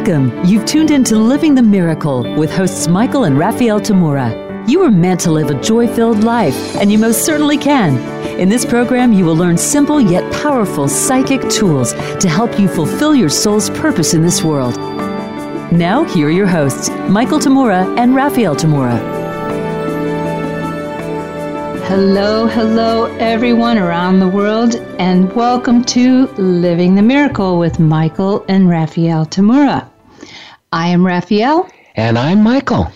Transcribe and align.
Welcome. 0.00 0.46
You've 0.46 0.64
tuned 0.64 0.90
into 0.90 1.18
Living 1.18 1.54
the 1.54 1.62
Miracle 1.62 2.22
with 2.34 2.50
hosts 2.50 2.88
Michael 2.88 3.24
and 3.24 3.38
Raphaelle 3.38 3.82
Tamura. 3.82 4.66
You 4.66 4.80
were 4.80 4.90
meant 4.90 5.20
to 5.20 5.30
live 5.30 5.50
a 5.50 5.60
joy 5.60 5.86
filled 5.86 6.24
life, 6.24 6.54
and 6.76 6.90
you 6.90 6.98
most 6.98 7.26
certainly 7.26 7.58
can. 7.58 7.98
In 8.40 8.48
this 8.48 8.64
program, 8.64 9.12
you 9.12 9.26
will 9.26 9.36
learn 9.36 9.58
simple 9.58 10.00
yet 10.00 10.32
powerful 10.32 10.88
psychic 10.88 11.46
tools 11.50 11.92
to 11.92 12.30
help 12.30 12.58
you 12.58 12.66
fulfill 12.66 13.14
your 13.14 13.28
soul's 13.28 13.68
purpose 13.68 14.14
in 14.14 14.22
this 14.22 14.42
world. 14.42 14.74
Now, 15.70 16.04
here 16.04 16.28
are 16.28 16.30
your 16.30 16.46
hosts, 16.46 16.88
Michael 17.10 17.38
Tamura 17.38 17.84
and 17.98 18.14
Raphaelle 18.14 18.56
Tamura. 18.56 19.19
Hello, 21.90 22.46
hello, 22.46 23.06
everyone 23.16 23.76
around 23.76 24.20
the 24.20 24.28
world, 24.28 24.76
and 25.00 25.32
welcome 25.34 25.82
to 25.86 26.28
Living 26.38 26.94
the 26.94 27.02
Miracle 27.02 27.58
with 27.58 27.80
Michael 27.80 28.44
and 28.46 28.68
Raphaelle 28.68 29.26
Tamura. 29.26 29.90
I 30.72 30.86
am 30.86 31.04
Raphaelle. 31.04 31.68
And 31.96 32.16
I'm 32.16 32.44
Michael. 32.44 32.92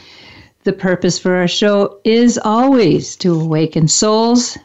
The 0.62 0.72
purpose 0.72 1.18
for 1.18 1.34
our 1.34 1.48
show 1.48 1.98
is 2.04 2.38
always 2.38 3.16
to 3.16 3.34
awaken 3.34 3.88
souls, 3.88 4.56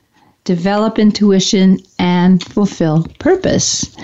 develop 0.43 0.99
intuition, 0.99 1.79
and 1.97 2.43
fulfill 2.43 3.07
purpose. 3.17 3.95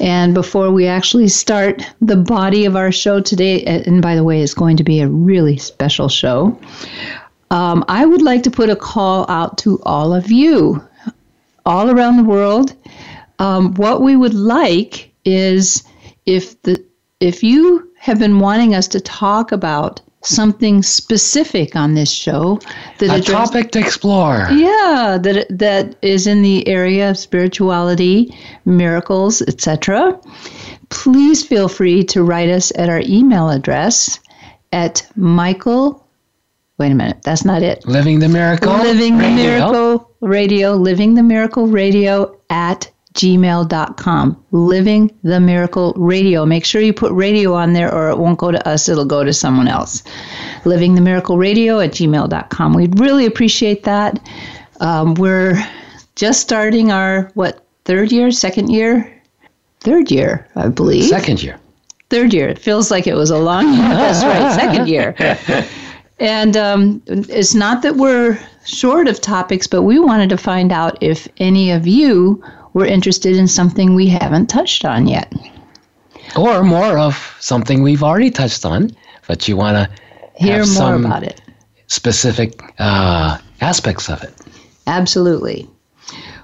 And 0.00 0.34
before 0.34 0.72
we 0.72 0.88
actually 0.88 1.28
start 1.28 1.84
the 2.00 2.16
body 2.16 2.64
of 2.64 2.74
our 2.74 2.90
show 2.90 3.20
today, 3.20 3.62
and 3.62 4.02
by 4.02 4.16
the 4.16 4.24
way, 4.24 4.42
it's 4.42 4.54
going 4.54 4.76
to 4.78 4.84
be 4.84 4.98
a 5.00 5.08
really 5.08 5.56
special 5.56 6.08
show, 6.08 6.58
um, 7.50 7.84
I 7.88 8.04
would 8.04 8.22
like 8.22 8.42
to 8.44 8.50
put 8.50 8.70
a 8.70 8.76
call 8.76 9.26
out 9.28 9.58
to 9.58 9.80
all 9.82 10.14
of 10.14 10.30
you, 10.30 10.86
all 11.64 11.90
around 11.90 12.16
the 12.16 12.24
world. 12.24 12.74
Um, 13.38 13.74
what 13.74 14.02
we 14.02 14.16
would 14.16 14.34
like 14.34 15.12
is 15.24 15.84
if 16.26 16.60
the 16.62 16.84
if 17.20 17.42
you 17.42 17.90
have 17.98 18.18
been 18.18 18.38
wanting 18.38 18.74
us 18.74 18.88
to 18.88 19.00
talk 19.00 19.52
about 19.52 20.00
something 20.22 20.82
specific 20.82 21.76
on 21.76 21.94
this 21.94 22.10
show 22.10 22.60
that 22.98 23.10
a 23.10 23.14
address, 23.14 23.50
topic 23.50 23.70
to 23.72 23.78
explore. 23.78 24.48
Yeah, 24.50 25.18
that 25.22 25.46
that 25.50 25.96
is 26.02 26.26
in 26.26 26.42
the 26.42 26.66
area 26.68 27.10
of 27.10 27.18
spirituality, 27.18 28.34
miracles, 28.64 29.42
etc. 29.42 30.18
Please 30.90 31.44
feel 31.44 31.68
free 31.68 32.02
to 32.04 32.22
write 32.22 32.48
us 32.48 32.72
at 32.76 32.88
our 32.88 33.02
email 33.04 33.50
address 33.50 34.18
at 34.72 35.06
Michael. 35.16 36.04
Wait 36.78 36.92
a 36.92 36.94
minute, 36.94 37.18
that's 37.22 37.44
not 37.44 37.62
it. 37.62 37.84
Living 37.86 38.20
the 38.20 38.28
Miracle. 38.28 38.72
Living 38.72 39.18
the 39.18 39.30
Miracle 39.30 40.10
Radio. 40.20 40.74
Living 40.74 41.14
the 41.14 41.22
Miracle 41.22 41.66
Radio 41.66 42.38
at 42.50 42.88
gmail.com. 43.14 44.44
Living 44.52 45.10
the 45.24 45.40
Miracle 45.40 45.92
Radio. 45.96 46.46
Make 46.46 46.64
sure 46.64 46.80
you 46.80 46.92
put 46.92 47.10
radio 47.12 47.52
on 47.54 47.72
there 47.72 47.92
or 47.92 48.10
it 48.10 48.18
won't 48.18 48.38
go 48.38 48.52
to 48.52 48.68
us, 48.68 48.88
it'll 48.88 49.04
go 49.04 49.24
to 49.24 49.32
someone 49.32 49.66
else. 49.66 50.04
Living 50.64 50.94
the 50.94 51.00
Miracle 51.00 51.36
Radio 51.36 51.80
at 51.80 51.90
gmail.com. 51.90 52.74
We'd 52.74 53.00
really 53.00 53.26
appreciate 53.26 53.82
that. 53.82 54.20
Um, 54.80 55.14
we're 55.14 55.60
just 56.14 56.40
starting 56.40 56.92
our, 56.92 57.32
what, 57.34 57.66
third 57.86 58.12
year, 58.12 58.30
second 58.30 58.70
year? 58.70 59.12
Third 59.80 60.12
year, 60.12 60.46
I 60.54 60.68
believe. 60.68 61.04
Second 61.06 61.42
year. 61.42 61.58
Third 62.08 62.32
year. 62.32 62.48
It 62.48 62.58
feels 62.58 62.90
like 62.90 63.08
it 63.08 63.14
was 63.14 63.30
a 63.30 63.38
long 63.38 63.72
year. 63.72 63.82
That's 63.88 64.24
right, 64.24 64.54
second 64.54 64.88
year. 64.88 65.16
And 66.20 66.56
um, 66.56 67.02
it's 67.06 67.54
not 67.54 67.82
that 67.82 67.96
we're 67.96 68.38
short 68.64 69.08
of 69.08 69.20
topics, 69.20 69.66
but 69.66 69.82
we 69.82 69.98
wanted 69.98 70.30
to 70.30 70.36
find 70.36 70.72
out 70.72 70.98
if 71.00 71.28
any 71.38 71.70
of 71.70 71.86
you 71.86 72.42
we're 72.74 72.86
interested 72.86 73.36
in 73.36 73.48
something 73.48 73.94
we 73.94 74.08
haven't 74.08 74.46
touched 74.46 74.84
on 74.84 75.06
yet. 75.08 75.32
Or 76.36 76.62
more 76.62 76.98
of 76.98 77.36
something 77.40 77.82
we've 77.82 78.02
already 78.02 78.30
touched 78.30 78.64
on, 78.64 78.90
but 79.26 79.48
you 79.48 79.56
want 79.56 79.76
to 79.76 80.42
hear 80.42 80.64
more 80.66 80.94
about 80.94 81.22
it. 81.22 81.40
Specific 81.86 82.60
uh, 82.78 83.38
aspects 83.60 84.08
of 84.08 84.22
it. 84.22 84.34
Absolutely. 84.86 85.68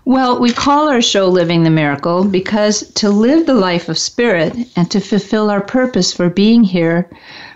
Well, 0.07 0.41
we 0.41 0.53
call 0.53 0.89
our 0.89 1.01
show 1.01 1.29
Living 1.29 1.63
the 1.63 1.71
Miracle 1.71 2.25
because 2.25 2.91
to 2.95 3.11
live 3.11 3.47
the 3.47 3.55
life 3.55 3.89
of 3.89 3.97
spirit 3.97 4.55
and 4.77 4.91
to 4.91 5.01
fulfill 5.01 5.51
our 5.51 5.63
purpose 5.63 6.13
for 6.13 6.29
being 6.29 6.65
here 6.65 7.09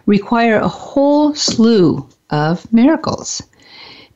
require 0.06 0.58
a 0.58 0.68
whole 0.68 1.34
slew 1.34 2.08
of 2.30 2.70
miracles. 2.72 3.42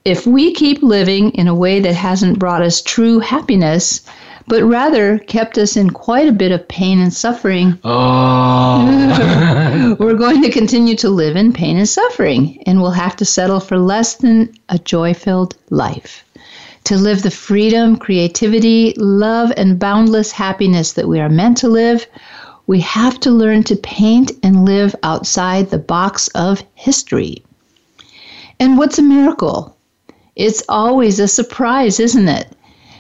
If 0.05 0.27
we 0.27 0.53
keep 0.53 0.83
living 0.83 1.31
in 1.31 1.47
a 1.47 1.55
way 1.55 1.81
that 1.81 1.95
hasn't 1.95 2.39
brought 2.39 2.63
us 2.63 2.83
true 2.83 3.21
happiness, 3.21 4.01
but 4.49 4.65
rather 4.65 5.19
kept 5.19 5.57
us 5.59 5.77
in 5.77 5.91
quite 5.91 6.29
a 6.29 6.33
bit 6.33 6.53
of 6.53 6.67
pain 6.67 6.99
and 7.01 7.13
suffering. 7.13 7.79
Oh. 7.85 8.85
We're 10.01 10.15
going 10.15 10.43
to 10.43 10.51
continue 10.51 10.97
to 10.97 11.09
live 11.09 11.37
in 11.37 11.53
pain 11.53 11.77
and 11.77 11.89
suffering, 11.89 12.63
and 12.67 12.81
we'll 12.81 12.91
have 12.91 13.17
to 13.17 13.25
settle 13.25 13.61
for 13.61 13.79
less 13.79 14.17
than 14.17 14.53
a 14.69 14.79
joy 14.79 15.15
filled 15.15 15.57
life. 15.71 16.25
To 16.85 16.97
live 16.97 17.23
the 17.23 17.31
freedom, 17.31 17.97
creativity, 17.97 18.95
love, 18.97 19.53
and 19.57 19.79
boundless 19.79 20.33
happiness 20.33 20.95
that 20.95 21.07
we 21.07 21.21
are 21.21 21.29
meant 21.29 21.59
to 21.59 21.69
live, 21.69 22.07
we 22.67 22.81
have 22.81 23.21
to 23.21 23.31
learn 23.31 23.63
to 23.65 23.77
paint 23.77 24.33
and 24.43 24.65
live 24.65 24.97
outside 25.03 25.71
the 25.71 25.79
box 25.79 26.29
of 26.35 26.65
history. 26.75 27.45
And 28.63 28.79
what's 28.79 28.99
a 28.99 29.03
miracle? 29.03 29.77
It's 30.37 30.63
always 30.69 31.19
a 31.19 31.29
surprise, 31.29 31.99
isn't 31.99 32.29
it? 32.29 32.47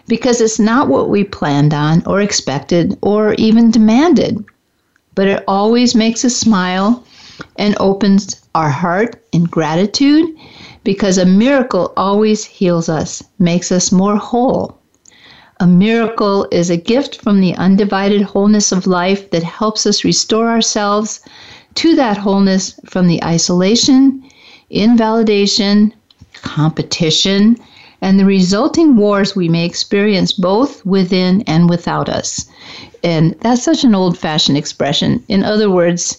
because 0.09 0.41
it's 0.41 0.59
not 0.59 0.89
what 0.89 1.09
we 1.09 1.25
planned 1.25 1.73
on 1.73 2.03
or 2.06 2.21
expected 2.21 2.99
or 3.03 3.34
even 3.34 3.71
demanded. 3.71 4.45
But 5.15 5.28
it 5.28 5.45
always 5.47 5.95
makes 5.95 6.25
us 6.25 6.37
smile 6.37 7.05
and 7.56 7.77
opens 7.78 8.41
our 8.55 8.71
heart 8.71 9.25
in 9.33 9.45
gratitude 9.45 10.37
because 10.84 11.19
a 11.19 11.25
miracle 11.25 11.93
always 11.97 12.44
heals 12.44 12.89
us, 12.89 13.23
makes 13.39 13.71
us 13.71 13.93
more 13.93 14.17
whole. 14.17 14.79
A 15.61 15.67
miracle 15.67 16.49
is 16.50 16.71
a 16.71 16.77
gift 16.77 17.23
from 17.23 17.41
the 17.41 17.55
undivided 17.55 18.23
wholeness 18.23 18.73
of 18.73 18.87
life 18.87 19.31
that 19.31 19.43
helps 19.43 19.87
us 19.87 20.05
restore 20.05 20.49
ourselves 20.49 21.21
to 21.77 21.94
that 21.94 22.19
wholeness 22.19 22.79
from 22.84 23.06
the 23.06 23.23
isolation, 23.23 24.25
invalidation, 24.72 25.93
competition, 26.34 27.56
and 28.00 28.19
the 28.19 28.25
resulting 28.25 28.97
wars 28.97 29.37
we 29.37 29.49
may 29.49 29.65
experience 29.65 30.33
both 30.33 30.84
within 30.84 31.43
and 31.43 31.71
without 31.71 32.09
us. 32.09 32.47
And 33.05 33.37
that's 33.41 33.62
such 33.62 33.84
an 33.84 33.94
old 33.94 34.19
fashioned 34.19 34.59
expression. 34.59 35.22
In 35.28 35.44
other 35.44 35.71
words, 35.71 36.19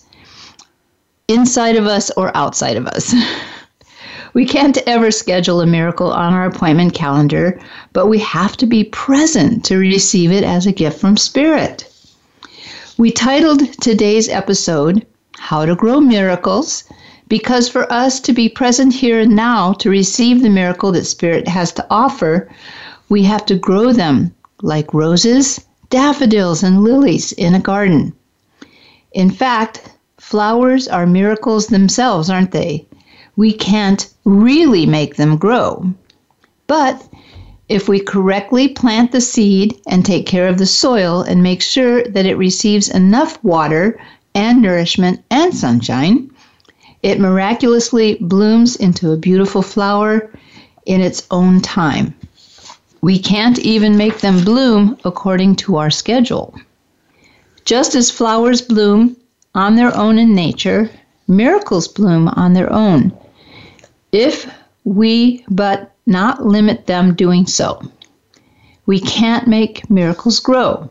inside 1.28 1.76
of 1.76 1.88
us 1.88 2.10
or 2.12 2.36
outside 2.38 2.78
of 2.78 2.88
us. 2.88 3.14
we 4.34 4.46
can't 4.46 4.78
ever 4.86 5.12
schedule 5.12 5.62
a 5.62 5.66
miracle 5.66 6.12
on 6.12 6.34
our 6.34 6.46
appointment 6.46 6.94
calendar, 6.94 7.60
but 7.92 8.08
we 8.08 8.20
have 8.20 8.56
to 8.58 8.66
be 8.66 8.84
present 8.86 9.66
to 9.66 9.78
receive 9.78 10.32
it 10.32 10.44
as 10.44 10.66
a 10.66 10.72
gift 10.72 11.00
from 11.00 11.18
Spirit. 11.18 11.90
We 12.98 13.12
titled 13.12 13.74
today's 13.82 14.30
episode, 14.30 15.06
How 15.38 15.66
to 15.66 15.76
Grow 15.76 16.00
Miracles 16.00 16.84
because 17.34 17.68
for 17.68 17.92
us 17.92 18.20
to 18.20 18.32
be 18.32 18.48
present 18.48 18.94
here 18.94 19.22
and 19.22 19.36
now 19.36 19.74
to 19.74 19.90
receive 19.90 20.44
the 20.44 20.50
miracle 20.52 20.92
that 20.92 21.04
Spirit 21.04 21.48
has 21.48 21.72
to 21.72 21.84
offer, 21.90 22.48
we 23.10 23.24
have 23.24 23.44
to 23.44 23.56
grow 23.56 23.92
them 23.92 24.32
like 24.62 24.94
roses, 24.94 25.60
daffodils, 25.90 26.62
and 26.62 26.84
lilies 26.84 27.32
in 27.32 27.56
a 27.56 27.60
garden. 27.60 28.14
In 29.14 29.32
fact, 29.32 29.82
flowers 30.20 30.88
are 30.88 31.08
miracles 31.08 31.66
themselves, 31.66 32.30
aren't 32.30 32.52
they? 32.52 32.86
We 33.36 33.52
can't 33.52 34.14
really 34.26 34.86
make 34.86 35.16
them 35.16 35.38
grow. 35.38 35.92
But 36.68 37.02
if 37.68 37.90
we 37.90 38.00
correctly 38.00 38.68
plant 38.68 39.12
the 39.12 39.22
seed 39.22 39.76
and 39.88 40.06
take 40.06 40.28
care 40.28 40.48
of 40.48 40.60
the 40.60 40.68
soil 40.68 41.24
and 41.24 41.42
make 41.42 41.64
sure 41.64 42.04
that 42.04 42.28
it 42.28 42.38
receives 42.38 42.90
enough 42.90 43.44
water 43.44 44.00
and 44.36 44.62
nourishment 44.62 45.24
and 45.32 45.52
sunshine, 45.52 46.30
it 47.04 47.20
miraculously 47.20 48.16
blooms 48.22 48.78
into 48.78 49.12
a 49.12 49.18
beautiful 49.18 49.62
flower 49.62 50.32
in 50.86 51.02
its 51.02 51.28
own 51.30 51.62
time. 51.62 52.16
We 53.02 53.20
can't 53.20 53.60
even 53.60 53.98
make 53.98 54.20
them 54.20 54.46
bloom 54.46 54.98
according 55.04 55.58
to 55.58 55.76
our 55.76 55.92
schedule. 55.92 56.58
Just 57.66 57.96
as 57.96 58.10
flowers 58.10 58.62
bloom 58.62 59.18
on 59.54 59.76
their 59.76 59.96
own 59.96 60.18
in 60.18 60.34
nature, 60.34 60.90
miracles 61.28 61.88
bloom 61.88 62.30
on 62.30 62.54
their 62.54 62.72
own, 62.72 63.16
if 64.14 64.50
we 64.86 65.46
but 65.50 65.92
not 66.06 66.46
limit 66.46 66.88
them 66.88 67.16
doing 67.16 67.46
so. 67.46 67.82
We 68.86 69.00
can't 69.00 69.48
make 69.48 69.90
miracles 69.90 70.40
grow, 70.40 70.90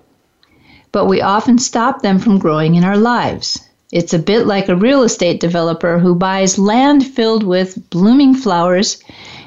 but 0.93 1.07
we 1.07 1.21
often 1.21 1.59
stop 1.59 2.03
them 2.03 2.19
from 2.19 2.39
growing 2.39 2.75
in 2.75 2.85
our 2.85 2.97
lives. 2.97 3.69
It's 3.93 4.15
a 4.15 4.19
bit 4.19 4.47
like 4.47 4.71
a 4.71 4.75
real 4.75 5.03
estate 5.03 5.39
developer 5.39 5.99
who 5.99 6.15
buys 6.15 6.59
land 6.59 7.07
filled 7.07 7.43
with 7.43 7.91
blooming 7.91 8.35
flowers 8.35 8.99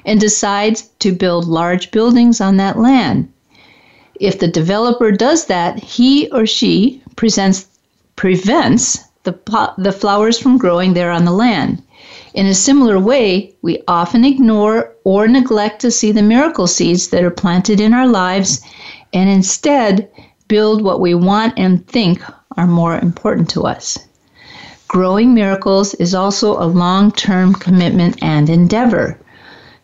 and 0.06 0.20
decides 0.20 0.84
to 1.00 1.12
build 1.12 1.48
large 1.48 1.90
buildings 1.90 2.40
on 2.40 2.58
that 2.58 2.78
land. 2.78 3.28
If 4.20 4.38
the 4.38 4.48
developer 4.48 5.12
does 5.12 5.46
that, 5.46 5.80
he 5.80 6.30
or 6.30 6.46
she 6.46 7.02
presents, 7.16 7.66
prevents 8.16 9.00
the, 9.24 9.34
the 9.80 9.92
flowers 9.92 10.38
from 10.38 10.60
growing 10.60 10.94
there 10.94 11.10
on 11.10 11.26
the 11.26 11.32
land. 11.32 11.82
In 12.36 12.46
a 12.46 12.54
similar 12.54 13.00
way, 13.00 13.52
we 13.64 13.82
often 13.88 14.24
ignore 14.24 14.94
or 15.06 15.28
neglect 15.28 15.82
to 15.82 15.90
see 15.90 16.12
the 16.12 16.22
miracle 16.22 16.68
seeds 16.68 17.08
that 17.08 17.24
are 17.24 17.32
planted 17.32 17.80
in 17.80 17.96
our 17.96 18.08
lives 18.08 18.62
and 19.12 19.28
instead 19.28 20.08
build 20.48 20.84
what 20.84 21.02
we 21.02 21.16
want 21.16 21.56
and 21.58 21.88
think 21.88 22.22
are 22.58 22.68
more 22.68 23.00
important 23.00 23.50
to 23.50 23.64
us. 23.64 23.98
Growing 24.96 25.34
miracles 25.34 25.94
is 25.96 26.16
also 26.16 26.58
a 26.58 26.64
long 26.64 27.12
term 27.12 27.54
commitment 27.54 28.18
and 28.22 28.50
endeavor, 28.50 29.20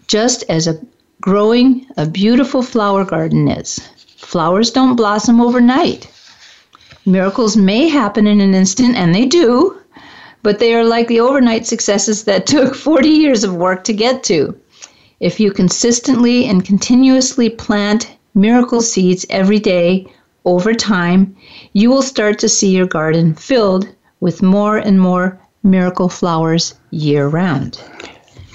just 0.07 0.45
as 0.47 0.67
a 0.67 0.79
growing 1.19 1.85
a 1.97 2.05
beautiful 2.05 2.61
flower 2.61 3.03
garden 3.03 3.49
is. 3.49 3.81
Flowers 4.15 4.71
don't 4.71 4.95
blossom 4.95 5.41
overnight. 5.41 6.07
Miracles 7.05 7.57
may 7.57 7.89
happen 7.89 8.25
in 8.25 8.39
an 8.39 8.53
instant, 8.53 8.95
and 8.95 9.13
they 9.13 9.25
do, 9.25 9.75
but 10.43 10.59
they 10.59 10.73
are 10.73 10.85
like 10.85 11.09
the 11.09 11.19
overnight 11.19 11.67
successes 11.67 12.23
that 12.23 12.47
took 12.53 12.73
40 12.73 13.09
years 13.09 13.43
of 13.43 13.53
work 13.53 13.83
to 13.83 13.93
get 13.93 14.23
to. 14.23 14.55
If 15.19 15.41
you 15.41 15.51
consistently 15.51 16.45
and 16.45 16.63
continuously 16.63 17.49
plant 17.49 18.09
miracle 18.33 18.79
seeds 18.79 19.25
every 19.29 19.59
day 19.59 20.07
over 20.45 20.73
time, 20.73 21.35
you 21.73 21.89
will 21.89 22.01
start 22.01 22.39
to 22.39 22.47
see 22.47 22.69
your 22.69 22.87
garden 22.87 23.35
filled 23.35 23.93
with 24.21 24.41
more 24.41 24.77
and 24.77 25.01
more 25.01 25.37
miracle 25.63 26.07
flowers 26.09 26.73
year 26.91 27.27
round. 27.27 27.83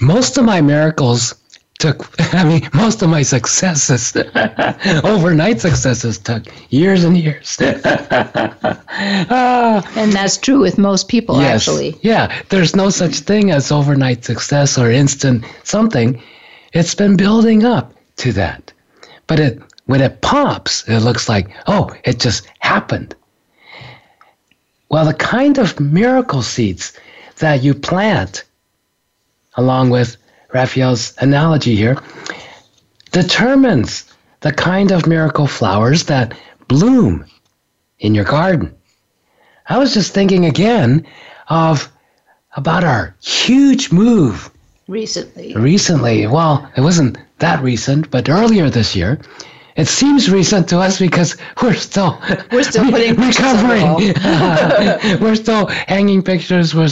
Most 0.01 0.37
of 0.37 0.45
my 0.45 0.61
miracles 0.61 1.35
took, 1.79 2.09
I 2.33 2.43
mean, 2.43 2.67
most 2.73 3.01
of 3.01 3.09
my 3.09 3.21
successes, 3.21 4.15
overnight 5.03 5.61
successes, 5.61 6.17
took 6.17 6.43
years 6.71 7.03
and 7.03 7.17
years. 7.17 7.57
ah, 9.29 9.93
and 9.95 10.11
that's 10.11 10.37
true 10.37 10.59
with 10.59 10.77
most 10.77 11.07
people, 11.07 11.39
yes, 11.39 11.67
actually. 11.67 11.97
Yeah, 12.01 12.41
there's 12.49 12.75
no 12.75 12.89
such 12.89 13.19
thing 13.19 13.51
as 13.51 13.71
overnight 13.71 14.25
success 14.25 14.77
or 14.77 14.91
instant 14.91 15.45
something. 15.63 16.21
It's 16.73 16.95
been 16.95 17.15
building 17.15 17.63
up 17.63 17.93
to 18.17 18.33
that. 18.33 18.73
But 19.27 19.39
it 19.39 19.61
when 19.85 20.01
it 20.01 20.21
pops, 20.21 20.87
it 20.87 20.99
looks 20.99 21.29
like, 21.29 21.49
oh, 21.67 21.89
it 22.03 22.19
just 22.19 22.47
happened. 22.59 23.15
Well, 24.89 25.05
the 25.05 25.13
kind 25.13 25.57
of 25.57 25.79
miracle 25.79 26.41
seeds 26.41 26.93
that 27.39 27.63
you 27.63 27.73
plant, 27.73 28.43
along 29.55 29.89
with 29.89 30.17
Raphaelle's 30.53 31.13
analogy 31.19 31.75
here, 31.75 31.97
determines 33.11 34.05
the 34.41 34.53
kind 34.53 34.91
of 34.91 35.07
miracle 35.07 35.47
flowers 35.47 36.05
that 36.05 36.37
bloom 36.67 37.25
in 37.99 38.15
your 38.15 38.25
garden. 38.25 38.73
I 39.67 39.77
was 39.77 39.93
just 39.93 40.13
thinking 40.13 40.45
again 40.45 41.05
of 41.49 41.91
about 42.55 42.83
our 42.83 43.15
huge 43.21 43.91
move 43.91 44.49
recently. 44.87 45.53
Recently, 45.55 46.27
well, 46.27 46.69
it 46.77 46.81
wasn't 46.81 47.17
that 47.39 47.61
recent, 47.61 48.09
but 48.09 48.29
earlier 48.29 48.69
this 48.69 48.95
year, 48.95 49.19
it 49.77 49.87
seems 49.87 50.29
recent 50.29 50.67
to 50.69 50.79
us 50.79 50.99
because 50.99 51.37
we're 51.61 51.75
still 51.75 52.19
we're 52.51 52.63
still 52.63 52.89
putting 52.91 53.15
recovering. 53.15 54.13
we're 55.21 55.35
still 55.35 55.67
hanging 55.67 56.23
pictures. 56.23 56.73
We're, 56.75 56.89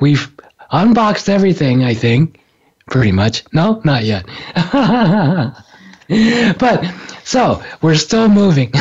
we've 0.00 0.32
unboxed 0.72 1.28
everything. 1.28 1.84
I 1.84 1.94
think 1.94 2.40
pretty 2.88 3.12
much. 3.12 3.44
No, 3.52 3.80
not 3.84 4.04
yet. 4.04 4.24
but 6.58 6.84
so 7.22 7.62
we're 7.82 7.94
still 7.94 8.28
moving. 8.28 8.72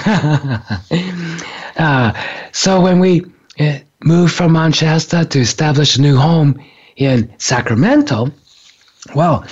uh, 1.77 2.13
so 2.53 2.81
when 2.81 2.99
we 2.99 3.25
uh, 3.59 3.79
moved 4.03 4.33
from 4.33 4.53
Mount 4.53 4.75
Shasta 4.75 5.25
to 5.25 5.39
establish 5.39 5.97
a 5.97 6.01
new 6.01 6.15
home 6.15 6.59
in 6.95 7.31
Sacramento, 7.37 8.31
well, 9.13 9.45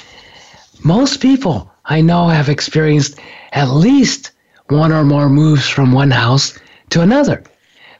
most 0.84 1.20
people 1.22 1.69
I 1.92 2.02
know 2.02 2.28
have 2.28 2.50
experienced 2.50 3.20
at 3.52 3.72
least 3.72 4.32
one 4.68 4.92
or 4.92 5.04
more 5.04 5.28
moves 5.28 5.68
from 5.68 5.92
one 5.92 6.12
house 6.12 6.58
to 6.92 7.02
another, 7.02 7.44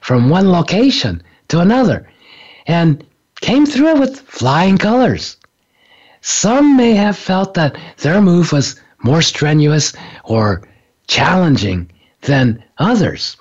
from 0.00 0.28
one 0.30 0.48
location 0.52 1.22
to 1.48 1.58
another, 1.58 2.08
and 2.68 3.04
came 3.40 3.66
through 3.66 3.88
it 3.88 3.98
with 3.98 4.20
flying 4.20 4.78
colors. 4.78 5.36
Some 6.20 6.76
may 6.76 6.92
have 6.92 7.16
felt 7.18 7.54
that 7.54 7.76
their 7.98 8.22
move 8.22 8.52
was 8.52 8.80
more 9.02 9.22
strenuous 9.22 9.92
or 10.22 10.62
challenging 11.08 11.90
than 12.22 12.62
others. 12.78 13.36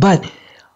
But 0.00 0.30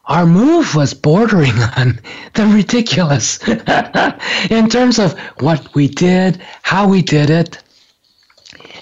our 0.04 0.26
move 0.26 0.74
was 0.74 0.92
bordering 0.92 1.58
on 1.78 1.98
the 2.34 2.46
ridiculous 2.46 3.38
in 4.50 4.68
terms 4.68 4.98
of 4.98 5.18
what 5.40 5.74
we 5.74 5.88
did, 5.88 6.42
how 6.62 6.86
we 6.88 7.00
did 7.00 7.30
it, 7.30 7.62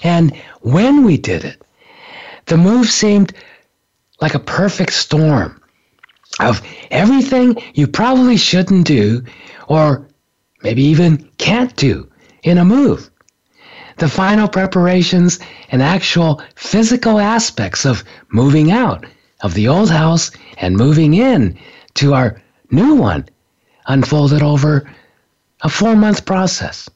and 0.03 0.35
when 0.61 1.03
we 1.03 1.17
did 1.17 1.43
it. 1.43 1.61
The 2.45 2.57
move 2.57 2.89
seemed 2.89 3.33
like 4.19 4.35
a 4.35 4.39
perfect 4.39 4.93
storm 4.93 5.61
of 6.39 6.61
everything 6.89 7.57
you 7.73 7.87
probably 7.87 8.37
shouldn't 8.37 8.87
do 8.87 9.23
or 9.67 10.07
maybe 10.63 10.83
even 10.83 11.29
can't 11.37 11.75
do 11.75 12.09
in 12.43 12.57
a 12.57 12.65
move. 12.65 13.09
The 13.97 14.09
final 14.09 14.47
preparations 14.47 15.39
and 15.69 15.81
actual 15.81 16.41
physical 16.55 17.19
aspects 17.19 17.85
of 17.85 18.03
moving 18.29 18.71
out 18.71 19.05
of 19.41 19.53
the 19.53 19.67
old 19.67 19.91
house 19.91 20.31
and 20.57 20.75
moving 20.75 21.13
in 21.13 21.57
to 21.95 22.13
our 22.13 22.41
new 22.69 22.95
one 22.95 23.25
unfolded 23.87 24.41
over 24.41 24.89
a 25.61 25.69
four 25.69 25.95
month 25.95 26.25
process. 26.25 26.89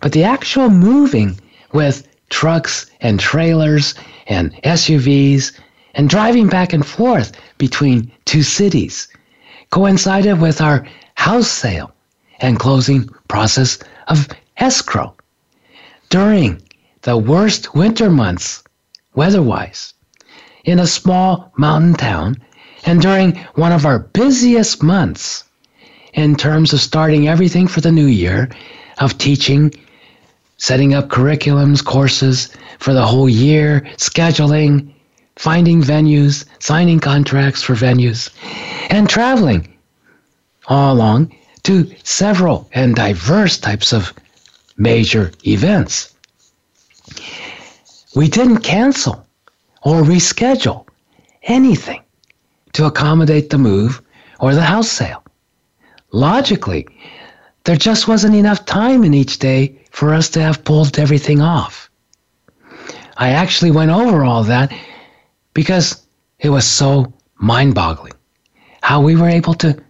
But 0.00 0.12
the 0.12 0.24
actual 0.24 0.70
moving 0.70 1.38
with 1.72 2.06
trucks 2.30 2.90
and 3.00 3.20
trailers 3.20 3.94
and 4.26 4.54
SUVs 4.62 5.52
and 5.94 6.08
driving 6.08 6.48
back 6.48 6.72
and 6.72 6.86
forth 6.86 7.32
between 7.58 8.10
two 8.24 8.42
cities 8.42 9.08
coincided 9.70 10.40
with 10.40 10.60
our 10.60 10.86
house 11.14 11.48
sale 11.50 11.92
and 12.40 12.58
closing 12.58 13.08
process 13.28 13.78
of 14.08 14.28
escrow. 14.56 15.14
During 16.08 16.62
the 17.02 17.16
worst 17.16 17.74
winter 17.74 18.10
months 18.10 18.62
weather-wise 19.14 19.94
in 20.64 20.78
a 20.78 20.86
small 20.86 21.52
mountain 21.56 21.94
town 21.94 22.36
and 22.84 23.00
during 23.00 23.36
one 23.54 23.72
of 23.72 23.84
our 23.84 23.98
busiest 23.98 24.82
months 24.82 25.44
in 26.14 26.34
terms 26.34 26.72
of 26.72 26.80
starting 26.80 27.28
everything 27.28 27.66
for 27.66 27.80
the 27.80 27.92
new 27.92 28.06
year 28.06 28.48
of 28.98 29.18
teaching 29.18 29.72
setting 30.60 30.92
up 30.92 31.08
curriculums, 31.08 31.82
courses 31.82 32.50
for 32.78 32.92
the 32.92 33.04
whole 33.04 33.30
year, 33.30 33.80
scheduling, 33.96 34.92
finding 35.36 35.80
venues, 35.82 36.44
signing 36.58 37.00
contracts 37.00 37.62
for 37.62 37.74
venues, 37.74 38.28
and 38.90 39.08
traveling 39.08 39.66
all 40.66 40.92
along 40.94 41.34
to 41.62 41.90
several 42.04 42.68
and 42.74 42.94
diverse 42.94 43.56
types 43.56 43.94
of 43.94 44.12
major 44.76 45.32
events. 45.46 46.14
We 48.14 48.28
didn't 48.28 48.58
cancel 48.58 49.26
or 49.82 50.02
reschedule 50.02 50.86
anything 51.44 52.02
to 52.74 52.84
accommodate 52.84 53.48
the 53.48 53.58
move 53.58 54.02
or 54.40 54.54
the 54.54 54.62
house 54.62 54.90
sale. 54.90 55.24
Logically, 56.12 56.86
there 57.64 57.76
just 57.76 58.08
wasn't 58.08 58.34
enough 58.34 58.66
time 58.66 59.04
in 59.04 59.14
each 59.14 59.38
day 59.38 59.79
for 59.90 60.14
us 60.14 60.30
to 60.30 60.40
have 60.40 60.64
pulled 60.64 60.98
everything 60.98 61.40
off. 61.40 61.90
I 63.16 63.30
actually 63.30 63.70
went 63.70 63.90
over 63.90 64.24
all 64.24 64.44
that 64.44 64.72
because 65.52 66.06
it 66.38 66.48
was 66.48 66.66
so 66.66 67.12
mind 67.36 67.74
boggling 67.74 68.14
how 68.82 69.02
we 69.02 69.14
were 69.14 69.28
able 69.28 69.54
to 69.54 69.82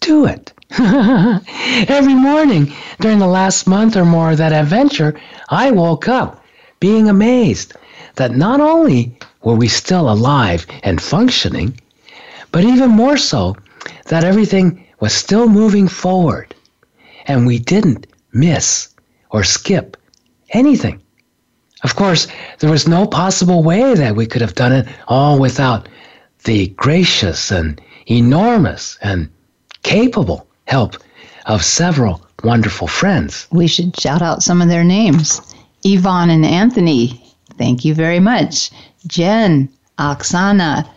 do 0.00 0.26
it. 0.26 0.52
Every 0.78 2.14
morning 2.14 2.72
during 3.00 3.18
the 3.18 3.26
last 3.26 3.66
month 3.66 3.96
or 3.96 4.04
more 4.04 4.32
of 4.32 4.38
that 4.38 4.52
adventure, 4.52 5.18
I 5.48 5.70
woke 5.70 6.08
up 6.08 6.44
being 6.80 7.08
amazed 7.08 7.74
that 8.16 8.36
not 8.36 8.60
only 8.60 9.16
were 9.42 9.54
we 9.54 9.68
still 9.68 10.10
alive 10.10 10.66
and 10.82 11.00
functioning, 11.00 11.80
but 12.50 12.64
even 12.64 12.90
more 12.90 13.16
so 13.16 13.56
that 14.06 14.24
everything 14.24 14.86
was 15.00 15.14
still 15.14 15.48
moving 15.48 15.88
forward 15.88 16.54
and 17.26 17.46
we 17.46 17.58
didn't 17.58 18.06
miss 18.32 18.91
or 19.32 19.42
skip 19.44 19.96
anything. 20.50 21.00
Of 21.82 21.96
course, 21.96 22.28
there 22.60 22.70
was 22.70 22.86
no 22.86 23.06
possible 23.06 23.62
way 23.62 23.94
that 23.94 24.14
we 24.14 24.26
could 24.26 24.40
have 24.40 24.54
done 24.54 24.72
it 24.72 24.86
all 25.08 25.40
without 25.40 25.88
the 26.44 26.68
gracious 26.68 27.50
and 27.50 27.80
enormous 28.06 28.98
and 29.02 29.28
capable 29.82 30.46
help 30.66 30.96
of 31.46 31.64
several 31.64 32.24
wonderful 32.44 32.86
friends. 32.86 33.48
We 33.50 33.66
should 33.66 33.98
shout 33.98 34.22
out 34.22 34.42
some 34.42 34.62
of 34.62 34.68
their 34.68 34.84
names 34.84 35.40
Yvonne 35.84 36.30
and 36.30 36.46
Anthony. 36.46 37.20
Thank 37.58 37.84
you 37.84 37.94
very 37.94 38.20
much. 38.20 38.70
Jen, 39.06 39.68
Oksana, 39.98 40.88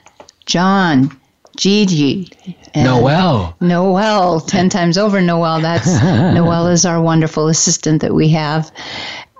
John, 0.46 1.16
Gigi, 1.58 2.32
And 2.76 2.84
Noel. 2.86 3.56
Noel, 3.62 4.42
10 4.42 4.70
times 4.70 4.98
over 4.98 5.22
Noel. 5.22 5.62
That's 5.62 5.88
Noel 6.04 6.68
is 6.68 6.86
our 6.86 7.02
wonderful 7.02 7.48
assistant 7.48 8.02
that 8.02 8.14
we 8.14 8.28
have. 8.30 8.72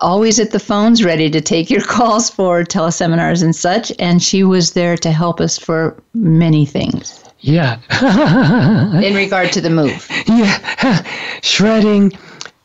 Always 0.02 0.40
at 0.40 0.52
the 0.52 0.60
phones, 0.60 1.04
ready 1.04 1.30
to 1.30 1.42
take 1.42 1.70
your 1.70 1.82
calls 1.86 2.30
for 2.30 2.64
teleseminars 2.64 3.44
and 3.44 3.56
such. 3.56 3.92
And 4.00 4.22
she 4.24 4.44
was 4.44 4.72
there 4.74 4.98
to 4.98 5.12
help 5.12 5.40
us 5.42 5.58
for 5.58 6.02
many 6.14 6.66
things 6.66 7.24
Yeah. 7.42 7.80
in 9.02 9.14
regard 9.16 9.52
to 9.54 9.62
the 9.62 9.70
move. 9.70 10.08
yeah. 10.28 11.06
Shredding 11.42 12.12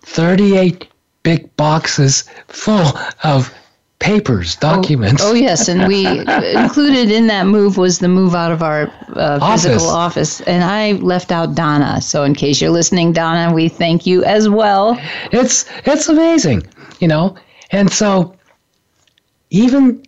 38 0.03 0.87
big 1.23 1.55
boxes 1.57 2.25
full 2.49 2.93
of 3.25 3.53
papers, 4.01 4.57
documents. 4.57 5.23
Oh, 5.25 5.35
yes, 5.35 5.69
and 5.69 5.87
we 5.87 6.07
included 6.55 7.13
in 7.13 7.29
that 7.29 7.47
move 7.47 7.77
was 7.77 8.01
the 8.01 8.09
move 8.09 8.35
out 8.35 8.51
of 8.51 8.63
our 8.63 8.93
uh, 9.15 9.39
physical 9.53 9.89
office, 9.89 10.41
and 10.43 10.65
I 10.65 10.93
left 10.93 11.31
out 11.31 11.55
Donna. 11.55 12.01
So, 12.01 12.25
in 12.25 12.35
case 12.35 12.61
you're 12.61 12.71
listening, 12.71 13.13
Donna, 13.13 13.55
we 13.55 13.69
thank 13.69 14.07
you 14.07 14.25
as 14.25 14.49
well. 14.49 14.99
It's 15.31 15.67
it's 15.87 16.09
amazing, 16.09 16.65
you 16.99 17.07
know. 17.07 17.37
And 17.71 17.91
so 17.91 18.35
even 19.51 20.03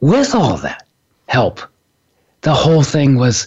with 0.00 0.34
all 0.34 0.56
that 0.58 0.86
help, 1.26 1.60
the 2.42 2.54
whole 2.54 2.82
thing 2.82 3.16
was 3.16 3.46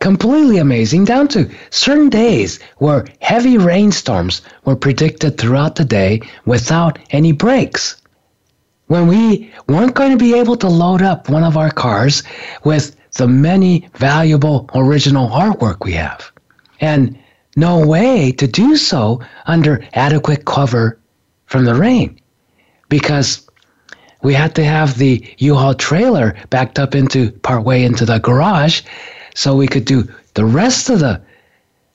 completely 0.00 0.58
amazing 0.58 1.04
down 1.04 1.28
to 1.28 1.50
certain 1.70 2.08
days 2.08 2.58
where 2.78 3.06
heavy 3.20 3.56
rainstorms 3.56 4.42
were 4.64 4.76
predicted 4.76 5.38
throughout 5.38 5.76
the 5.76 5.84
day 5.84 6.20
without 6.44 6.98
any 7.10 7.32
breaks. 7.32 7.96
When 8.86 9.06
we 9.06 9.52
weren't 9.68 9.94
going 9.94 10.10
to 10.10 10.16
be 10.16 10.34
able 10.34 10.56
to 10.56 10.68
load 10.68 11.02
up 11.02 11.28
one 11.28 11.42
of 11.42 11.56
our 11.56 11.70
cars 11.70 12.22
with 12.64 12.96
the 13.12 13.26
many 13.26 13.88
valuable 13.94 14.68
original 14.74 15.28
artwork 15.28 15.84
we 15.84 15.92
have. 15.92 16.30
And 16.80 17.18
no 17.56 17.86
way 17.86 18.32
to 18.32 18.46
do 18.46 18.76
so 18.76 19.20
under 19.46 19.84
adequate 19.94 20.44
cover 20.44 20.98
from 21.46 21.64
the 21.64 21.74
rain 21.74 22.18
because 22.88 23.48
we 24.22 24.34
had 24.34 24.54
to 24.56 24.64
have 24.64 24.98
the 24.98 25.24
U-Haul 25.38 25.74
trailer 25.74 26.36
backed 26.50 26.78
up 26.78 26.94
into 26.94 27.30
partway 27.30 27.84
into 27.84 28.04
the 28.04 28.18
garage 28.18 28.82
so 29.34 29.54
we 29.54 29.68
could 29.68 29.84
do 29.84 30.08
the 30.34 30.44
rest 30.44 30.90
of 30.90 31.00
the 31.00 31.20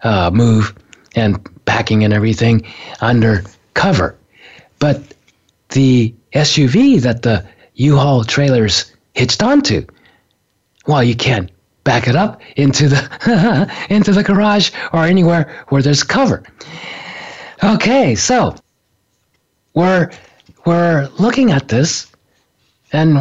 uh, 0.03 0.29
move 0.31 0.73
and 1.15 1.39
packing 1.65 2.03
and 2.03 2.13
everything 2.13 2.65
under 3.01 3.43
cover. 3.73 4.15
But 4.79 5.01
the 5.69 6.13
SUV 6.33 7.01
that 7.01 7.21
the 7.23 7.45
U-Haul 7.75 8.23
trailers 8.23 8.93
hitched 9.13 9.41
onto, 9.41 9.85
well, 10.87 11.03
you 11.03 11.15
can't 11.15 11.51
back 11.83 12.07
it 12.07 12.15
up 12.15 12.41
into 12.55 12.87
the 12.87 13.71
into 13.89 14.11
the 14.11 14.23
garage 14.23 14.71
or 14.93 15.05
anywhere 15.05 15.65
where 15.69 15.81
there's 15.81 16.03
cover. 16.03 16.43
Okay, 17.63 18.15
so 18.15 18.55
we're 19.73 20.11
we're 20.65 21.09
looking 21.19 21.51
at 21.51 21.67
this, 21.69 22.11
and 22.91 23.17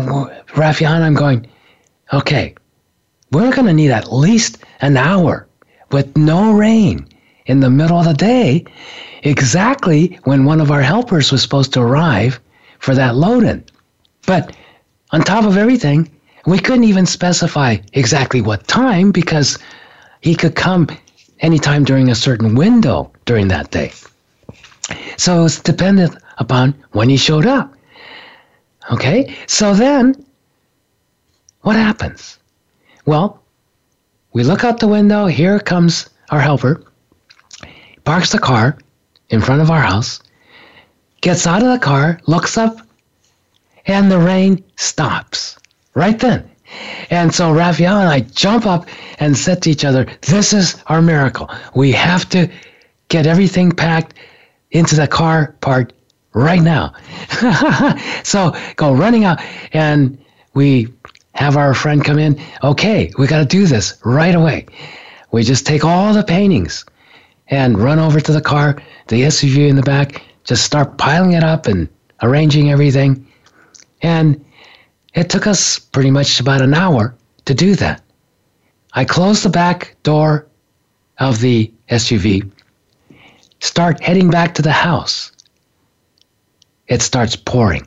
Rafian, 0.48 1.00
I'm 1.00 1.14
going, 1.14 1.46
okay, 2.12 2.54
we're 3.32 3.52
going 3.52 3.66
to 3.66 3.72
need 3.72 3.90
at 3.90 4.12
least 4.12 4.58
an 4.80 4.96
hour 4.96 5.46
with 5.90 6.16
no 6.16 6.52
rain 6.52 7.06
in 7.46 7.60
the 7.60 7.70
middle 7.70 7.98
of 7.98 8.04
the 8.04 8.14
day, 8.14 8.64
exactly 9.22 10.18
when 10.24 10.44
one 10.44 10.60
of 10.60 10.70
our 10.70 10.82
helpers 10.82 11.32
was 11.32 11.42
supposed 11.42 11.72
to 11.72 11.80
arrive 11.80 12.40
for 12.78 12.94
that 12.94 13.16
load 13.16 13.44
in. 13.44 13.64
But 14.26 14.54
on 15.10 15.22
top 15.22 15.44
of 15.44 15.56
everything, 15.56 16.10
we 16.46 16.58
couldn't 16.58 16.84
even 16.84 17.06
specify 17.06 17.76
exactly 17.92 18.40
what 18.40 18.66
time 18.68 19.10
because 19.10 19.58
he 20.20 20.34
could 20.34 20.54
come 20.54 20.88
anytime 21.40 21.84
during 21.84 22.10
a 22.10 22.14
certain 22.14 22.54
window 22.54 23.12
during 23.24 23.48
that 23.48 23.70
day. 23.70 23.92
So 25.16 25.40
it 25.40 25.42
was 25.42 25.60
dependent 25.60 26.16
upon 26.38 26.74
when 26.92 27.08
he 27.08 27.16
showed 27.16 27.46
up. 27.46 27.74
Okay, 28.90 29.36
so 29.46 29.74
then 29.74 30.24
what 31.62 31.76
happens? 31.76 32.38
Well, 33.04 33.42
we 34.32 34.42
look 34.44 34.64
out 34.64 34.80
the 34.80 34.88
window, 34.88 35.26
here 35.26 35.58
comes 35.58 36.08
our 36.30 36.40
helper, 36.40 36.84
parks 38.04 38.32
the 38.32 38.38
car 38.38 38.78
in 39.28 39.40
front 39.40 39.60
of 39.60 39.70
our 39.70 39.80
house, 39.80 40.20
gets 41.20 41.46
out 41.46 41.62
of 41.62 41.68
the 41.70 41.78
car, 41.78 42.20
looks 42.26 42.56
up, 42.56 42.80
and 43.86 44.10
the 44.10 44.18
rain 44.18 44.62
stops 44.76 45.58
right 45.94 46.18
then. 46.18 46.48
And 47.10 47.34
so 47.34 47.52
Raphaelle 47.52 48.00
and 48.00 48.08
I 48.08 48.20
jump 48.20 48.66
up 48.66 48.86
and 49.18 49.36
said 49.36 49.62
to 49.62 49.70
each 49.70 49.84
other, 49.84 50.06
This 50.22 50.52
is 50.52 50.82
our 50.86 51.00
miracle. 51.00 51.50
We 51.74 51.92
have 51.92 52.28
to 52.30 52.50
get 53.08 53.26
everything 53.26 53.72
packed 53.72 54.14
into 54.70 54.94
the 54.94 55.08
car 55.08 55.56
part 55.60 55.92
right 56.34 56.60
now. 56.60 56.92
so 58.22 58.54
go 58.76 58.94
running 58.94 59.24
out 59.24 59.40
and 59.72 60.18
we 60.54 60.88
have 61.34 61.56
our 61.56 61.72
friend 61.72 62.04
come 62.04 62.18
in. 62.18 62.38
Okay, 62.62 63.12
we 63.18 63.26
got 63.26 63.38
to 63.38 63.44
do 63.46 63.66
this 63.66 63.98
right 64.04 64.34
away. 64.34 64.66
We 65.30 65.42
just 65.42 65.66
take 65.66 65.84
all 65.84 66.12
the 66.12 66.24
paintings 66.24 66.84
and 67.48 67.78
run 67.78 67.98
over 67.98 68.20
to 68.20 68.32
the 68.32 68.40
car, 68.40 68.76
the 69.06 69.22
SUV 69.22 69.68
in 69.68 69.76
the 69.76 69.82
back, 69.82 70.22
just 70.48 70.64
start 70.64 70.96
piling 70.96 71.32
it 71.32 71.44
up 71.44 71.66
and 71.66 71.86
arranging 72.22 72.70
everything. 72.70 73.26
And 74.00 74.42
it 75.12 75.28
took 75.28 75.46
us 75.46 75.78
pretty 75.78 76.10
much 76.10 76.40
about 76.40 76.62
an 76.62 76.72
hour 76.72 77.14
to 77.44 77.54
do 77.54 77.74
that. 77.76 78.02
I 78.94 79.04
close 79.04 79.42
the 79.42 79.50
back 79.50 79.94
door 80.04 80.46
of 81.18 81.40
the 81.40 81.70
SUV, 81.90 82.50
start 83.60 84.02
heading 84.02 84.30
back 84.30 84.54
to 84.54 84.62
the 84.62 84.72
house. 84.72 85.32
It 86.86 87.02
starts 87.02 87.36
pouring. 87.36 87.86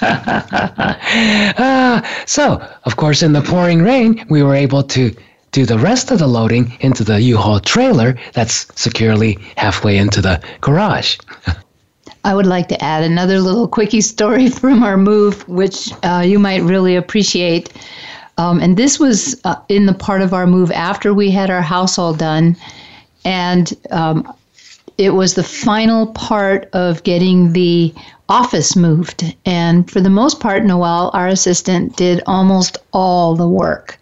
uh, 0.00 2.00
so, 2.26 2.66
of 2.84 2.96
course, 2.96 3.22
in 3.22 3.34
the 3.34 3.42
pouring 3.42 3.82
rain, 3.82 4.24
we 4.30 4.42
were 4.42 4.54
able 4.54 4.82
to 4.84 5.14
do 5.54 5.64
the 5.64 5.78
rest 5.78 6.10
of 6.10 6.18
the 6.18 6.26
loading 6.26 6.76
into 6.80 7.04
the 7.04 7.20
U-Haul 7.20 7.60
trailer 7.60 8.18
that's 8.32 8.66
securely 8.74 9.38
halfway 9.56 9.96
into 9.96 10.20
the 10.20 10.42
garage. 10.60 11.16
I 12.24 12.34
would 12.34 12.46
like 12.46 12.66
to 12.68 12.84
add 12.84 13.04
another 13.04 13.38
little 13.38 13.68
quickie 13.68 14.00
story 14.00 14.50
from 14.60 14.82
our 14.82 14.96
move, 14.96 15.48
which 15.48 15.92
uh, 16.02 16.24
you 16.26 16.40
might 16.40 16.62
really 16.62 16.96
appreciate. 16.96 17.72
Um, 18.36 18.58
and 18.60 18.76
this 18.76 18.98
was 18.98 19.40
uh, 19.44 19.54
in 19.68 19.86
the 19.86 19.94
part 19.94 20.22
of 20.22 20.34
our 20.34 20.44
move 20.44 20.72
after 20.72 21.14
we 21.14 21.30
had 21.30 21.50
our 21.50 21.62
house 21.62 21.98
all 21.98 22.14
done. 22.14 22.56
And 23.24 23.72
um, 23.92 24.34
it 24.98 25.10
was 25.10 25.34
the 25.34 25.44
final 25.44 26.08
part 26.08 26.68
of 26.72 27.04
getting 27.04 27.52
the 27.52 27.94
office 28.28 28.74
moved. 28.74 29.36
And 29.46 29.88
for 29.88 30.00
the 30.00 30.10
most 30.10 30.40
part, 30.40 30.64
Noel, 30.64 31.12
our 31.14 31.28
assistant, 31.28 31.94
did 31.96 32.22
almost 32.26 32.76
all 32.92 33.36
the 33.36 33.48
work. 33.48 34.00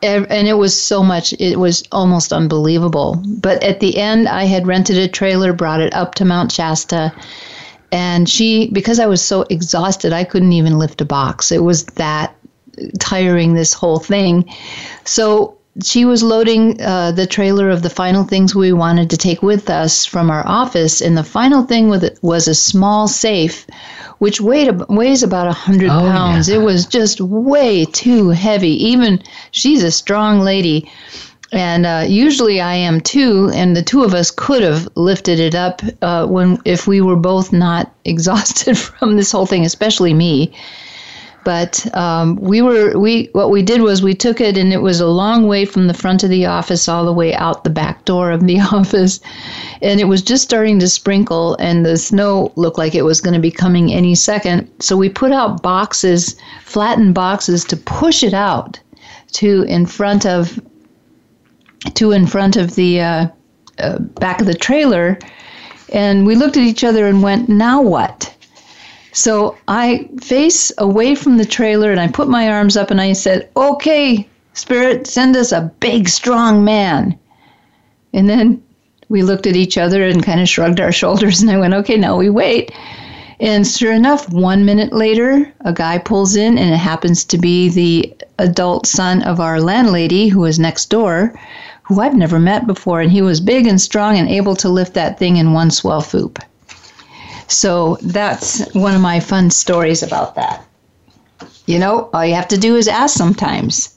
And 0.00 0.46
it 0.46 0.56
was 0.56 0.80
so 0.80 1.02
much, 1.02 1.32
it 1.40 1.58
was 1.58 1.82
almost 1.90 2.32
unbelievable. 2.32 3.22
But 3.26 3.62
at 3.62 3.80
the 3.80 3.96
end, 3.96 4.28
I 4.28 4.44
had 4.44 4.66
rented 4.66 4.96
a 4.96 5.08
trailer, 5.08 5.52
brought 5.52 5.80
it 5.80 5.92
up 5.92 6.14
to 6.16 6.24
Mount 6.24 6.52
Shasta. 6.52 7.12
And 7.90 8.28
she, 8.28 8.70
because 8.70 9.00
I 9.00 9.06
was 9.06 9.22
so 9.22 9.42
exhausted, 9.50 10.12
I 10.12 10.24
couldn't 10.24 10.52
even 10.52 10.78
lift 10.78 11.00
a 11.00 11.04
box. 11.04 11.50
It 11.50 11.64
was 11.64 11.84
that 11.96 12.36
tiring, 13.00 13.54
this 13.54 13.72
whole 13.72 13.98
thing. 13.98 14.48
So 15.04 15.58
she 15.82 16.04
was 16.04 16.22
loading 16.22 16.80
uh, 16.80 17.12
the 17.12 17.26
trailer 17.26 17.70
of 17.70 17.82
the 17.82 17.90
final 17.90 18.24
things 18.24 18.54
we 18.54 18.72
wanted 18.72 19.10
to 19.10 19.16
take 19.16 19.42
with 19.42 19.70
us 19.70 20.04
from 20.04 20.30
our 20.30 20.46
office, 20.46 21.00
and 21.00 21.16
the 21.16 21.24
final 21.24 21.62
thing 21.62 21.88
with 21.88 22.04
it 22.04 22.18
was 22.22 22.48
a 22.48 22.54
small 22.54 23.08
safe, 23.08 23.66
which 24.18 24.40
weighed 24.40 24.70
weighs 24.88 25.22
about 25.22 25.46
a 25.46 25.52
hundred 25.52 25.90
Oh, 25.90 26.00
pounds. 26.00 26.48
yeah. 26.48 26.56
It 26.56 26.62
was 26.62 26.86
just 26.86 27.20
way 27.20 27.84
too 27.86 28.30
heavy. 28.30 28.72
Even 28.86 29.22
she's 29.52 29.82
a 29.82 29.90
strong 29.90 30.40
lady, 30.40 30.90
and 31.52 31.86
uh, 31.86 32.04
usually 32.08 32.60
I 32.60 32.74
am 32.74 33.00
too. 33.00 33.50
And 33.54 33.76
the 33.76 33.82
two 33.82 34.02
of 34.04 34.14
us 34.14 34.30
could 34.30 34.62
have 34.62 34.88
lifted 34.96 35.38
it 35.40 35.54
up 35.54 35.82
uh, 36.02 36.26
when 36.26 36.58
if 36.64 36.86
we 36.86 37.00
were 37.00 37.16
both 37.16 37.52
not 37.52 37.92
exhausted 38.04 38.76
from 38.78 39.16
this 39.16 39.32
whole 39.32 39.46
thing, 39.46 39.64
especially 39.64 40.14
me 40.14 40.52
but 41.48 41.96
um, 41.96 42.36
we 42.36 42.60
were 42.60 42.98
we 42.98 43.30
what 43.32 43.48
we 43.48 43.62
did 43.62 43.80
was 43.80 44.02
we 44.02 44.12
took 44.12 44.38
it 44.38 44.58
and 44.58 44.70
it 44.70 44.82
was 44.82 45.00
a 45.00 45.06
long 45.06 45.46
way 45.46 45.64
from 45.64 45.86
the 45.86 45.94
front 45.94 46.22
of 46.22 46.28
the 46.28 46.44
office 46.44 46.90
all 46.90 47.06
the 47.06 47.12
way 47.20 47.32
out 47.32 47.64
the 47.64 47.70
back 47.70 48.04
door 48.04 48.30
of 48.30 48.46
the 48.46 48.60
office. 48.72 49.18
And 49.80 49.98
it 49.98 50.04
was 50.04 50.20
just 50.20 50.44
starting 50.44 50.78
to 50.80 50.88
sprinkle 50.88 51.54
and 51.54 51.86
the 51.86 51.96
snow 51.96 52.52
looked 52.56 52.76
like 52.76 52.94
it 52.94 53.06
was 53.06 53.22
going 53.22 53.32
to 53.32 53.40
be 53.40 53.50
coming 53.50 53.90
any 53.90 54.14
second. 54.14 54.70
So 54.78 54.94
we 54.94 55.08
put 55.08 55.32
out 55.32 55.62
boxes 55.62 56.36
flattened 56.64 57.14
boxes 57.14 57.64
to 57.64 57.78
push 57.78 58.22
it 58.22 58.34
out 58.34 58.78
to 59.40 59.62
in 59.62 59.86
front 59.86 60.26
of 60.26 60.60
to 61.94 62.12
in 62.12 62.26
front 62.26 62.58
of 62.58 62.74
the 62.74 63.00
uh, 63.00 63.28
uh, 63.78 63.98
back 64.20 64.42
of 64.42 64.46
the 64.46 64.52
trailer. 64.52 65.18
And 65.94 66.26
we 66.26 66.34
looked 66.34 66.58
at 66.58 66.62
each 66.62 66.84
other 66.84 67.06
and 67.06 67.22
went 67.22 67.48
now 67.48 67.80
what 67.80 68.34
so 69.18 69.56
I 69.66 70.08
face 70.20 70.70
away 70.78 71.16
from 71.16 71.38
the 71.38 71.44
trailer 71.44 71.90
and 71.90 71.98
I 71.98 72.06
put 72.06 72.28
my 72.28 72.48
arms 72.48 72.76
up 72.76 72.92
and 72.92 73.00
I 73.00 73.14
said, 73.14 73.50
okay, 73.56 74.28
Spirit, 74.52 75.08
send 75.08 75.36
us 75.36 75.50
a 75.50 75.72
big, 75.80 76.08
strong 76.08 76.64
man. 76.64 77.18
And 78.12 78.30
then 78.30 78.62
we 79.08 79.24
looked 79.24 79.48
at 79.48 79.56
each 79.56 79.76
other 79.76 80.06
and 80.06 80.22
kind 80.22 80.40
of 80.40 80.48
shrugged 80.48 80.78
our 80.78 80.92
shoulders, 81.00 81.42
and 81.42 81.50
I 81.50 81.58
went, 81.58 81.74
okay, 81.74 81.96
now 81.96 82.16
we 82.16 82.30
wait. 82.30 82.70
And 83.40 83.66
sure 83.66 83.92
enough, 83.92 84.32
one 84.32 84.64
minute 84.64 84.92
later, 84.92 85.52
a 85.62 85.72
guy 85.72 85.98
pulls 85.98 86.36
in, 86.36 86.56
and 86.56 86.72
it 86.72 86.76
happens 86.76 87.24
to 87.24 87.38
be 87.38 87.68
the 87.70 88.14
adult 88.38 88.86
son 88.86 89.24
of 89.24 89.40
our 89.40 89.60
landlady 89.60 90.28
who 90.28 90.38
was 90.42 90.60
next 90.60 90.90
door, 90.90 91.34
who 91.82 92.00
I've 92.00 92.14
never 92.14 92.38
met 92.38 92.68
before. 92.68 93.00
And 93.00 93.10
he 93.10 93.22
was 93.22 93.40
big 93.40 93.66
and 93.66 93.80
strong 93.80 94.16
and 94.16 94.28
able 94.28 94.54
to 94.54 94.68
lift 94.68 94.94
that 94.94 95.18
thing 95.18 95.38
in 95.38 95.54
one 95.54 95.72
swell 95.72 96.02
foop. 96.02 96.40
So 97.48 97.98
that's 98.02 98.72
one 98.74 98.94
of 98.94 99.00
my 99.00 99.20
fun 99.20 99.50
stories 99.50 100.02
about 100.02 100.34
that. 100.36 100.64
You 101.66 101.78
know, 101.78 102.08
all 102.12 102.24
you 102.24 102.34
have 102.34 102.48
to 102.48 102.58
do 102.58 102.76
is 102.76 102.88
ask 102.88 103.16
sometimes. 103.16 103.96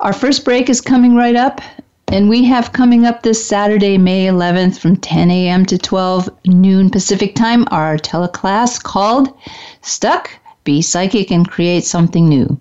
Our 0.00 0.12
first 0.12 0.44
break 0.44 0.70
is 0.70 0.80
coming 0.80 1.14
right 1.14 1.36
up. 1.36 1.60
And 2.08 2.28
we 2.28 2.44
have 2.44 2.72
coming 2.72 3.04
up 3.04 3.22
this 3.22 3.44
Saturday, 3.44 3.98
May 3.98 4.26
11th 4.26 4.78
from 4.78 4.96
10 4.96 5.28
a.m. 5.28 5.66
to 5.66 5.76
12 5.76 6.30
noon 6.46 6.88
Pacific 6.88 7.34
time 7.34 7.66
our 7.72 7.98
teleclass 7.98 8.80
called 8.80 9.36
Stuck, 9.82 10.30
Be 10.62 10.80
Psychic 10.82 11.32
and 11.32 11.50
Create 11.50 11.84
Something 11.84 12.28
New. 12.28 12.60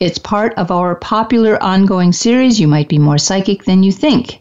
It's 0.00 0.18
part 0.18 0.54
of 0.54 0.70
our 0.70 0.94
popular 0.94 1.62
ongoing 1.62 2.12
series, 2.12 2.58
You 2.58 2.68
Might 2.68 2.88
Be 2.88 2.98
More 2.98 3.18
Psychic 3.18 3.64
Than 3.64 3.82
You 3.82 3.92
Think. 3.92 4.39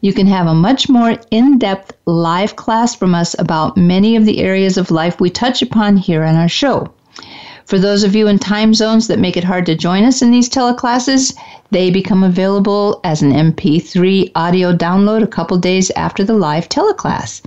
You 0.00 0.12
can 0.12 0.26
have 0.26 0.46
a 0.46 0.54
much 0.54 0.88
more 0.88 1.16
in 1.30 1.58
depth 1.58 1.92
live 2.06 2.56
class 2.56 2.94
from 2.94 3.14
us 3.14 3.36
about 3.38 3.76
many 3.76 4.16
of 4.16 4.24
the 4.24 4.38
areas 4.38 4.76
of 4.76 4.90
life 4.90 5.20
we 5.20 5.30
touch 5.30 5.62
upon 5.62 5.96
here 5.96 6.24
on 6.24 6.36
our 6.36 6.48
show. 6.48 6.92
For 7.70 7.78
those 7.78 8.02
of 8.02 8.16
you 8.16 8.26
in 8.26 8.40
time 8.40 8.74
zones 8.74 9.06
that 9.06 9.20
make 9.20 9.36
it 9.36 9.44
hard 9.44 9.64
to 9.66 9.76
join 9.76 10.02
us 10.02 10.22
in 10.22 10.32
these 10.32 10.48
teleclasses, 10.48 11.36
they 11.70 11.88
become 11.88 12.24
available 12.24 13.00
as 13.04 13.22
an 13.22 13.30
MP3 13.30 14.32
audio 14.34 14.74
download 14.74 15.22
a 15.22 15.28
couple 15.28 15.56
days 15.56 15.92
after 15.94 16.24
the 16.24 16.34
live 16.34 16.68
teleclass. 16.68 17.40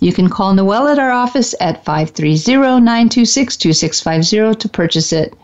You 0.00 0.14
can 0.14 0.30
call 0.30 0.54
Noelle 0.54 0.88
at 0.88 0.98
our 0.98 1.10
office 1.10 1.54
at 1.60 1.84
530 1.84 2.54
926 2.80 3.56
2650 3.58 4.58
to 4.60 4.68
purchase 4.70 5.12
it. 5.12 5.34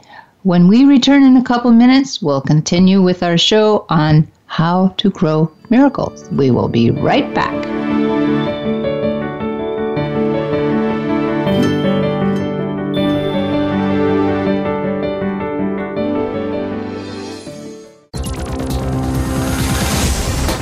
When 0.45 0.67
we 0.67 0.87
return 0.87 1.25
in 1.25 1.37
a 1.37 1.45
couple 1.45 1.71
minutes, 1.71 2.23
we'll 2.23 2.41
continue 2.41 3.03
with 3.03 3.23
our 3.23 3.37
show 3.37 3.85
on 3.91 4.27
how 4.53 4.89
to 4.99 5.09
grow 5.09 5.51
miracles. 5.71 6.29
We 6.31 6.51
will 6.51 6.69
be 6.69 6.91
right 6.91 7.35
back. 7.35 7.55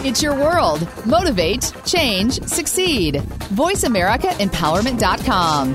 It's 0.07 0.23
your 0.23 0.37
world. 0.37 0.87
Motivate, 1.05 1.73
change, 1.85 2.41
succeed. 2.45 3.17
VoiceAmericaEmpowerment.com. 3.55 5.75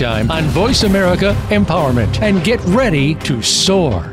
Time 0.01 0.31
on 0.31 0.45
Voice 0.45 0.81
America 0.81 1.35
Empowerment 1.49 2.23
and 2.23 2.43
get 2.43 2.59
ready 2.61 3.13
to 3.13 3.39
soar. 3.43 4.11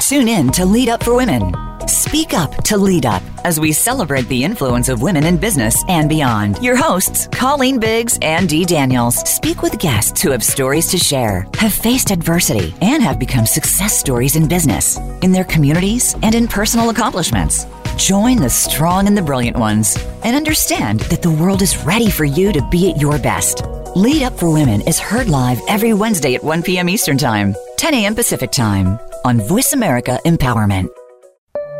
Tune 0.00 0.26
in 0.26 0.50
to 0.50 0.64
Lead 0.64 0.88
Up 0.88 1.04
for 1.04 1.14
Women. 1.14 1.54
Speak 1.86 2.34
up 2.34 2.64
to 2.64 2.76
lead 2.76 3.06
up 3.06 3.22
as 3.44 3.60
we 3.60 3.70
celebrate 3.70 4.26
the 4.26 4.42
influence 4.42 4.88
of 4.88 5.00
women 5.00 5.24
in 5.24 5.36
business 5.36 5.80
and 5.86 6.08
beyond. 6.08 6.60
Your 6.60 6.74
hosts, 6.74 7.28
Colleen 7.30 7.78
Biggs 7.78 8.18
and 8.20 8.48
Dee 8.48 8.64
Daniels, 8.64 9.14
speak 9.30 9.62
with 9.62 9.78
guests 9.78 10.20
who 10.20 10.32
have 10.32 10.42
stories 10.42 10.88
to 10.88 10.98
share, 10.98 11.46
have 11.54 11.72
faced 11.72 12.10
adversity, 12.10 12.74
and 12.82 13.00
have 13.00 13.20
become 13.20 13.46
success 13.46 13.96
stories 13.96 14.34
in 14.34 14.48
business, 14.48 14.98
in 15.22 15.30
their 15.30 15.44
communities, 15.44 16.16
and 16.24 16.34
in 16.34 16.48
personal 16.48 16.90
accomplishments. 16.90 17.64
Join 17.96 18.38
the 18.38 18.50
strong 18.50 19.06
and 19.06 19.16
the 19.16 19.22
brilliant 19.22 19.56
ones 19.56 19.96
and 20.24 20.34
understand 20.34 20.98
that 21.10 21.22
the 21.22 21.30
world 21.30 21.62
is 21.62 21.84
ready 21.84 22.10
for 22.10 22.24
you 22.24 22.52
to 22.52 22.68
be 22.70 22.90
at 22.90 23.00
your 23.00 23.20
best. 23.20 23.62
Lead 23.94 24.22
Up 24.22 24.38
for 24.38 24.50
Women 24.52 24.82
is 24.82 24.98
heard 24.98 25.28
live 25.28 25.60
every 25.68 25.92
Wednesday 25.92 26.34
at 26.34 26.44
1 26.44 26.62
p.m. 26.62 26.88
Eastern 26.88 27.18
Time, 27.18 27.54
10 27.76 27.94
a.m. 27.94 28.14
Pacific 28.14 28.50
Time 28.52 28.98
on 29.24 29.40
Voice 29.40 29.72
America 29.72 30.20
Empowerment. 30.24 30.88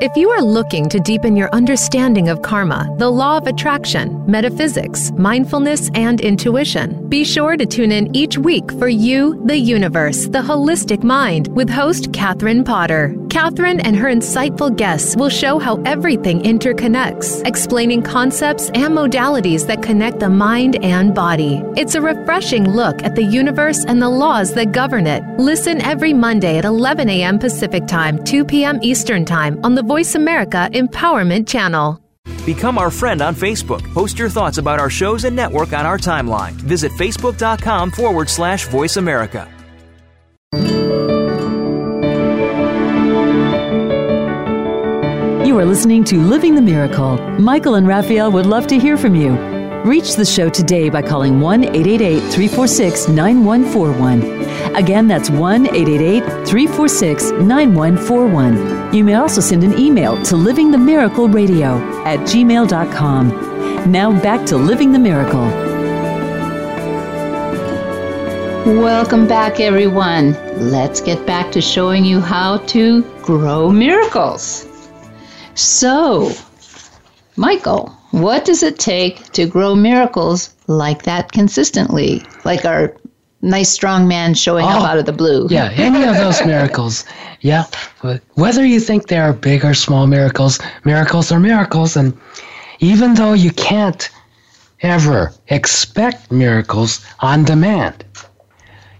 If 0.00 0.16
you 0.16 0.30
are 0.30 0.42
looking 0.42 0.88
to 0.90 1.00
deepen 1.00 1.34
your 1.34 1.52
understanding 1.52 2.28
of 2.28 2.40
karma, 2.40 2.88
the 2.98 3.11
law 3.11 3.37
of 3.37 3.48
attraction, 3.48 4.24
metaphysics, 4.30 5.11
mindfulness, 5.16 5.90
and 5.92 6.20
intuition, 6.20 7.08
be 7.08 7.24
sure 7.24 7.56
to 7.56 7.66
tune 7.66 7.90
in 7.90 8.14
each 8.14 8.38
week 8.38 8.70
for 8.78 8.87
You, 8.87 9.42
the 9.46 9.58
Universe, 9.58 10.26
the 10.26 10.38
Holistic 10.38 11.02
Mind 11.02 11.48
with 11.48 11.68
host 11.68 12.12
Katherine 12.12 12.62
Potter. 12.62 13.12
Katherine 13.28 13.80
and 13.80 13.96
her 13.96 14.06
insightful 14.08 14.74
guests 14.74 15.16
will 15.16 15.28
show 15.28 15.58
how 15.58 15.82
everything 15.82 16.42
interconnects, 16.42 17.44
explaining 17.44 18.02
concepts 18.02 18.70
and 18.70 18.96
modalities 18.96 19.66
that 19.66 19.82
connect 19.82 20.20
the 20.20 20.30
mind 20.30 20.76
and 20.84 21.12
body. 21.12 21.61
It's 21.76 21.96
a 21.96 22.00
refreshing 22.00 22.70
look 22.70 23.02
at 23.02 23.16
the 23.16 23.24
universe 23.24 23.84
and 23.84 24.00
the 24.00 24.08
laws 24.08 24.54
that 24.54 24.70
govern 24.70 25.08
it. 25.08 25.24
Listen 25.40 25.80
every 25.80 26.12
Monday 26.12 26.56
at 26.56 26.64
11 26.64 27.11
a.m. 27.11 27.40
Pacific 27.40 27.88
Time, 27.88 28.22
2 28.22 28.44
p.m. 28.44 28.78
Eastern 28.80 29.24
Time 29.24 29.58
on 29.64 29.74
the 29.74 29.88
Voice 29.88 30.16
America 30.16 30.68
Empowerment 30.74 31.48
Channel. 31.48 31.98
Become 32.44 32.77
our 32.77 32.90
friend 32.90 33.22
on 33.22 33.35
Facebook. 33.35 33.83
Post 33.94 34.18
your 34.18 34.29
thoughts 34.29 34.59
about 34.59 34.79
our 34.79 34.90
shows 34.90 35.24
and 35.24 35.35
network 35.35 35.72
on 35.72 35.87
our 35.87 35.96
timeline. 35.96 36.53
Visit 36.53 36.92
facebook.com 36.92 37.90
forward 37.92 38.29
slash 38.29 38.68
voice 38.68 38.98
America. 38.98 39.48
You 45.46 45.59
are 45.59 45.64
listening 45.64 46.05
to 46.05 46.18
Living 46.18 46.55
the 46.55 46.61
Miracle. 46.61 47.16
Michael 47.38 47.77
and 47.77 47.88
Raphaelle 47.88 48.31
would 48.31 48.44
love 48.44 48.66
to 48.66 48.79
hear 48.79 48.98
from 48.98 49.14
you. 49.14 49.58
Reach 49.85 50.17
the 50.17 50.25
show 50.25 50.51
today 50.51 50.88
by 50.88 51.01
calling 51.03 51.41
1 51.41 51.64
888 51.64 52.21
346 52.33 53.09
9141. 53.09 54.75
Again, 54.75 55.07
that's 55.07 55.31
1 55.31 55.67
888 55.67 56.47
346 56.47 57.31
9141. 57.33 58.93
You 58.93 59.05
may 59.05 59.14
also 59.14 59.41
send 59.41 59.62
an 59.62 59.79
email 59.79 60.17
to 60.25 60.35
livingthemiracleradio 60.35 62.05
at 62.05 62.19
gmail.com. 62.21 63.91
Now 63.93 64.21
back 64.21 64.45
to 64.47 64.57
Living 64.57 64.93
the 64.93 64.99
Miracle. 64.99 65.47
Welcome 68.83 69.29
back, 69.29 69.61
everyone. 69.61 70.33
Let's 70.71 71.01
get 71.01 71.25
back 71.25 71.53
to 71.53 71.61
showing 71.61 72.05
you 72.05 72.21
how 72.21 72.59
to 72.67 73.03
grow 73.23 73.71
miracles. 73.71 74.67
So, 75.55 76.33
Michael, 77.37 77.97
what 78.11 78.44
does 78.44 78.62
it 78.62 78.79
take 78.79 79.23
to 79.33 79.47
grow 79.47 79.75
miracles 79.75 80.55
like 80.66 81.03
that 81.03 81.33
consistently? 81.33 82.23
Like 82.44 82.64
our 82.64 82.94
nice 83.42 83.68
strong 83.68 84.09
man 84.09 84.35
showing 84.35 84.64
up 84.64 84.83
Oh, 84.83 84.85
out 84.85 84.99
of 84.99 85.07
the 85.07 85.12
blue. 85.12 85.47
Yeah, 85.51 85.71
any 85.75 86.05
of 86.05 86.16
those 86.16 86.44
miracles. 86.44 87.05
Yeah, 87.40 87.64
but 88.03 88.23
whether 88.35 88.64
you 88.64 88.81
think 88.81 89.07
they 89.07 89.18
are 89.18 89.33
big 89.33 89.64
or 89.64 89.75
small 89.75 90.07
miracles, 90.07 90.59
miracles 90.85 91.31
are 91.31 91.38
miracles. 91.40 91.97
And 91.97 92.18
even 92.81 93.14
though 93.14 93.35
you 93.35 93.51
can't 93.53 94.09
ever 94.83 95.33
expect 95.49 96.33
miracles 96.33 97.05
on 97.21 97.44
demand, 97.44 98.05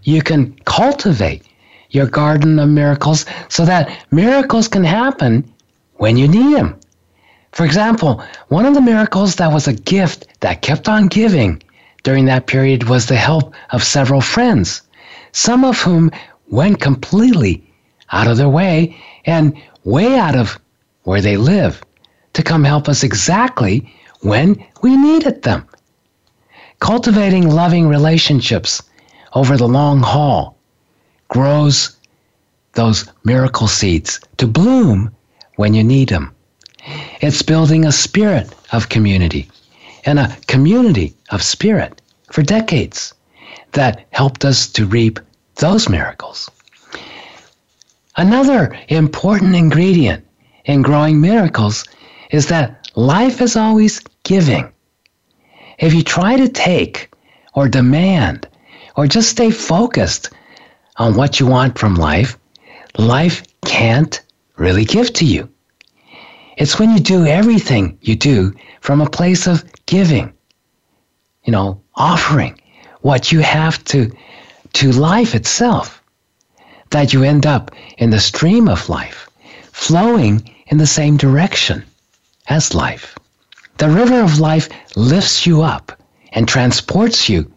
you 0.03 0.23
can 0.23 0.55
cultivate 0.65 1.43
your 1.91 2.07
garden 2.07 2.59
of 2.59 2.69
miracles 2.69 3.25
so 3.49 3.65
that 3.65 3.91
miracles 4.11 4.69
can 4.69 4.85
happen 4.85 5.51
when 5.97 6.17
you 6.17 6.29
need 6.29 6.55
them. 6.55 6.79
For 7.53 7.65
example, 7.65 8.23
one 8.49 8.67
of 8.67 8.75
the 8.75 8.81
miracles 8.81 9.37
that 9.37 9.53
was 9.53 9.67
a 9.67 9.73
gift 9.73 10.27
that 10.41 10.63
kept 10.63 10.89
on 10.89 11.09
giving 11.09 11.63
during 12.03 12.27
that 12.27 12.47
period 12.47 12.85
was 12.85 13.07
the 13.07 13.17
help 13.17 13.55
of 13.71 13.83
several 13.83 14.21
friends, 14.21 14.83
some 15.33 15.65
of 15.65 15.81
whom 15.81 16.11
went 16.49 16.81
completely 16.81 17.63
out 18.13 18.27
of 18.27 18.37
their 18.37 18.49
way 18.49 18.97
and 19.25 19.55
way 19.85 20.19
out 20.19 20.37
of 20.37 20.59
where 21.05 21.21
they 21.21 21.37
live 21.37 21.83
to 22.35 22.43
come 22.43 22.65
help 22.65 22.89
us 22.89 23.03
exactly 23.03 23.93
when 24.21 24.65
we 24.83 24.97
needed 24.97 25.43
them. 25.43 25.67
Cultivating 26.81 27.49
loving 27.49 27.89
relationships 27.89 28.83
over 29.35 29.57
the 29.57 29.69
long 29.69 30.01
haul 30.01 30.57
grows 31.29 31.97
those 32.75 33.07
miracle 33.25 33.67
seeds 33.67 34.21
to 34.37 34.47
bloom 34.47 35.11
when 35.57 35.75
you 35.75 35.83
need 35.83 36.09
them. 36.09 36.35
It's 37.21 37.43
building 37.43 37.85
a 37.85 37.93
spirit 37.93 38.55
of 38.73 38.89
community 38.89 39.51
and 40.05 40.19
a 40.19 40.37
community 40.47 41.15
of 41.31 41.43
spirit 41.43 42.01
for 42.31 42.43
decades 42.43 43.15
that 43.73 44.07
helped 44.11 44.45
us 44.45 44.69
to 44.69 44.87
reap 44.87 45.21
those 45.57 45.89
miracles. 45.89 46.51
Another 48.17 48.77
important 48.89 49.55
ingredient 49.55 50.25
in 50.65 50.83
growing 50.83 51.21
miracles 51.21 51.85
is 52.31 52.47
that 52.49 52.89
life 52.95 53.41
is 53.41 53.57
always 53.57 54.01
giving. 54.25 54.69
If 55.79 55.95
you 55.95 56.03
try 56.03 56.37
to 56.37 56.49
take 56.49 57.11
or 57.55 57.69
demand 57.69 58.49
or 58.97 59.07
just 59.07 59.31
stay 59.31 59.51
focused 59.51 60.31
on 60.97 61.15
what 61.15 61.39
you 61.39 61.47
want 61.47 61.79
from 61.79 61.95
life, 61.95 62.37
life 62.97 63.45
can't 63.65 64.21
really 64.57 64.85
give 64.85 65.13
to 65.15 65.25
you. 65.25 65.49
It's 66.59 66.77
when 66.77 66.91
you 66.91 66.99
do 66.99 67.25
everything 67.25 67.99
you 68.01 68.17
do 68.17 68.53
from 68.81 69.01
a 69.01 69.09
place 69.09 69.47
of 69.47 69.65
giving, 69.87 70.33
you 71.45 71.53
know, 71.53 71.81
offering 71.95 72.61
what 73.01 73.31
you 73.31 73.39
have 73.39 73.83
to 73.85 74.11
to 74.73 74.91
life 74.91 75.37
itself 75.37 76.03
that 76.91 77.13
you 77.13 77.23
end 77.23 77.47
up 77.47 77.71
in 77.97 78.11
the 78.11 78.19
stream 78.19 78.69
of 78.69 78.89
life, 78.89 79.31
flowing 79.71 80.53
in 80.67 80.79
the 80.79 80.87
same 80.99 81.17
direction 81.17 81.85
as 82.49 82.75
life. 82.75 83.17
The 83.77 83.89
river 83.89 84.21
of 84.21 84.41
life 84.41 84.69
lifts 84.97 85.47
you 85.47 85.63
up 85.63 85.93
and 86.33 86.49
transports 86.49 87.29
you 87.29 87.53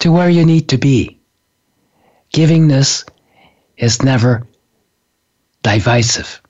to 0.00 0.10
where 0.10 0.28
you 0.28 0.44
need 0.44 0.68
to 0.70 0.76
be. 0.76 1.20
Givingness 2.34 3.04
is 3.76 4.02
never 4.02 4.44
divisive. 5.62 6.42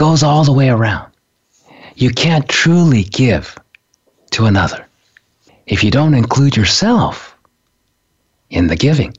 Goes 0.00 0.22
all 0.22 0.44
the 0.44 0.52
way 0.52 0.70
around. 0.70 1.12
You 1.94 2.08
can't 2.08 2.48
truly 2.48 3.02
give 3.04 3.54
to 4.30 4.46
another 4.46 4.86
if 5.66 5.84
you 5.84 5.90
don't 5.90 6.14
include 6.14 6.56
yourself 6.56 7.36
in 8.48 8.68
the 8.68 8.76
giving. 8.76 9.14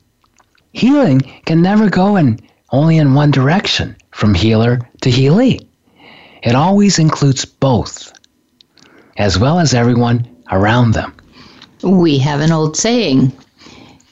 Healing 0.73 1.21
can 1.45 1.61
never 1.61 1.87
go 1.87 2.15
in 2.15 2.39
only 2.71 2.97
in 2.97 3.13
one 3.13 3.29
direction, 3.29 3.95
from 4.09 4.33
healer 4.33 4.79
to 5.01 5.11
healee. 5.11 5.63
It 6.41 6.55
always 6.55 6.97
includes 6.97 7.45
both, 7.45 8.11
as 9.17 9.37
well 9.37 9.59
as 9.59 9.75
everyone 9.75 10.27
around 10.49 10.95
them. 10.95 11.13
We 11.83 12.17
have 12.17 12.39
an 12.39 12.51
old 12.51 12.75
saying, 12.75 13.31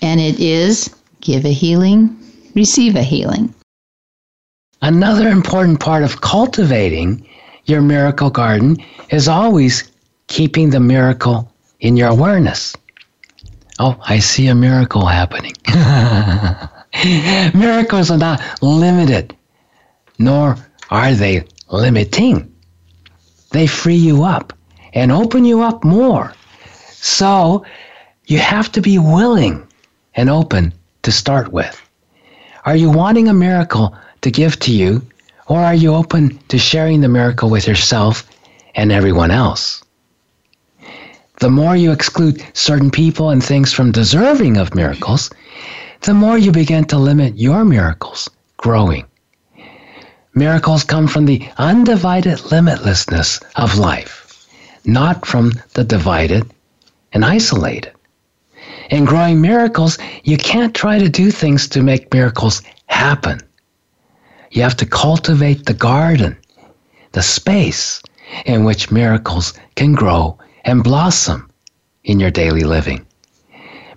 and 0.03 0.21
it 0.21 0.39
is 0.39 0.93
give 1.21 1.45
a 1.45 1.51
healing, 1.51 2.15
receive 2.53 2.95
a 2.95 3.01
healing. 3.01 3.55
Another 4.81 5.27
important 5.27 5.79
part 5.79 6.03
of 6.03 6.21
cultivating 6.21 7.27
your 7.65 7.81
miracle 7.81 8.29
garden 8.29 8.77
is 9.09 9.27
always 9.27 9.91
keeping 10.27 10.69
the 10.69 10.79
miracle 10.79 11.51
in 11.81 11.97
your 11.97 12.09
awareness. 12.09 12.75
Oh, 13.77 13.97
I 14.01 14.19
see 14.19 14.47
a 14.47 14.55
miracle 14.55 15.05
happening. 15.05 15.53
Miracles 17.53 18.09
are 18.09 18.17
not 18.17 18.41
limited, 18.61 19.35
nor 20.17 20.55
are 20.89 21.13
they 21.13 21.45
limiting. 21.69 22.53
They 23.51 23.67
free 23.67 23.95
you 23.95 24.23
up 24.23 24.53
and 24.93 25.11
open 25.11 25.45
you 25.45 25.61
up 25.61 25.83
more. 25.83 26.33
So 26.91 27.65
you 28.25 28.39
have 28.39 28.71
to 28.73 28.81
be 28.81 28.97
willing 28.97 29.67
and 30.15 30.29
open 30.29 30.73
to 31.03 31.11
start 31.11 31.51
with. 31.51 31.81
Are 32.65 32.75
you 32.75 32.89
wanting 32.89 33.27
a 33.27 33.33
miracle 33.33 33.95
to 34.21 34.31
give 34.31 34.59
to 34.59 34.71
you, 34.71 35.01
or 35.47 35.59
are 35.59 35.73
you 35.73 35.93
open 35.93 36.39
to 36.49 36.57
sharing 36.57 37.01
the 37.01 37.07
miracle 37.07 37.49
with 37.49 37.67
yourself 37.67 38.29
and 38.75 38.91
everyone 38.91 39.31
else? 39.31 39.83
The 41.39 41.49
more 41.49 41.75
you 41.75 41.91
exclude 41.91 42.45
certain 42.53 42.91
people 42.91 43.29
and 43.29 43.43
things 43.43 43.71
from 43.71 43.91
deserving 43.91 44.57
of 44.57 44.75
miracles, 44.75 45.29
the 46.01 46.13
more 46.13 46.37
you 46.37 46.51
begin 46.51 46.85
to 46.85 46.97
limit 46.97 47.37
your 47.37 47.63
miracles 47.65 48.29
growing. 48.57 49.05
Miracles 50.33 50.83
come 50.83 51.07
from 51.07 51.25
the 51.25 51.47
undivided 51.57 52.37
limitlessness 52.51 53.41
of 53.55 53.77
life, 53.77 54.47
not 54.85 55.25
from 55.25 55.53
the 55.73 55.83
divided 55.83 56.49
and 57.13 57.25
isolated. 57.25 57.91
In 58.89 59.05
growing 59.05 59.41
miracles, 59.41 59.97
you 60.23 60.37
can't 60.37 60.75
try 60.75 60.99
to 60.99 61.09
do 61.09 61.31
things 61.31 61.67
to 61.69 61.81
make 61.81 62.13
miracles 62.13 62.61
happen. 62.87 63.39
You 64.51 64.63
have 64.63 64.77
to 64.77 64.85
cultivate 64.85 65.65
the 65.65 65.73
garden, 65.73 66.37
the 67.11 67.21
space 67.21 68.01
in 68.45 68.63
which 68.63 68.91
miracles 68.91 69.53
can 69.75 69.93
grow 69.93 70.37
and 70.65 70.83
blossom 70.83 71.49
in 72.03 72.19
your 72.19 72.31
daily 72.31 72.63
living. 72.63 73.05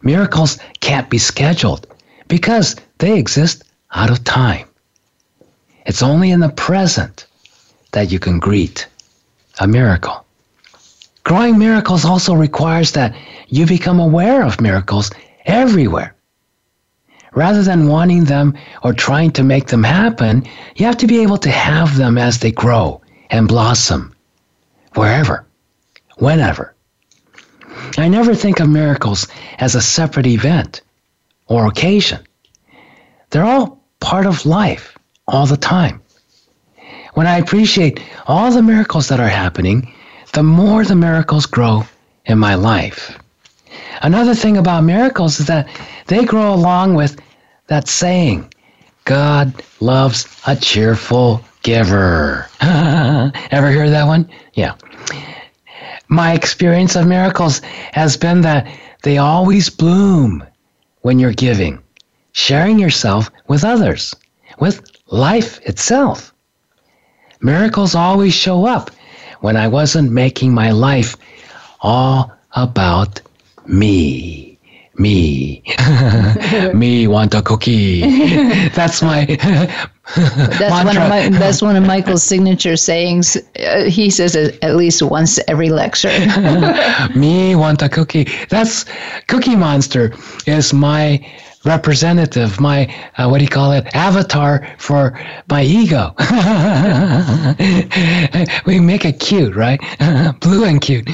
Miracles 0.02 0.58
can't 0.80 1.08
be 1.08 1.18
scheduled 1.18 1.86
because 2.28 2.76
they 2.98 3.18
exist 3.18 3.64
out 3.92 4.10
of 4.10 4.24
time. 4.24 4.66
It's 5.86 6.02
only 6.02 6.30
in 6.30 6.40
the 6.40 6.48
present 6.48 7.26
that 7.92 8.10
you 8.10 8.18
can 8.18 8.38
greet 8.38 8.86
a 9.60 9.66
miracle. 9.66 10.24
Growing 11.24 11.58
miracles 11.58 12.04
also 12.04 12.34
requires 12.34 12.92
that 12.92 13.14
you 13.48 13.66
become 13.66 14.00
aware 14.00 14.42
of 14.42 14.60
miracles 14.60 15.10
everywhere. 15.46 16.14
Rather 17.34 17.62
than 17.62 17.88
wanting 17.88 18.24
them 18.24 18.54
or 18.82 18.92
trying 18.92 19.30
to 19.32 19.42
make 19.42 19.66
them 19.68 19.82
happen, 19.82 20.44
you 20.76 20.84
have 20.86 20.98
to 20.98 21.06
be 21.06 21.22
able 21.22 21.38
to 21.38 21.50
have 21.50 21.96
them 21.96 22.18
as 22.18 22.38
they 22.38 22.52
grow 22.52 23.00
and 23.30 23.48
blossom, 23.48 24.14
wherever, 24.94 25.46
whenever. 26.18 26.74
I 27.96 28.08
never 28.08 28.34
think 28.34 28.60
of 28.60 28.68
miracles 28.68 29.26
as 29.58 29.74
a 29.74 29.80
separate 29.80 30.26
event 30.26 30.82
or 31.46 31.66
occasion. 31.66 32.20
They're 33.30 33.44
all 33.44 33.82
part 34.00 34.26
of 34.26 34.44
life 34.44 34.96
all 35.26 35.46
the 35.46 35.56
time. 35.56 36.02
When 37.14 37.26
I 37.26 37.38
appreciate 37.38 38.00
all 38.26 38.50
the 38.50 38.62
miracles 38.62 39.08
that 39.08 39.20
are 39.20 39.28
happening, 39.28 39.92
the 40.32 40.42
more 40.42 40.84
the 40.84 40.96
miracles 40.96 41.46
grow 41.46 41.86
in 42.26 42.38
my 42.38 42.54
life. 42.54 43.18
Another 44.02 44.34
thing 44.34 44.56
about 44.56 44.84
miracles 44.84 45.40
is 45.40 45.46
that 45.46 45.68
they 46.06 46.24
grow 46.24 46.52
along 46.54 46.94
with 46.94 47.20
that 47.68 47.88
saying 47.88 48.52
God 49.04 49.62
loves 49.80 50.26
a 50.46 50.56
cheerful 50.56 51.42
giver. 51.62 52.48
Ever 52.60 53.70
hear 53.70 53.90
that 53.90 54.06
one? 54.06 54.30
Yeah. 54.54 54.74
My 56.08 56.34
experience 56.34 56.94
of 56.94 57.06
miracles 57.06 57.60
has 57.92 58.16
been 58.16 58.42
that 58.42 58.66
they 59.02 59.18
always 59.18 59.70
bloom 59.70 60.44
when 61.00 61.18
you're 61.18 61.32
giving, 61.32 61.82
sharing 62.32 62.78
yourself 62.78 63.30
with 63.48 63.64
others, 63.64 64.14
with 64.58 64.82
life 65.06 65.60
itself. 65.62 66.32
Miracles 67.40 67.94
always 67.94 68.34
show 68.34 68.66
up 68.66 68.90
when 69.40 69.56
I 69.56 69.66
wasn't 69.66 70.12
making 70.12 70.54
my 70.54 70.70
life 70.70 71.16
all 71.80 72.32
about 72.54 73.20
me. 73.66 74.51
Me, 74.98 75.62
me 76.74 77.06
want 77.06 77.32
a 77.34 77.40
cookie. 77.40 78.00
That's 78.74 79.00
my. 79.00 79.24
that's 80.58 80.84
one 80.84 80.96
of 80.96 81.08
my. 81.08 81.28
That's 81.30 81.62
one 81.62 81.76
of 81.76 81.86
Michael's 81.86 82.22
signature 82.22 82.76
sayings. 82.76 83.38
Uh, 83.58 83.84
he 83.84 84.10
says 84.10 84.36
it 84.36 84.62
at 84.62 84.76
least 84.76 85.00
once 85.00 85.38
every 85.48 85.70
lecture. 85.70 86.10
me 87.16 87.54
want 87.54 87.80
a 87.80 87.88
cookie. 87.88 88.26
That's 88.50 88.84
Cookie 89.28 89.56
Monster 89.56 90.12
is 90.46 90.74
my 90.74 91.24
representative, 91.64 92.60
my 92.60 92.94
uh, 93.16 93.28
what 93.28 93.38
do 93.38 93.44
you 93.44 93.50
call 93.50 93.72
it, 93.72 93.86
avatar 93.94 94.66
for 94.78 95.18
my 95.48 95.62
ego. 95.62 96.12
we 98.66 98.80
make 98.80 99.06
it 99.06 99.20
cute, 99.20 99.54
right? 99.54 99.80
Blue 100.40 100.64
and 100.64 100.82
cute. 100.82 101.08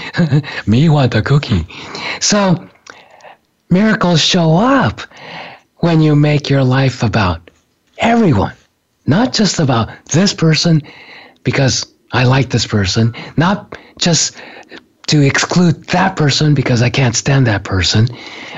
Me 0.66 0.88
want 0.88 1.14
a 1.14 1.22
cookie. 1.22 1.66
So 2.20 2.68
miracles 3.70 4.20
show 4.20 4.57
up 4.57 5.00
when 5.76 6.00
you 6.00 6.16
make 6.16 6.50
your 6.50 6.64
life 6.64 7.02
about 7.02 7.50
everyone, 7.98 8.54
not 9.07 9.33
just 9.33 9.61
about 9.61 9.90
this 10.07 10.35
person 10.35 10.83
because 11.44 11.87
I 12.12 12.24
like 12.24 12.50
this 12.50 12.66
person, 12.66 13.14
not 13.37 13.78
just 13.98 14.37
to 15.09 15.22
exclude 15.22 15.85
that 15.88 16.16
person 16.16 16.54
because 16.54 16.83
I 16.83 16.90
can't 16.90 17.16
stand 17.16 17.46
that 17.46 17.64
person 17.64 18.09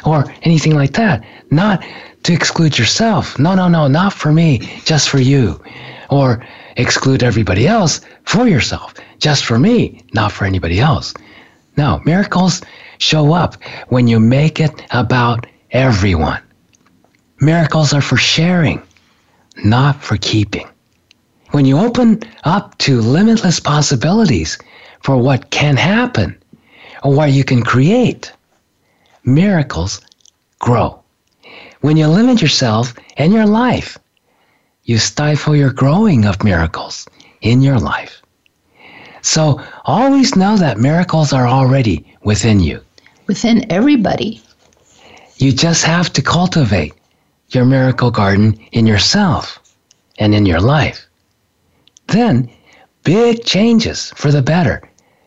or 0.04 0.24
anything 0.42 0.74
like 0.74 0.92
that. 0.94 1.24
Not 1.50 1.84
to 2.24 2.32
exclude 2.32 2.78
yourself. 2.78 3.38
No, 3.38 3.54
no, 3.54 3.68
no, 3.68 3.86
not 3.86 4.12
for 4.12 4.32
me, 4.32 4.58
just 4.84 5.08
for 5.08 5.20
you. 5.20 5.62
Or 6.10 6.44
exclude 6.76 7.22
everybody 7.22 7.66
else 7.68 8.00
for 8.24 8.48
yourself, 8.48 8.94
just 9.18 9.44
for 9.44 9.58
me, 9.58 10.02
not 10.12 10.32
for 10.32 10.44
anybody 10.44 10.80
else. 10.80 11.14
No, 11.76 12.00
miracles 12.04 12.62
show 13.00 13.32
up 13.32 13.56
when 13.88 14.06
you 14.06 14.20
make 14.20 14.60
it 14.60 14.82
about 14.90 15.46
everyone. 15.72 16.40
Miracles 17.40 17.92
are 17.92 18.02
for 18.02 18.18
sharing, 18.18 18.80
not 19.64 20.02
for 20.02 20.16
keeping. 20.18 20.68
When 21.50 21.64
you 21.64 21.78
open 21.78 22.20
up 22.44 22.76
to 22.78 23.00
limitless 23.00 23.58
possibilities 23.58 24.58
for 25.02 25.16
what 25.16 25.50
can 25.50 25.76
happen 25.76 26.36
or 27.02 27.14
what 27.14 27.32
you 27.32 27.42
can 27.42 27.62
create, 27.62 28.32
miracles 29.24 30.00
grow. 30.58 31.02
When 31.80 31.96
you 31.96 32.06
limit 32.06 32.42
yourself 32.42 32.94
and 33.16 33.32
your 33.32 33.46
life, 33.46 33.98
you 34.84 34.98
stifle 34.98 35.56
your 35.56 35.72
growing 35.72 36.26
of 36.26 36.44
miracles 36.44 37.08
in 37.40 37.62
your 37.62 37.78
life. 37.78 38.22
So 39.22 39.62
always 39.84 40.36
know 40.36 40.56
that 40.58 40.78
miracles 40.78 41.32
are 41.32 41.46
already 41.46 42.06
within 42.22 42.60
you. 42.60 42.80
Within 43.30 43.70
everybody. 43.70 44.42
You 45.36 45.52
just 45.52 45.84
have 45.84 46.12
to 46.14 46.20
cultivate 46.20 46.94
your 47.50 47.64
miracle 47.64 48.10
garden 48.10 48.58
in 48.72 48.88
yourself 48.88 49.60
and 50.18 50.34
in 50.34 50.46
your 50.46 50.58
life. 50.58 51.06
Then 52.08 52.50
big 53.04 53.44
changes 53.44 54.10
for 54.16 54.32
the 54.32 54.42
better 54.42 54.82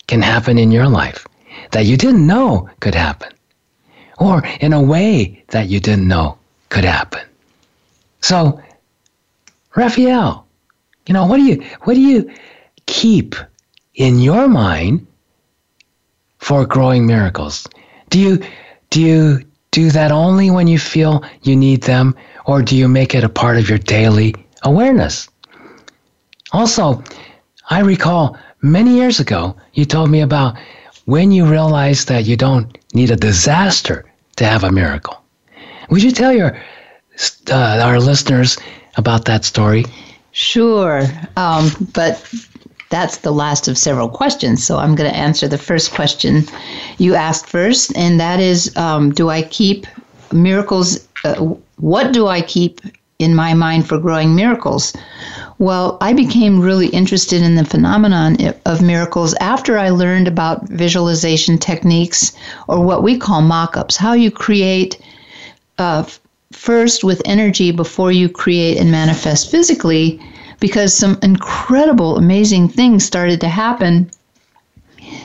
can 0.08 0.22
happen 0.22 0.58
in 0.58 0.70
your 0.70 0.90
life 0.90 1.26
that 1.72 1.86
you 1.86 1.96
didn't 1.96 2.28
know 2.28 2.70
could 2.82 2.94
happen, 2.94 3.32
or 4.20 4.46
in 4.60 4.74
a 4.74 4.82
way 4.82 5.42
that 5.52 5.70
you 5.70 5.80
didn't 5.80 6.10
know 6.10 6.38
could 6.68 6.84
happen. 6.84 7.26
So, 8.20 8.62
Raphaelle, 9.78 10.46
you 11.08 11.14
know, 11.14 11.26
what 11.26 11.38
do 11.38 11.44
you 11.44 11.64
what 11.84 11.94
do 11.94 12.02
you 12.02 12.30
keep 12.86 13.34
in 13.96 14.20
your 14.20 14.50
mind 14.50 15.08
for 16.40 16.66
growing 16.66 17.08
miracles? 17.08 17.66
Do 18.14 18.20
you 18.20 18.40
do 18.92 19.02
you 19.02 19.40
do 19.72 19.90
that 19.90 20.12
only 20.12 20.52
when 20.52 20.68
you 20.68 20.78
feel 20.78 21.24
you 21.42 21.56
need 21.56 21.82
them 21.82 22.16
or 22.46 22.62
do 22.62 22.78
you 22.78 22.88
make 22.88 23.16
it 23.16 23.24
a 23.24 23.28
part 23.28 23.58
of 23.58 23.68
your 23.68 23.80
daily 23.80 24.36
awareness? 24.62 25.28
Also, 26.52 27.04
I 27.72 27.80
recall 27.80 28.38
many 28.62 28.94
years 28.94 29.20
ago 29.20 29.56
you 29.74 29.86
told 29.86 30.12
me 30.12 30.22
about 30.22 30.58
when 31.06 31.32
you 31.32 31.48
realize 31.48 32.06
that 32.06 32.26
you 32.26 32.38
don't 32.38 32.78
need 32.94 33.10
a 33.10 33.16
disaster 33.16 34.06
to 34.36 34.46
have 34.46 34.64
a 34.64 34.72
miracle. 34.72 35.20
Would 35.90 36.04
you 36.04 36.12
tell 36.12 36.32
your 36.32 36.56
uh, 37.50 37.82
our 37.82 38.00
listeners 38.00 38.60
about 38.96 39.26
that 39.26 39.44
story? 39.44 39.86
Sure, 40.34 41.02
um, 41.36 41.72
but 41.94 42.22
that's 42.94 43.18
the 43.18 43.32
last 43.32 43.68
of 43.68 43.76
several 43.76 44.08
questions. 44.08 44.64
So 44.64 44.78
I'm 44.78 44.94
going 44.94 45.10
to 45.10 45.18
answer 45.18 45.48
the 45.48 45.58
first 45.58 45.92
question 45.94 46.44
you 47.00 47.16
asked 47.16 47.48
first, 47.48 47.92
and 47.98 48.20
that 48.20 48.40
is 48.40 48.72
um, 48.78 49.12
Do 49.12 49.30
I 49.30 49.42
keep 49.42 49.88
miracles? 50.32 51.08
Uh, 51.26 51.56
what 51.78 52.14
do 52.14 52.28
I 52.28 52.42
keep 52.42 52.82
in 53.18 53.34
my 53.34 53.56
mind 53.56 53.88
for 53.88 53.98
growing 53.98 54.36
miracles? 54.36 54.94
Well, 55.58 55.98
I 56.02 56.14
became 56.14 56.60
really 56.60 56.90
interested 56.90 57.42
in 57.42 57.56
the 57.56 57.66
phenomenon 57.66 58.38
of 58.66 58.84
miracles 58.84 59.34
after 59.40 59.80
I 59.80 59.90
learned 59.90 60.28
about 60.28 60.70
visualization 60.70 61.58
techniques 61.58 62.32
or 62.68 62.86
what 62.86 63.02
we 63.02 63.18
call 63.18 63.42
mock 63.42 63.76
ups, 63.76 63.98
how 63.98 64.14
you 64.14 64.30
create 64.30 65.02
uh, 65.80 66.04
first 66.52 67.04
with 67.04 67.24
energy 67.26 67.72
before 67.72 68.12
you 68.12 68.30
create 68.30 68.78
and 68.78 68.92
manifest 68.92 69.50
physically, 69.50 70.20
because 70.64 70.94
some 70.94 71.20
incredible, 71.22 72.16
amazing 72.16 72.70
things 72.70 73.04
started 73.04 73.42
to 73.42 73.50
happen. 73.50 74.10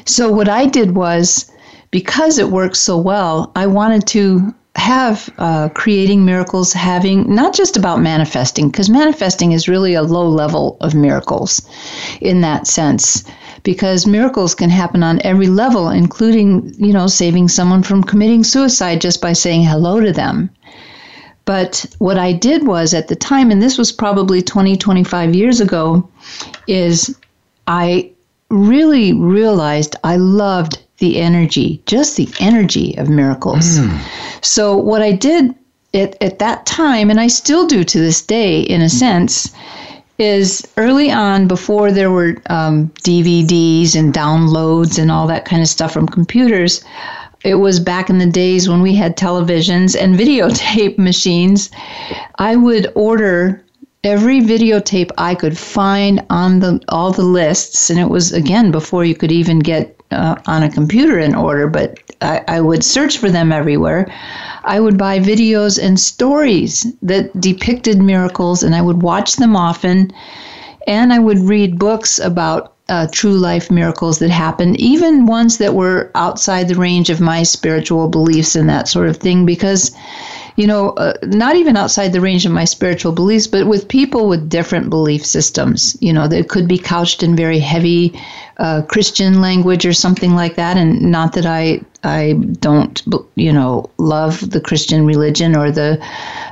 So, 0.04 0.32
what 0.32 0.48
I 0.48 0.66
did 0.66 0.96
was, 0.96 1.48
because 1.92 2.40
it 2.40 2.50
works 2.50 2.80
so 2.80 2.98
well, 2.98 3.52
I 3.54 3.68
wanted 3.68 4.04
to 4.08 4.52
have 4.74 5.30
uh, 5.38 5.68
creating 5.68 6.24
miracles 6.24 6.72
having 6.72 7.32
not 7.32 7.54
just 7.54 7.76
about 7.76 8.00
manifesting, 8.00 8.68
because 8.68 8.90
manifesting 8.90 9.52
is 9.52 9.68
really 9.68 9.94
a 9.94 10.02
low 10.02 10.28
level 10.28 10.76
of 10.80 10.92
miracles 10.92 11.62
in 12.20 12.40
that 12.40 12.66
sense. 12.66 13.22
Because 13.62 14.08
miracles 14.08 14.56
can 14.56 14.70
happen 14.70 15.04
on 15.04 15.20
every 15.22 15.46
level, 15.46 15.88
including, 15.88 16.74
you 16.78 16.92
know, 16.92 17.06
saving 17.06 17.46
someone 17.46 17.84
from 17.84 18.02
committing 18.02 18.42
suicide 18.42 19.00
just 19.00 19.20
by 19.20 19.34
saying 19.34 19.62
hello 19.62 20.00
to 20.00 20.12
them. 20.12 20.50
But 21.48 21.86
what 21.96 22.18
I 22.18 22.34
did 22.34 22.66
was 22.66 22.92
at 22.92 23.08
the 23.08 23.16
time, 23.16 23.50
and 23.50 23.62
this 23.62 23.78
was 23.78 23.90
probably 23.90 24.42
20, 24.42 24.76
25 24.76 25.34
years 25.34 25.62
ago, 25.62 26.06
is 26.66 27.18
I 27.66 28.10
really 28.50 29.14
realized 29.14 29.96
I 30.04 30.16
loved 30.16 30.78
the 30.98 31.18
energy, 31.18 31.80
just 31.86 32.18
the 32.18 32.28
energy 32.38 32.94
of 32.98 33.08
miracles. 33.08 33.78
Mm. 33.78 33.98
So, 34.44 34.76
what 34.76 35.00
I 35.00 35.12
did 35.12 35.54
at, 35.94 36.22
at 36.22 36.38
that 36.38 36.66
time, 36.66 37.08
and 37.08 37.18
I 37.18 37.28
still 37.28 37.66
do 37.66 37.82
to 37.82 37.98
this 37.98 38.20
day 38.20 38.60
in 38.60 38.82
a 38.82 38.90
sense, 38.90 39.50
is 40.18 40.68
early 40.76 41.10
on, 41.10 41.48
before 41.48 41.90
there 41.90 42.10
were 42.10 42.42
um, 42.50 42.88
DVDs 43.04 43.96
and 43.96 44.12
downloads 44.12 44.98
and 44.98 45.10
all 45.10 45.26
that 45.28 45.46
kind 45.46 45.62
of 45.62 45.68
stuff 45.68 45.94
from 45.94 46.08
computers, 46.08 46.84
it 47.44 47.56
was 47.56 47.80
back 47.80 48.10
in 48.10 48.18
the 48.18 48.26
days 48.26 48.68
when 48.68 48.82
we 48.82 48.94
had 48.94 49.16
televisions 49.16 49.96
and 50.00 50.18
videotape 50.18 50.98
machines. 50.98 51.70
I 52.38 52.56
would 52.56 52.90
order 52.94 53.64
every 54.04 54.40
videotape 54.40 55.10
I 55.18 55.34
could 55.34 55.58
find 55.58 56.24
on 56.30 56.60
the 56.60 56.80
all 56.88 57.12
the 57.12 57.24
lists, 57.24 57.90
and 57.90 57.98
it 57.98 58.08
was 58.08 58.32
again 58.32 58.70
before 58.70 59.04
you 59.04 59.14
could 59.14 59.32
even 59.32 59.58
get 59.58 59.98
uh, 60.10 60.36
on 60.46 60.62
a 60.62 60.70
computer 60.70 61.18
in 61.18 61.34
order, 61.34 61.68
but 61.68 61.98
I, 62.20 62.42
I 62.48 62.60
would 62.60 62.84
search 62.84 63.18
for 63.18 63.30
them 63.30 63.52
everywhere. 63.52 64.12
I 64.64 64.80
would 64.80 64.98
buy 64.98 65.18
videos 65.18 65.82
and 65.82 65.98
stories 66.00 66.86
that 67.02 67.38
depicted 67.40 67.98
miracles, 68.00 68.62
and 68.62 68.74
I 68.74 68.82
would 68.82 69.02
watch 69.02 69.36
them 69.36 69.56
often. 69.56 70.10
And 70.86 71.12
I 71.12 71.18
would 71.18 71.38
read 71.40 71.78
books 71.78 72.18
about 72.18 72.74
uh, 72.88 73.06
true 73.12 73.36
life 73.36 73.70
miracles 73.70 74.18
that 74.18 74.30
happened, 74.30 74.80
even 74.80 75.26
ones 75.26 75.58
that 75.58 75.74
were 75.74 76.10
outside 76.14 76.68
the 76.68 76.74
range 76.74 77.10
of 77.10 77.20
my 77.20 77.42
spiritual 77.42 78.08
beliefs 78.08 78.56
and 78.56 78.68
that 78.68 78.88
sort 78.88 79.08
of 79.08 79.16
thing, 79.16 79.44
because 79.44 79.94
you 80.58 80.66
know, 80.66 80.90
uh, 80.90 81.12
not 81.22 81.54
even 81.54 81.76
outside 81.76 82.12
the 82.12 82.20
range 82.20 82.44
of 82.44 82.50
my 82.50 82.64
spiritual 82.64 83.12
beliefs, 83.12 83.46
but 83.46 83.68
with 83.68 83.86
people 83.86 84.28
with 84.28 84.48
different 84.48 84.90
belief 84.90 85.24
systems, 85.24 85.96
you 86.00 86.12
know, 86.12 86.26
that 86.26 86.48
could 86.48 86.66
be 86.66 86.76
couched 86.76 87.22
in 87.22 87.36
very 87.36 87.60
heavy 87.60 88.20
uh, 88.56 88.82
Christian 88.82 89.40
language 89.40 89.86
or 89.86 89.92
something 89.92 90.34
like 90.34 90.56
that. 90.56 90.76
And 90.76 91.00
not 91.12 91.32
that 91.34 91.46
I 91.46 91.80
I 92.02 92.32
don't, 92.58 93.00
you 93.36 93.52
know, 93.52 93.88
love 93.98 94.50
the 94.50 94.60
Christian 94.60 95.06
religion 95.06 95.54
or 95.54 95.70
the 95.70 96.04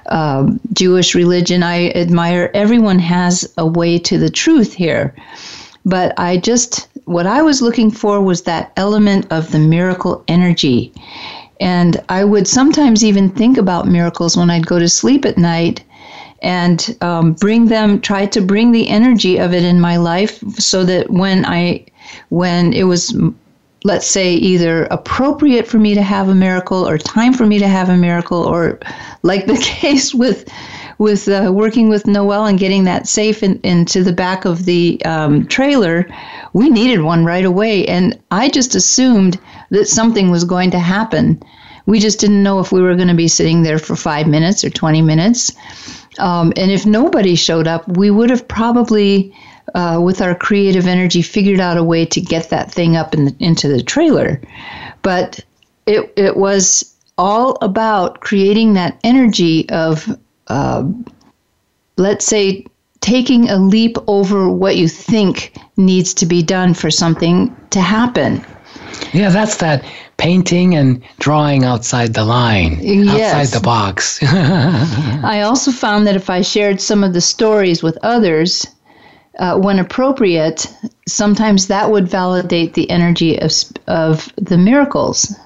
uh, 0.06 0.52
Jewish 0.72 1.16
religion. 1.16 1.64
I 1.64 1.90
admire 1.90 2.48
everyone 2.54 3.00
has 3.00 3.52
a 3.58 3.66
way 3.66 3.98
to 3.98 4.18
the 4.18 4.30
truth 4.30 4.72
here. 4.72 5.16
But 5.86 6.18
I 6.18 6.38
just, 6.38 6.88
what 7.04 7.26
I 7.26 7.42
was 7.42 7.62
looking 7.62 7.92
for 7.92 8.20
was 8.20 8.42
that 8.42 8.72
element 8.76 9.28
of 9.30 9.52
the 9.52 9.60
miracle 9.60 10.24
energy. 10.26 10.92
And 11.60 12.02
I 12.08 12.24
would 12.24 12.48
sometimes 12.48 13.04
even 13.04 13.30
think 13.30 13.56
about 13.56 13.86
miracles 13.86 14.36
when 14.36 14.50
I'd 14.50 14.66
go 14.66 14.80
to 14.80 14.88
sleep 14.88 15.24
at 15.24 15.38
night 15.38 15.84
and 16.42 16.96
um, 17.00 17.32
bring 17.34 17.66
them, 17.66 18.00
try 18.00 18.26
to 18.26 18.40
bring 18.40 18.72
the 18.72 18.88
energy 18.88 19.38
of 19.38 19.54
it 19.54 19.62
in 19.62 19.80
my 19.80 19.96
life 19.96 20.40
so 20.58 20.84
that 20.84 21.08
when 21.08 21.46
I, 21.46 21.86
when 22.30 22.72
it 22.72 22.84
was, 22.84 23.16
let's 23.84 24.08
say, 24.08 24.34
either 24.34 24.86
appropriate 24.86 25.68
for 25.68 25.78
me 25.78 25.94
to 25.94 26.02
have 26.02 26.28
a 26.28 26.34
miracle 26.34 26.86
or 26.86 26.98
time 26.98 27.32
for 27.32 27.46
me 27.46 27.60
to 27.60 27.68
have 27.68 27.88
a 27.88 27.96
miracle, 27.96 28.42
or 28.42 28.80
like 29.22 29.46
the 29.46 29.56
case 29.62 30.12
with, 30.12 30.50
with 30.98 31.28
uh, 31.28 31.50
working 31.52 31.88
with 31.88 32.06
Noel 32.06 32.46
and 32.46 32.58
getting 32.58 32.84
that 32.84 33.06
safe 33.06 33.42
in, 33.42 33.60
into 33.62 34.02
the 34.02 34.12
back 34.12 34.44
of 34.44 34.64
the 34.64 35.02
um, 35.04 35.46
trailer, 35.46 36.08
we 36.52 36.70
needed 36.70 37.02
one 37.02 37.24
right 37.24 37.44
away. 37.44 37.86
And 37.86 38.18
I 38.30 38.48
just 38.48 38.74
assumed 38.74 39.38
that 39.70 39.88
something 39.88 40.30
was 40.30 40.44
going 40.44 40.70
to 40.70 40.78
happen. 40.78 41.42
We 41.86 42.00
just 42.00 42.18
didn't 42.18 42.42
know 42.42 42.60
if 42.60 42.72
we 42.72 42.80
were 42.80 42.96
going 42.96 43.08
to 43.08 43.14
be 43.14 43.28
sitting 43.28 43.62
there 43.62 43.78
for 43.78 43.94
five 43.94 44.26
minutes 44.26 44.64
or 44.64 44.70
20 44.70 45.02
minutes. 45.02 45.52
Um, 46.18 46.52
and 46.56 46.70
if 46.70 46.86
nobody 46.86 47.34
showed 47.34 47.66
up, 47.66 47.86
we 47.96 48.10
would 48.10 48.30
have 48.30 48.48
probably, 48.48 49.34
uh, 49.74 50.00
with 50.02 50.22
our 50.22 50.34
creative 50.34 50.86
energy, 50.86 51.22
figured 51.22 51.60
out 51.60 51.76
a 51.76 51.84
way 51.84 52.06
to 52.06 52.20
get 52.20 52.50
that 52.50 52.72
thing 52.72 52.96
up 52.96 53.14
in 53.14 53.26
the, 53.26 53.36
into 53.38 53.68
the 53.68 53.82
trailer. 53.82 54.40
But 55.02 55.44
it, 55.86 56.12
it 56.16 56.36
was 56.36 56.96
all 57.18 57.56
about 57.62 58.20
creating 58.20 58.74
that 58.74 58.98
energy 59.04 59.68
of, 59.68 60.18
uh, 60.48 60.88
let's 61.96 62.24
say, 62.24 62.66
taking 63.00 63.48
a 63.48 63.58
leap 63.58 63.96
over 64.06 64.50
what 64.50 64.76
you 64.76 64.88
think 64.88 65.52
needs 65.76 66.14
to 66.14 66.26
be 66.26 66.42
done 66.42 66.74
for 66.74 66.90
something 66.90 67.54
to 67.70 67.80
happen. 67.80 68.44
Yeah, 69.12 69.30
that's 69.30 69.58
that 69.58 69.84
painting 70.16 70.74
and 70.74 71.02
drawing 71.18 71.64
outside 71.64 72.14
the 72.14 72.24
line, 72.24 72.78
yes. 72.80 73.34
outside 73.34 73.58
the 73.58 73.62
box. 73.62 74.18
I 74.22 75.42
also 75.42 75.70
found 75.70 76.06
that 76.06 76.16
if 76.16 76.30
I 76.30 76.42
shared 76.42 76.80
some 76.80 77.04
of 77.04 77.12
the 77.12 77.20
stories 77.20 77.82
with 77.82 77.98
others, 78.02 78.66
uh, 79.38 79.58
when 79.58 79.78
appropriate, 79.78 80.66
sometimes 81.06 81.66
that 81.66 81.90
would 81.90 82.08
validate 82.08 82.74
the 82.74 82.88
energy 82.88 83.38
of, 83.38 83.52
of 83.86 84.32
the 84.36 84.56
miracles. 84.56 85.36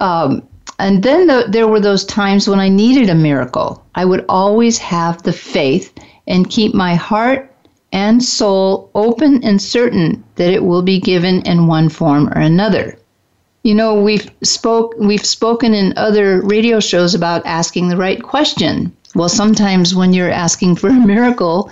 Um, 0.00 0.46
and 0.78 1.02
then 1.02 1.26
the, 1.26 1.46
there 1.48 1.68
were 1.68 1.80
those 1.80 2.04
times 2.04 2.48
when 2.48 2.60
I 2.60 2.68
needed 2.68 3.08
a 3.08 3.14
miracle. 3.14 3.84
I 3.94 4.04
would 4.04 4.24
always 4.28 4.78
have 4.78 5.22
the 5.22 5.32
faith 5.32 5.92
and 6.26 6.50
keep 6.50 6.74
my 6.74 6.94
heart 6.94 7.52
and 7.92 8.22
soul 8.22 8.90
open 8.94 9.42
and 9.42 9.60
certain 9.60 10.22
that 10.34 10.52
it 10.52 10.64
will 10.64 10.82
be 10.82 11.00
given 11.00 11.40
in 11.42 11.66
one 11.66 11.88
form 11.88 12.28
or 12.28 12.40
another. 12.40 12.98
You 13.62 13.74
know, 13.74 14.00
we've 14.00 14.30
spoke 14.42 14.94
we've 14.98 15.26
spoken 15.26 15.74
in 15.74 15.94
other 15.96 16.40
radio 16.42 16.78
shows 16.78 17.14
about 17.14 17.44
asking 17.46 17.88
the 17.88 17.96
right 17.96 18.22
question. 18.22 18.94
Well, 19.14 19.28
sometimes 19.28 19.94
when 19.94 20.12
you're 20.12 20.30
asking 20.30 20.76
for 20.76 20.88
a 20.88 20.92
miracle 20.92 21.70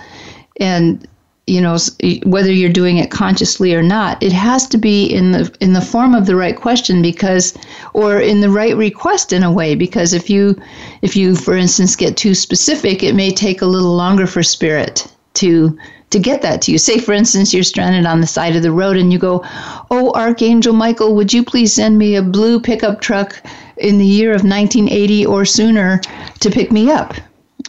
and 0.59 1.07
you 1.47 1.61
know 1.61 1.77
whether 2.25 2.51
you're 2.51 2.69
doing 2.71 2.97
it 2.97 3.11
consciously 3.11 3.75
or 3.75 3.83
not 3.83 4.21
it 4.23 4.31
has 4.31 4.67
to 4.67 4.77
be 4.77 5.05
in 5.05 5.31
the 5.31 5.55
in 5.59 5.73
the 5.73 5.81
form 5.81 6.15
of 6.15 6.25
the 6.25 6.35
right 6.35 6.55
question 6.55 7.01
because 7.01 7.55
or 7.93 8.19
in 8.19 8.41
the 8.41 8.49
right 8.49 8.75
request 8.75 9.31
in 9.31 9.43
a 9.43 9.51
way 9.51 9.75
because 9.75 10.13
if 10.13 10.29
you 10.29 10.59
if 11.03 11.15
you 11.15 11.35
for 11.35 11.55
instance 11.55 11.95
get 11.95 12.17
too 12.17 12.33
specific 12.33 13.03
it 13.03 13.13
may 13.13 13.31
take 13.31 13.61
a 13.61 13.65
little 13.65 13.95
longer 13.95 14.25
for 14.25 14.41
spirit 14.41 15.07
to 15.35 15.77
to 16.11 16.19
get 16.19 16.41
that 16.43 16.61
to 16.61 16.71
you. 16.71 16.77
Say 16.77 16.99
for 16.99 17.13
instance 17.13 17.53
you're 17.53 17.63
stranded 17.63 18.05
on 18.05 18.21
the 18.21 18.27
side 18.27 18.55
of 18.55 18.63
the 18.63 18.71
road 18.71 18.97
and 18.97 19.11
you 19.13 19.19
go 19.19 19.43
oh 19.91 20.11
archangel 20.15 20.73
michael 20.73 21.15
would 21.15 21.31
you 21.31 21.43
please 21.43 21.73
send 21.73 21.97
me 21.97 22.15
a 22.15 22.23
blue 22.23 22.59
pickup 22.59 23.01
truck 23.01 23.41
in 23.77 23.97
the 23.97 24.05
year 24.05 24.31
of 24.31 24.43
1980 24.43 25.25
or 25.25 25.45
sooner 25.45 25.99
to 26.39 26.49
pick 26.49 26.71
me 26.71 26.89
up? 26.89 27.13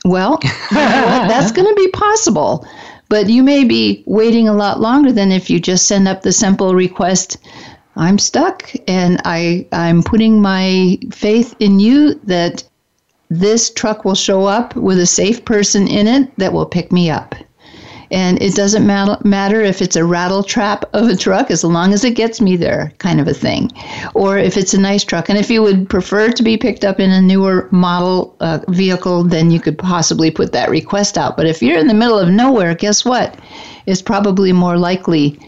Well 0.05 0.39
that's 0.71 1.53
going 1.53 1.69
to 1.69 1.75
be 1.75 1.89
possible 1.89 2.67
but 3.09 3.29
you 3.29 3.43
may 3.43 3.65
be 3.65 4.03
waiting 4.07 4.49
a 4.49 4.55
lot 4.55 4.81
longer 4.81 5.13
than 5.13 5.33
if 5.33 5.49
you 5.49 5.61
just 5.61 5.87
send 5.87 6.09
up 6.09 6.23
the 6.23 6.33
simple 6.33 6.75
request 6.75 7.39
I'm 7.97 8.19
stuck 8.19 8.71
and 8.87 9.21
I, 9.25 9.67
I'm 9.73 10.03
putting 10.03 10.43
my 10.43 10.99
faith 11.11 11.55
in 11.61 11.81
you 11.81 12.15
that 12.25 12.63
this 13.31 13.71
truck 13.71 14.05
will 14.05 14.15
show 14.15 14.45
up 14.45 14.77
with 14.77 14.99
a 14.99 15.07
safe 15.07 15.45
person 15.45 15.89
in 15.89 16.07
it 16.07 16.37
that 16.37 16.53
will 16.53 16.67
pick 16.67 16.93
me 16.93 17.11
up. 17.11 17.35
And 18.11 18.41
it 18.41 18.55
doesn't 18.55 18.87
matter 18.87 19.61
if 19.61 19.83
it's 19.83 19.97
a 19.97 20.05
rattle 20.05 20.43
trap 20.43 20.85
of 20.93 21.09
a 21.09 21.17
truck 21.17 21.51
as 21.51 21.65
long 21.65 21.93
as 21.93 22.05
it 22.05 22.15
gets 22.15 22.41
me 22.41 22.57
there, 22.57 22.93
kind 22.99 23.21
of 23.21 23.27
a 23.27 23.35
thing. 23.35 23.71
Or 24.15 24.39
if 24.39 24.57
it's 24.57 24.75
a 24.75 24.81
nice 24.81 25.05
truck. 25.05 25.29
And 25.29 25.39
if 25.39 25.51
you 25.51 25.63
would 25.63 25.89
prefer 25.89 26.31
to 26.31 26.43
be 26.43 26.57
picked 26.57 26.85
up 26.85 27.01
in 27.01 27.11
a 27.11 27.21
newer 27.21 27.69
model 27.73 28.37
uh, 28.41 28.61
vehicle, 28.69 29.25
then 29.25 29.51
you 29.51 29.59
could 29.59 29.79
possibly 29.79 30.31
put 30.31 30.53
that 30.53 30.71
request 30.71 31.19
out. 31.19 31.37
But 31.37 31.47
if 31.47 31.63
you're 31.63 31.79
in 31.79 31.89
the 31.89 31.95
middle 31.95 32.19
of 32.19 32.29
nowhere, 32.29 32.75
guess 32.75 33.05
what? 33.05 33.39
It's 33.87 34.03
probably 34.03 34.53
more 34.53 34.79
likely 34.79 35.39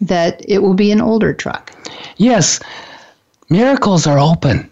that 0.00 0.42
it 0.46 0.58
will 0.58 0.74
be 0.74 0.90
an 0.92 1.00
older 1.00 1.32
truck. 1.32 1.72
Yes, 2.16 2.60
miracles 3.50 4.06
are 4.06 4.18
open. 4.18 4.70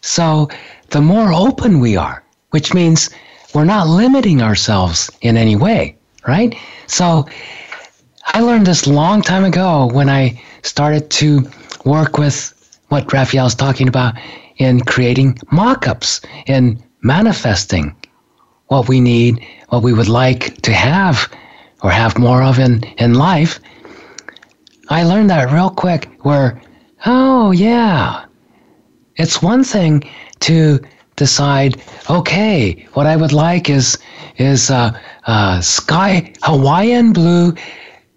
So 0.00 0.48
the 0.90 1.00
more 1.00 1.32
open 1.32 1.78
we 1.80 1.96
are, 1.96 2.24
which 2.50 2.74
means 2.74 3.10
we're 3.54 3.64
not 3.64 3.86
limiting 3.86 4.42
ourselves 4.42 5.10
in 5.20 5.36
any 5.36 5.56
way 5.56 5.96
right? 6.26 6.54
So 6.86 7.26
I 8.26 8.40
learned 8.40 8.66
this 8.66 8.86
long 8.86 9.22
time 9.22 9.44
ago 9.44 9.88
when 9.92 10.08
I 10.08 10.40
started 10.62 11.10
to 11.10 11.48
work 11.84 12.18
with 12.18 12.52
what 12.88 13.12
Raphaelle's 13.12 13.54
talking 13.54 13.88
about 13.88 14.14
in 14.56 14.80
creating 14.80 15.38
mock 15.50 15.88
ups 15.88 16.20
and 16.46 16.82
manifesting 17.02 17.96
what 18.68 18.88
we 18.88 19.00
need, 19.00 19.44
what 19.68 19.82
we 19.82 19.92
would 19.92 20.08
like 20.08 20.60
to 20.62 20.72
have 20.72 21.28
or 21.82 21.90
have 21.90 22.18
more 22.18 22.42
of 22.42 22.58
in, 22.58 22.84
in 22.98 23.14
life. 23.14 23.58
I 24.88 25.04
learned 25.04 25.30
that 25.30 25.52
real 25.52 25.70
quick 25.70 26.10
where, 26.20 26.60
oh, 27.06 27.50
yeah, 27.50 28.24
it's 29.16 29.42
one 29.42 29.64
thing 29.64 30.08
to 30.40 30.80
decide, 31.26 31.80
okay, 32.10 32.86
what 32.94 33.06
I 33.06 33.16
would 33.16 33.32
like 33.32 33.70
is 33.70 33.98
is 34.38 34.70
uh, 34.70 34.90
uh, 35.26 35.60
sky 35.60 36.32
Hawaiian 36.42 37.12
blue 37.12 37.54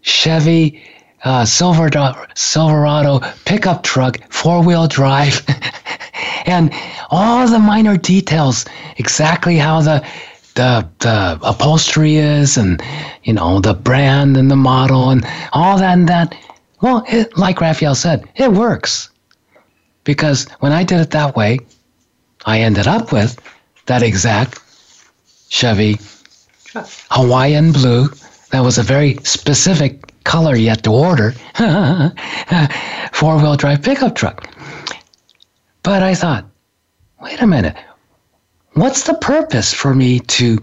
Chevy 0.01 0.81
uh, 1.23 1.45
Silverado, 1.45 2.25
Silverado 2.35 3.19
pickup 3.45 3.83
truck, 3.83 4.13
four 4.31 4.63
wheel 4.63 4.87
drive, 4.87 5.35
and 6.45 6.73
all 7.11 7.47
the 7.47 7.59
minor 7.59 7.97
details, 7.97 8.65
exactly 8.97 9.57
how 9.57 9.81
the 9.81 9.97
the 10.55 10.69
the 10.99 11.39
upholstery 11.43 12.15
is, 12.15 12.57
and 12.57 12.81
you 13.23 13.33
know 13.33 13.59
the 13.59 13.73
brand 13.73 14.35
and 14.37 14.49
the 14.49 14.61
model 14.73 15.11
and 15.11 15.21
all 15.53 15.77
that 15.77 15.93
and 15.97 16.07
that. 16.09 16.33
Well, 16.81 17.03
it, 17.07 17.37
like 17.37 17.61
Raphaelle 17.61 17.95
said, 17.95 18.19
it 18.35 18.51
works 18.51 19.09
because 20.03 20.47
when 20.59 20.71
I 20.71 20.83
did 20.83 20.99
it 21.01 21.11
that 21.11 21.35
way, 21.35 21.59
I 22.45 22.59
ended 22.61 22.87
up 22.87 23.11
with 23.11 23.39
that 23.87 24.03
exact 24.03 24.59
Chevy 25.49 25.97
Hawaiian 27.09 27.71
blue. 27.71 28.09
That 28.51 28.61
was 28.61 28.77
a 28.77 28.83
very 28.83 29.15
specific 29.23 30.23
color 30.23 30.55
yet 30.55 30.83
to 30.83 30.91
order. 30.91 31.31
Four 33.11 33.37
wheel 33.37 33.55
drive 33.55 33.81
pickup 33.81 34.15
truck. 34.15 34.47
But 35.83 36.03
I 36.03 36.15
thought, 36.15 36.45
wait 37.21 37.41
a 37.41 37.47
minute. 37.47 37.77
What's 38.73 39.03
the 39.03 39.13
purpose 39.15 39.73
for 39.73 39.93
me 39.93 40.19
to 40.19 40.57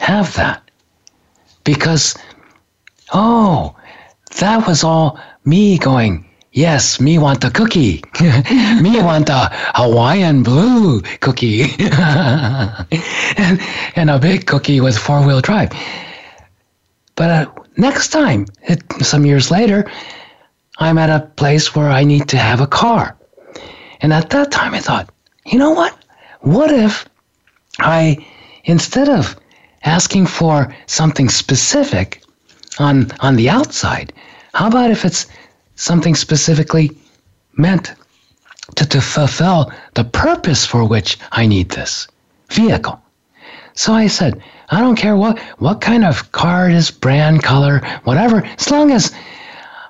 have 0.00 0.34
that? 0.36 0.62
Because, 1.64 2.16
oh, 3.12 3.74
that 4.38 4.66
was 4.66 4.84
all 4.84 5.18
me 5.44 5.78
going, 5.78 6.24
Yes, 6.56 6.98
me 7.00 7.18
want 7.18 7.42
the 7.42 7.50
cookie. 7.50 8.02
me 8.80 8.98
want 9.02 9.26
the 9.26 9.50
Hawaiian 9.74 10.42
blue 10.42 11.02
cookie. 11.20 11.64
and, 11.78 13.60
and 13.94 14.08
a 14.08 14.18
big 14.18 14.46
cookie 14.46 14.80
with 14.80 14.96
four 14.96 15.20
wheel 15.26 15.42
drive. 15.42 15.70
But 17.14 17.30
uh, 17.30 17.52
next 17.76 18.08
time, 18.08 18.46
it, 18.62 18.82
some 19.02 19.26
years 19.26 19.50
later, 19.50 19.84
I'm 20.78 20.96
at 20.96 21.10
a 21.10 21.26
place 21.36 21.74
where 21.74 21.90
I 21.90 22.04
need 22.04 22.26
to 22.30 22.38
have 22.38 22.62
a 22.62 22.66
car. 22.66 23.14
And 24.00 24.14
at 24.14 24.30
that 24.30 24.50
time, 24.50 24.72
I 24.72 24.80
thought, 24.80 25.10
you 25.44 25.58
know 25.58 25.72
what? 25.72 25.94
What 26.40 26.70
if 26.72 27.04
I, 27.80 28.16
instead 28.64 29.10
of 29.10 29.36
asking 29.84 30.24
for 30.24 30.74
something 30.86 31.28
specific 31.28 32.22
on, 32.78 33.10
on 33.20 33.36
the 33.36 33.50
outside, 33.50 34.14
how 34.54 34.68
about 34.68 34.90
if 34.90 35.04
it's 35.04 35.26
something 35.76 36.14
specifically 36.14 36.90
meant 37.56 37.94
to, 38.74 38.86
to 38.86 39.00
fulfill 39.00 39.72
the 39.94 40.04
purpose 40.04 40.66
for 40.66 40.84
which 40.86 41.18
I 41.32 41.46
need 41.46 41.70
this 41.70 42.08
vehicle. 42.50 43.00
So 43.74 43.92
I 43.92 44.08
said, 44.08 44.42
I 44.70 44.80
don't 44.80 44.96
care 44.96 45.16
what, 45.16 45.38
what 45.58 45.80
kind 45.80 46.04
of 46.04 46.32
car 46.32 46.68
it 46.68 46.74
is, 46.74 46.90
brand, 46.90 47.42
color, 47.42 47.80
whatever, 48.04 48.44
as 48.44 48.70
long 48.70 48.90
as 48.90 49.14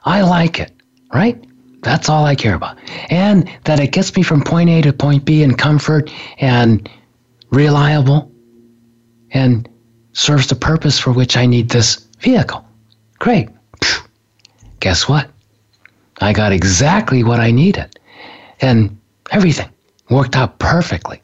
I 0.04 0.22
like 0.22 0.60
it, 0.60 0.72
right? 1.14 1.42
That's 1.82 2.08
all 2.08 2.24
I 2.24 2.34
care 2.34 2.54
about. 2.54 2.78
And 3.10 3.48
that 3.64 3.80
it 3.80 3.92
gets 3.92 4.14
me 4.16 4.22
from 4.22 4.42
point 4.42 4.68
A 4.68 4.82
to 4.82 4.92
point 4.92 5.24
B 5.24 5.42
in 5.42 5.54
comfort 5.54 6.12
and 6.38 6.88
reliable 7.50 8.30
and 9.30 9.68
serves 10.12 10.48
the 10.48 10.56
purpose 10.56 10.98
for 10.98 11.12
which 11.12 11.36
I 11.36 11.46
need 11.46 11.68
this 11.68 12.06
vehicle. 12.18 12.64
Great. 13.18 13.48
Guess 14.80 15.08
what? 15.08 15.30
I 16.20 16.32
got 16.32 16.52
exactly 16.52 17.22
what 17.22 17.40
I 17.40 17.50
needed. 17.50 17.98
And 18.60 18.98
everything 19.30 19.68
worked 20.10 20.36
out 20.36 20.58
perfectly. 20.58 21.22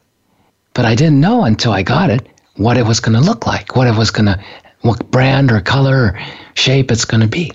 But 0.73 0.85
I 0.85 0.95
didn't 0.95 1.19
know 1.19 1.43
until 1.43 1.71
I 1.71 1.83
got 1.83 2.09
it 2.09 2.27
what 2.55 2.77
it 2.77 2.85
was 2.85 2.99
going 2.99 3.13
to 3.13 3.21
look 3.21 3.47
like, 3.47 3.75
what 3.75 3.87
it 3.87 3.95
was 3.95 4.11
going 4.11 4.25
to, 4.25 4.43
what 4.81 5.09
brand 5.11 5.51
or 5.51 5.61
color 5.61 5.97
or 5.97 6.19
shape 6.55 6.91
it's 6.91 7.05
going 7.05 7.21
to 7.21 7.27
be. 7.27 7.51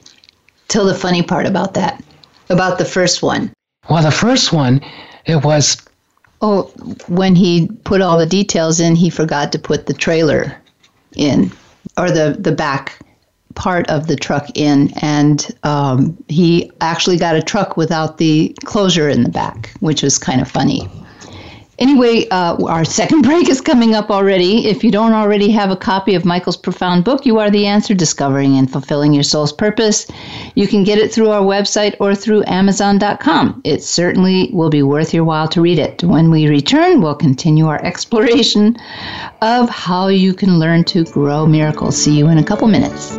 Tell 0.69 0.85
the 0.85 0.95
funny 0.95 1.23
part 1.23 1.47
about 1.47 1.75
that, 1.75 2.03
about 2.51 2.79
the 2.79 2.85
first 2.85 3.23
one. 3.23 3.53
Well, 3.89 4.03
the 4.03 4.11
first 4.11 4.53
one, 4.53 4.81
it 5.25 5.45
was. 5.45 5.83
Oh, 6.41 6.65
when 7.09 7.35
he 7.35 7.69
put 7.85 8.01
all 8.01 8.19
the 8.19 8.27
details 8.27 8.79
in, 8.79 8.95
he 8.95 9.11
forgot 9.11 9.51
to 9.53 9.59
put 9.59 9.87
the 9.87 9.95
trailer 9.95 10.57
in, 11.17 11.51
or 11.97 12.11
the, 12.11 12.37
the 12.39 12.53
back 12.53 13.01
part 13.59 13.91
of 13.91 14.07
the 14.07 14.17
truck 14.17 14.49
in, 14.55 14.91
and 15.03 15.51
um, 15.65 16.17
he 16.29 16.71
actually 16.81 17.19
got 17.19 17.35
a 17.35 17.43
truck 17.43 17.77
without 17.77 18.17
the 18.17 18.57
closure 18.65 19.09
in 19.09 19.25
the 19.25 19.29
back, 19.29 19.71
which 19.81 20.03
was 20.03 20.17
kind 20.17 20.41
of 20.41 20.49
funny. 20.49 20.89
Anyway, 21.79 22.27
uh, 22.31 22.57
our 22.67 22.85
second 22.85 23.23
break 23.29 23.49
is 23.49 23.61
coming 23.61 23.95
up 23.95 24.11
already. 24.11 24.67
If 24.67 24.83
you 24.83 24.91
don't 24.91 25.13
already 25.13 25.51
have 25.51 25.71
a 25.71 25.77
copy 25.77 26.15
of 26.15 26.25
Michael's 26.25 26.57
profound 26.57 27.05
book, 27.05 27.27
You 27.27 27.39
Are 27.39 27.51
the 27.51 27.67
Answer 27.67 27.95
Discovering 27.95 28.57
and 28.57 28.71
Fulfilling 28.71 29.13
Your 29.13 29.23
Soul's 29.23 29.53
Purpose, 29.53 30.07
you 30.55 30.67
can 30.67 30.85
get 30.85 30.99
it 30.99 31.13
through 31.13 31.31
our 31.31 31.43
website 31.43 31.95
or 32.01 32.15
through 32.15 32.45
Amazon.com. 32.47 33.61
It 33.65 33.83
certainly 33.83 34.51
will 34.53 34.71
be 34.71 34.83
worth 34.83 35.13
your 35.13 35.25
while 35.25 35.49
to 35.49 35.61
read 35.61 35.79
it. 35.79 36.03
When 36.05 36.31
we 36.31 36.49
return, 36.49 37.01
we'll 37.01 37.15
continue 37.15 37.67
our 37.67 37.85
exploration 37.85 38.77
of 39.43 39.69
how 39.69 40.09
you 40.09 40.33
can 40.33 40.59
learn 40.59 40.85
to 40.85 41.05
grow 41.05 41.47
miracles. 41.47 41.97
See 41.97 42.17
you 42.17 42.29
in 42.29 42.39
a 42.39 42.45
couple 42.45 42.69
minutes. 42.69 43.19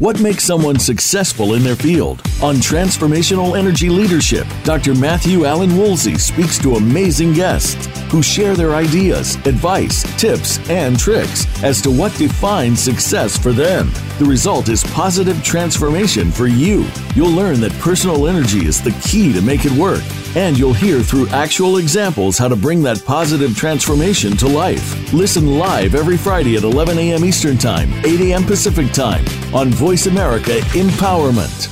What 0.00 0.18
makes 0.18 0.44
someone 0.44 0.78
successful 0.78 1.52
in 1.52 1.62
their 1.62 1.76
field? 1.76 2.22
On 2.42 2.54
Transformational 2.54 3.58
Energy 3.58 3.90
Leadership, 3.90 4.46
Dr. 4.64 4.94
Matthew 4.94 5.44
Allen 5.44 5.76
Woolsey 5.76 6.16
speaks 6.16 6.58
to 6.60 6.76
amazing 6.76 7.34
guests 7.34 7.86
who 8.10 8.22
share 8.22 8.56
their 8.56 8.74
ideas, 8.74 9.34
advice, 9.44 10.02
tips, 10.18 10.58
and 10.70 10.98
tricks 10.98 11.44
as 11.62 11.82
to 11.82 11.90
what 11.90 12.16
defines 12.16 12.80
success 12.80 13.36
for 13.36 13.52
them. 13.52 13.90
The 14.18 14.24
result 14.24 14.70
is 14.70 14.82
positive 14.84 15.44
transformation 15.44 16.30
for 16.32 16.46
you. 16.46 16.86
You'll 17.14 17.32
learn 17.32 17.60
that 17.60 17.72
personal 17.72 18.26
energy 18.26 18.64
is 18.64 18.80
the 18.80 18.98
key 19.02 19.34
to 19.34 19.42
make 19.42 19.66
it 19.66 19.72
work 19.72 20.02
and 20.36 20.56
you'll 20.56 20.72
hear 20.72 21.02
through 21.02 21.28
actual 21.28 21.78
examples 21.78 22.38
how 22.38 22.48
to 22.48 22.56
bring 22.56 22.82
that 22.82 23.04
positive 23.04 23.56
transformation 23.56 24.36
to 24.36 24.46
life. 24.46 25.12
Listen 25.12 25.58
live 25.58 25.94
every 25.94 26.16
Friday 26.16 26.56
at 26.56 26.62
11 26.62 26.98
a.m. 26.98 27.24
Eastern 27.24 27.58
Time, 27.58 27.92
8 28.04 28.20
a.m. 28.20 28.44
Pacific 28.44 28.92
Time 28.92 29.24
on 29.52 29.70
Voice 29.70 29.89
America 29.90 30.60
Empowerment. 30.70 31.68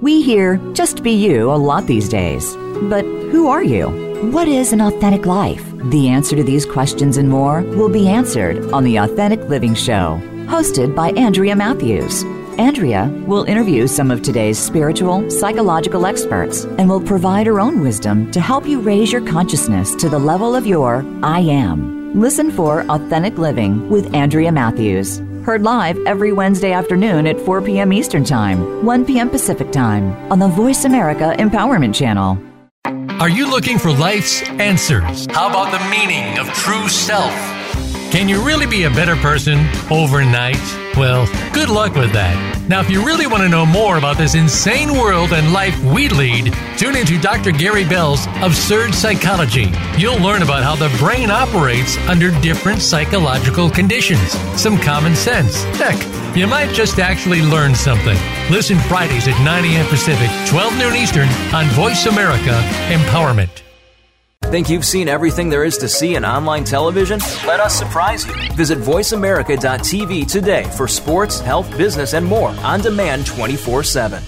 We 0.00 0.22
hear 0.22 0.56
just 0.72 1.02
be 1.02 1.10
you 1.10 1.50
a 1.50 1.60
lot 1.60 1.86
these 1.86 2.08
days. 2.08 2.56
But 2.84 3.04
who 3.04 3.48
are 3.48 3.62
you? 3.62 3.90
What 4.32 4.48
is 4.48 4.72
an 4.72 4.80
authentic 4.80 5.26
life? 5.26 5.62
The 5.90 6.08
answer 6.08 6.36
to 6.36 6.42
these 6.42 6.64
questions 6.64 7.18
and 7.18 7.28
more 7.28 7.60
will 7.60 7.90
be 7.90 8.08
answered 8.08 8.72
on 8.72 8.82
The 8.82 8.96
Authentic 8.96 9.40
Living 9.50 9.74
Show, 9.74 10.18
hosted 10.46 10.94
by 10.94 11.10
Andrea 11.10 11.54
Matthews. 11.54 12.24
Andrea 12.58 13.08
will 13.26 13.44
interview 13.44 13.86
some 13.86 14.10
of 14.10 14.22
today's 14.22 14.58
spiritual, 14.58 15.28
psychological 15.30 16.06
experts 16.06 16.64
and 16.64 16.88
will 16.88 17.02
provide 17.02 17.46
her 17.46 17.60
own 17.60 17.82
wisdom 17.82 18.30
to 18.30 18.40
help 18.40 18.66
you 18.66 18.80
raise 18.80 19.12
your 19.12 19.26
consciousness 19.26 19.94
to 19.96 20.08
the 20.08 20.18
level 20.18 20.56
of 20.56 20.66
your 20.66 21.04
I 21.22 21.40
am. 21.40 22.18
Listen 22.18 22.50
for 22.50 22.86
Authentic 22.90 23.36
Living 23.36 23.90
with 23.90 24.14
Andrea 24.14 24.50
Matthews. 24.50 25.20
Heard 25.44 25.62
live 25.62 25.98
every 26.06 26.32
Wednesday 26.32 26.72
afternoon 26.72 27.26
at 27.26 27.40
4 27.40 27.62
p.m. 27.62 27.94
Eastern 27.94 28.24
Time, 28.24 28.84
1 28.84 29.06
p.m. 29.06 29.30
Pacific 29.30 29.72
Time 29.72 30.12
on 30.30 30.38
the 30.38 30.48
Voice 30.48 30.84
America 30.84 31.34
Empowerment 31.38 31.94
Channel. 31.94 32.38
Are 33.20 33.28
you 33.28 33.50
looking 33.50 33.78
for 33.78 33.90
life's 33.90 34.42
answers? 34.42 35.26
How 35.30 35.48
about 35.48 35.70
the 35.72 35.90
meaning 35.90 36.38
of 36.38 36.46
true 36.52 36.88
self? 36.88 37.59
Can 38.10 38.28
you 38.28 38.44
really 38.44 38.66
be 38.66 38.84
a 38.84 38.90
better 38.90 39.14
person 39.14 39.58
overnight? 39.88 40.58
Well, 40.96 41.26
good 41.52 41.68
luck 41.68 41.94
with 41.94 42.12
that. 42.12 42.34
Now, 42.68 42.80
if 42.80 42.90
you 42.90 43.06
really 43.06 43.28
want 43.28 43.44
to 43.44 43.48
know 43.48 43.64
more 43.64 43.98
about 43.98 44.18
this 44.18 44.34
insane 44.34 44.92
world 44.92 45.32
and 45.32 45.52
life 45.52 45.80
we 45.84 46.08
lead, 46.08 46.52
tune 46.76 46.96
into 46.96 47.20
Dr. 47.20 47.52
Gary 47.52 47.84
Bell's 47.84 48.26
Absurd 48.42 48.94
Psychology. 48.94 49.70
You'll 49.96 50.20
learn 50.20 50.42
about 50.42 50.64
how 50.64 50.74
the 50.74 50.92
brain 50.98 51.30
operates 51.30 51.96
under 52.08 52.32
different 52.40 52.82
psychological 52.82 53.70
conditions, 53.70 54.32
some 54.60 54.76
common 54.76 55.14
sense. 55.14 55.62
Heck, 55.78 55.96
you 56.36 56.48
might 56.48 56.74
just 56.74 56.98
actually 56.98 57.42
learn 57.42 57.76
something. 57.76 58.18
Listen 58.50 58.78
Fridays 58.80 59.28
at 59.28 59.40
9 59.44 59.64
a.m. 59.66 59.86
Pacific, 59.86 60.30
12 60.48 60.76
noon 60.78 60.96
Eastern 60.96 61.28
on 61.54 61.66
Voice 61.66 62.06
America 62.06 62.60
Empowerment. 62.90 63.62
Think 64.46 64.68
you've 64.68 64.84
seen 64.84 65.06
everything 65.06 65.48
there 65.48 65.62
is 65.64 65.78
to 65.78 65.88
see 65.88 66.16
in 66.16 66.24
online 66.24 66.64
television? 66.64 67.20
Let 67.46 67.60
us 67.60 67.78
surprise 67.78 68.26
you. 68.26 68.34
Visit 68.54 68.78
VoiceAmerica.tv 68.78 70.26
today 70.26 70.64
for 70.76 70.88
sports, 70.88 71.38
health, 71.38 71.70
business, 71.78 72.14
and 72.14 72.26
more 72.26 72.48
on 72.64 72.80
demand 72.80 73.26
24 73.26 73.84
7. 73.84 74.22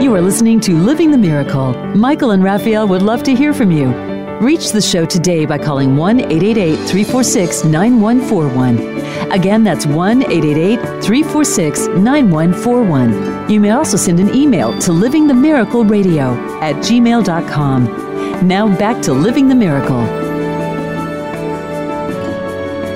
You 0.00 0.14
are 0.14 0.20
listening 0.22 0.60
to 0.60 0.72
Living 0.74 1.10
the 1.10 1.18
Miracle. 1.18 1.72
Michael 1.96 2.30
and 2.30 2.44
Raphaelle 2.44 2.86
would 2.86 3.02
love 3.02 3.24
to 3.24 3.34
hear 3.34 3.52
from 3.52 3.72
you. 3.72 4.07
Reach 4.40 4.70
the 4.70 4.80
show 4.80 5.04
today 5.04 5.46
by 5.46 5.58
calling 5.58 5.96
1 5.96 6.20
888 6.20 6.76
346 6.88 7.64
9141. 7.64 9.32
Again, 9.32 9.64
that's 9.64 9.84
1 9.84 10.22
888 10.22 10.78
346 11.02 11.88
9141. 11.88 13.50
You 13.50 13.58
may 13.58 13.70
also 13.70 13.96
send 13.96 14.20
an 14.20 14.32
email 14.32 14.70
to 14.78 14.92
livingthemiracleradio 14.92 16.36
at 16.62 16.76
gmail.com. 16.76 18.46
Now 18.46 18.68
back 18.78 19.02
to 19.02 19.12
Living 19.12 19.48
the 19.48 19.56
Miracle. 19.56 20.04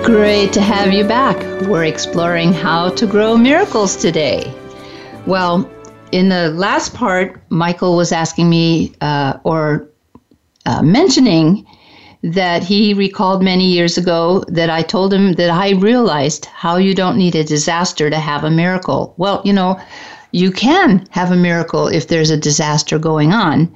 Great 0.05 0.53
to 0.53 0.61
have 0.61 0.93
you 0.93 1.03
back. 1.03 1.37
We're 1.63 1.87
exploring 1.87 2.53
how 2.53 2.91
to 2.91 3.05
grow 3.05 3.37
miracles 3.37 3.97
today. 3.97 4.55
Well, 5.27 5.69
in 6.13 6.29
the 6.29 6.51
last 6.51 6.95
part, 6.95 7.41
Michael 7.51 7.97
was 7.97 8.13
asking 8.13 8.49
me, 8.49 8.93
uh, 9.01 9.39
or 9.43 9.89
uh, 10.67 10.83
mentioning 10.83 11.67
that 12.23 12.63
he 12.63 12.95
recalled 12.95 13.43
many 13.43 13.67
years 13.67 13.99
ago 13.99 14.45
that 14.49 14.71
I 14.71 14.83
told 14.83 15.13
him 15.13 15.33
that 15.35 15.51
I 15.51 15.71
realized 15.71 16.45
how 16.47 16.77
you 16.77 16.95
don't 16.95 17.19
need 17.19 17.35
a 17.35 17.43
disaster 17.43 18.09
to 18.11 18.19
have 18.19 18.45
a 18.45 18.51
miracle. 18.51 19.15
Well, 19.17 19.43
you 19.45 19.53
know, 19.53 19.81
you 20.31 20.53
can 20.53 21.07
have 21.11 21.33
a 21.33 21.37
miracle 21.37 21.89
if 21.89 22.09
there's 22.09 22.31
a 22.31 22.37
disaster 22.37 22.99
going 22.99 23.33
on, 23.33 23.75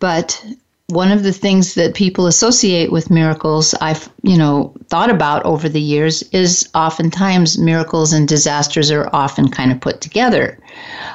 but 0.00 0.44
one 0.88 1.10
of 1.10 1.22
the 1.22 1.32
things 1.32 1.74
that 1.74 1.94
people 1.94 2.26
associate 2.26 2.92
with 2.92 3.10
miracles 3.10 3.74
I've, 3.80 4.10
you 4.22 4.36
know, 4.36 4.74
thought 4.88 5.08
about 5.08 5.42
over 5.44 5.66
the 5.66 5.80
years 5.80 6.22
is 6.24 6.68
oftentimes 6.74 7.56
miracles 7.56 8.12
and 8.12 8.28
disasters 8.28 8.90
are 8.90 9.08
often 9.14 9.48
kind 9.48 9.72
of 9.72 9.80
put 9.80 10.02
together. 10.02 10.58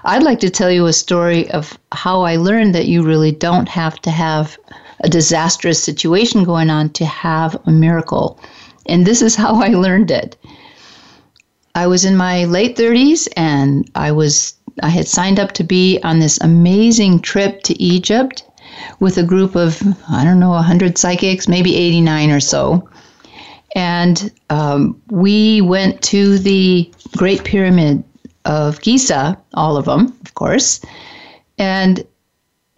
I'd 0.05 0.23
like 0.23 0.39
to 0.39 0.49
tell 0.49 0.71
you 0.71 0.87
a 0.87 0.93
story 0.93 1.51
of 1.51 1.77
how 1.91 2.21
I 2.21 2.37
learned 2.37 2.73
that 2.73 2.87
you 2.87 3.03
really 3.03 3.31
don't 3.31 3.69
have 3.69 4.01
to 4.01 4.09
have 4.09 4.57
a 5.01 5.09
disastrous 5.09 5.81
situation 5.81 6.43
going 6.43 6.69
on 6.69 6.89
to 6.91 7.05
have 7.05 7.57
a 7.65 7.71
miracle. 7.71 8.39
And 8.85 9.05
this 9.05 9.21
is 9.21 9.35
how 9.35 9.61
I 9.61 9.69
learned 9.69 10.11
it. 10.11 10.35
I 11.75 11.87
was 11.87 12.03
in 12.03 12.17
my 12.17 12.45
late 12.45 12.75
30s 12.75 13.27
and 13.37 13.89
I 13.95 14.11
was 14.11 14.55
I 14.81 14.89
had 14.89 15.07
signed 15.07 15.39
up 15.39 15.51
to 15.53 15.63
be 15.63 15.99
on 16.03 16.19
this 16.19 16.39
amazing 16.41 17.19
trip 17.19 17.63
to 17.63 17.81
Egypt 17.81 18.43
with 18.99 19.17
a 19.17 19.23
group 19.23 19.55
of 19.55 19.81
I 20.09 20.23
don't 20.23 20.39
know 20.39 20.49
100 20.49 20.97
psychics, 20.97 21.47
maybe 21.47 21.75
89 21.75 22.31
or 22.31 22.39
so. 22.39 22.89
And 23.75 24.31
um, 24.49 24.99
we 25.09 25.61
went 25.61 26.01
to 26.03 26.39
the 26.39 26.91
Great 27.17 27.43
Pyramid 27.43 28.03
of 28.45 28.81
Giza, 28.81 29.37
all 29.53 29.77
of 29.77 29.85
them, 29.85 30.17
of 30.21 30.33
course. 30.33 30.81
And 31.57 32.05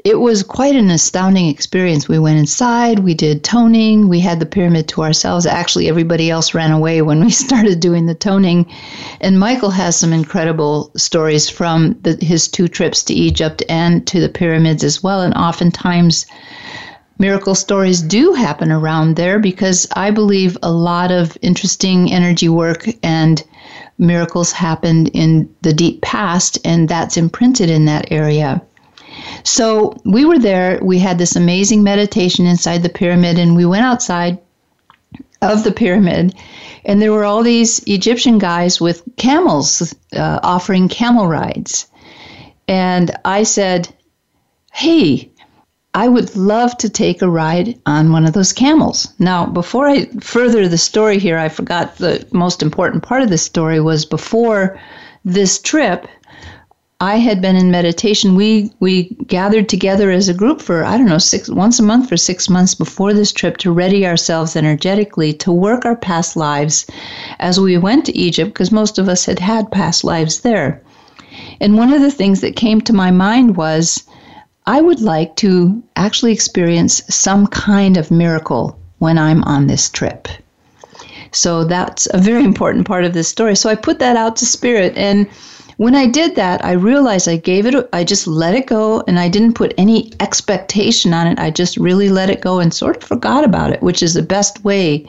it 0.04 0.20
was 0.20 0.41
quite 0.41 0.76
an 0.76 0.89
astounding 0.89 1.47
experience. 1.47 2.08
We 2.08 2.18
went 2.18 2.39
inside, 2.39 2.99
we 2.99 3.14
did 3.14 3.43
toning, 3.43 4.10
we 4.10 4.20
had 4.20 4.39
the 4.39 4.45
pyramid 4.45 4.88
to 4.89 5.04
ourselves. 5.04 5.45
Actually, 5.45 5.89
everybody 5.89 6.32
else 6.32 6.54
ran 6.54 6.72
away 6.72 7.02
when 7.02 7.24
we 7.24 7.30
started 7.45 7.80
doing 7.80 8.08
the 8.08 8.16
toning. 8.16 8.66
And 9.20 9.39
Michael 9.39 9.70
has 9.70 9.95
some 9.95 10.12
incredible 10.12 10.91
stories 10.95 11.49
from 11.49 11.97
the, 12.02 12.18
his 12.20 12.47
two 12.47 12.68
trips 12.68 13.04
to 13.04 13.14
Egypt 13.14 13.62
and 13.70 14.06
to 14.08 14.20
the 14.20 14.30
pyramids 14.30 14.84
as 14.84 15.04
well. 15.04 15.22
And 15.22 15.36
oftentimes, 15.36 16.26
miracle 17.20 17.54
stories 17.54 18.02
do 18.02 18.34
happen 18.34 18.72
around 18.72 19.16
there 19.16 19.38
because 19.38 19.88
I 19.95 20.10
believe 20.10 20.58
a 20.64 20.72
lot 20.72 21.12
of 21.12 21.38
interesting 21.43 22.12
energy 22.12 22.49
work 22.49 22.88
and 23.04 23.43
miracles 23.99 24.52
happened 24.52 25.12
in 25.14 25.47
the 25.62 25.74
deep 25.74 26.02
past, 26.02 26.58
and 26.66 26.89
that's 26.89 27.18
imprinted 27.18 27.70
in 27.70 27.86
that 27.86 28.12
area. 28.12 28.62
So 29.43 29.95
we 30.05 30.25
were 30.25 30.39
there. 30.39 30.79
We 30.82 30.99
had 30.99 31.17
this 31.17 31.36
amazing 31.36 31.84
meditation 31.84 32.45
inside 32.45 32.84
the 32.84 32.89
pyramid, 32.89 33.39
and 33.39 33.55
we 33.55 33.65
went 33.65 33.86
outside 33.86 34.39
of 35.41 35.63
the 35.63 35.71
pyramid, 35.71 36.36
and 36.86 37.01
there 37.01 37.11
were 37.11 37.25
all 37.25 37.43
these 37.43 37.79
Egyptian 37.88 38.38
guys 38.38 38.79
with 38.79 39.03
camels 39.17 39.93
uh, 40.13 40.39
offering 40.43 40.88
camel 40.88 41.27
rides. 41.27 41.88
And 42.67 43.11
I 43.25 43.43
said, 43.43 43.93
Hey, 44.71 45.32
I 45.93 46.07
would 46.07 46.36
love 46.38 46.77
to 46.77 46.89
take 46.89 47.21
a 47.21 47.29
ride 47.29 47.77
on 47.86 48.13
one 48.13 48.25
of 48.25 48.34
those 48.34 48.53
camels. 48.53 49.13
Now, 49.19 49.45
before 49.45 49.89
I 49.89 50.05
further 50.21 50.67
the 50.67 50.77
story 50.77 51.19
here, 51.19 51.38
I 51.38 51.49
forgot 51.49 51.97
the 51.97 52.25
most 52.32 52.61
important 52.61 53.03
part 53.03 53.23
of 53.23 53.29
the 53.29 53.38
story 53.38 53.82
was 53.82 54.05
before 54.05 54.79
this 55.25 55.59
trip, 55.59 56.07
I 57.02 57.16
had 57.16 57.41
been 57.41 57.56
in 57.56 57.72
meditation. 57.72 58.36
We 58.36 58.72
we 58.80 59.16
gathered 59.26 59.68
together 59.68 60.12
as 60.12 60.30
a 60.30 60.36
group 60.36 60.62
for 60.62 60.86
I 60.86 60.97
don't 60.97 61.10
know 61.10 61.18
six 61.18 61.49
once 61.49 61.80
a 61.80 61.84
month 61.84 62.08
for 62.08 62.16
six 62.16 62.47
months 62.47 62.76
before 62.76 63.12
this 63.12 63.32
trip 63.32 63.58
to 63.58 63.72
ready 63.72 64.06
ourselves 64.06 64.56
energetically 64.56 65.34
to 65.34 65.52
work 65.52 65.84
our 65.84 65.95
past 65.95 66.36
lives 66.36 66.86
as 67.39 67.60
we 67.60 67.76
went 67.76 68.06
to 68.06 68.16
Egypt 68.16 68.54
because 68.54 68.72
most 68.72 68.99
of 68.99 69.10
us 69.10 69.26
had 69.26 69.39
had 69.39 69.72
past 69.72 70.04
lives 70.04 70.41
there. 70.41 70.80
And 71.60 71.76
one 71.76 71.91
of 71.91 72.02
the 72.02 72.12
things 72.12 72.41
that 72.41 72.56
came 72.56 72.82
to 72.82 72.93
my 72.93 73.10
mind 73.10 73.58
was 73.58 74.04
I 74.68 74.80
would 74.80 75.02
like 75.02 75.36
to 75.38 75.82
actually 75.95 76.34
experience 76.34 77.02
some 77.10 77.47
kind 77.47 77.97
of 77.97 78.12
miracle 78.12 78.78
when 78.99 79.18
I'm 79.18 79.43
on 79.45 79.66
this 79.66 79.89
trip. 79.89 80.28
So 81.32 81.64
that's 81.64 82.08
a 82.14 82.20
very 82.20 82.43
important 82.43 82.86
part 82.86 83.06
of 83.06 83.14
this 83.14 83.28
story. 83.28 83.56
So 83.56 83.72
I 83.72 83.76
put 83.76 83.97
that 83.97 84.18
out 84.18 84.36
to 84.36 84.45
spirit 84.45 84.93
and 84.95 85.28
when 85.82 85.95
I 85.95 86.05
did 86.05 86.36
that, 86.36 86.63
I 86.63 86.73
realized 86.73 87.27
I 87.27 87.38
gave 87.38 87.65
it, 87.65 87.89
I 87.91 88.03
just 88.03 88.27
let 88.27 88.53
it 88.53 88.67
go 88.67 89.03
and 89.07 89.17
I 89.17 89.27
didn't 89.27 89.55
put 89.55 89.73
any 89.79 90.13
expectation 90.19 91.11
on 91.11 91.25
it. 91.25 91.39
I 91.39 91.49
just 91.49 91.75
really 91.75 92.09
let 92.09 92.29
it 92.29 92.39
go 92.39 92.59
and 92.59 92.71
sort 92.71 92.97
of 92.97 93.03
forgot 93.03 93.43
about 93.43 93.71
it, 93.71 93.82
which 93.82 94.03
is 94.03 94.13
the 94.13 94.21
best 94.21 94.63
way 94.63 95.07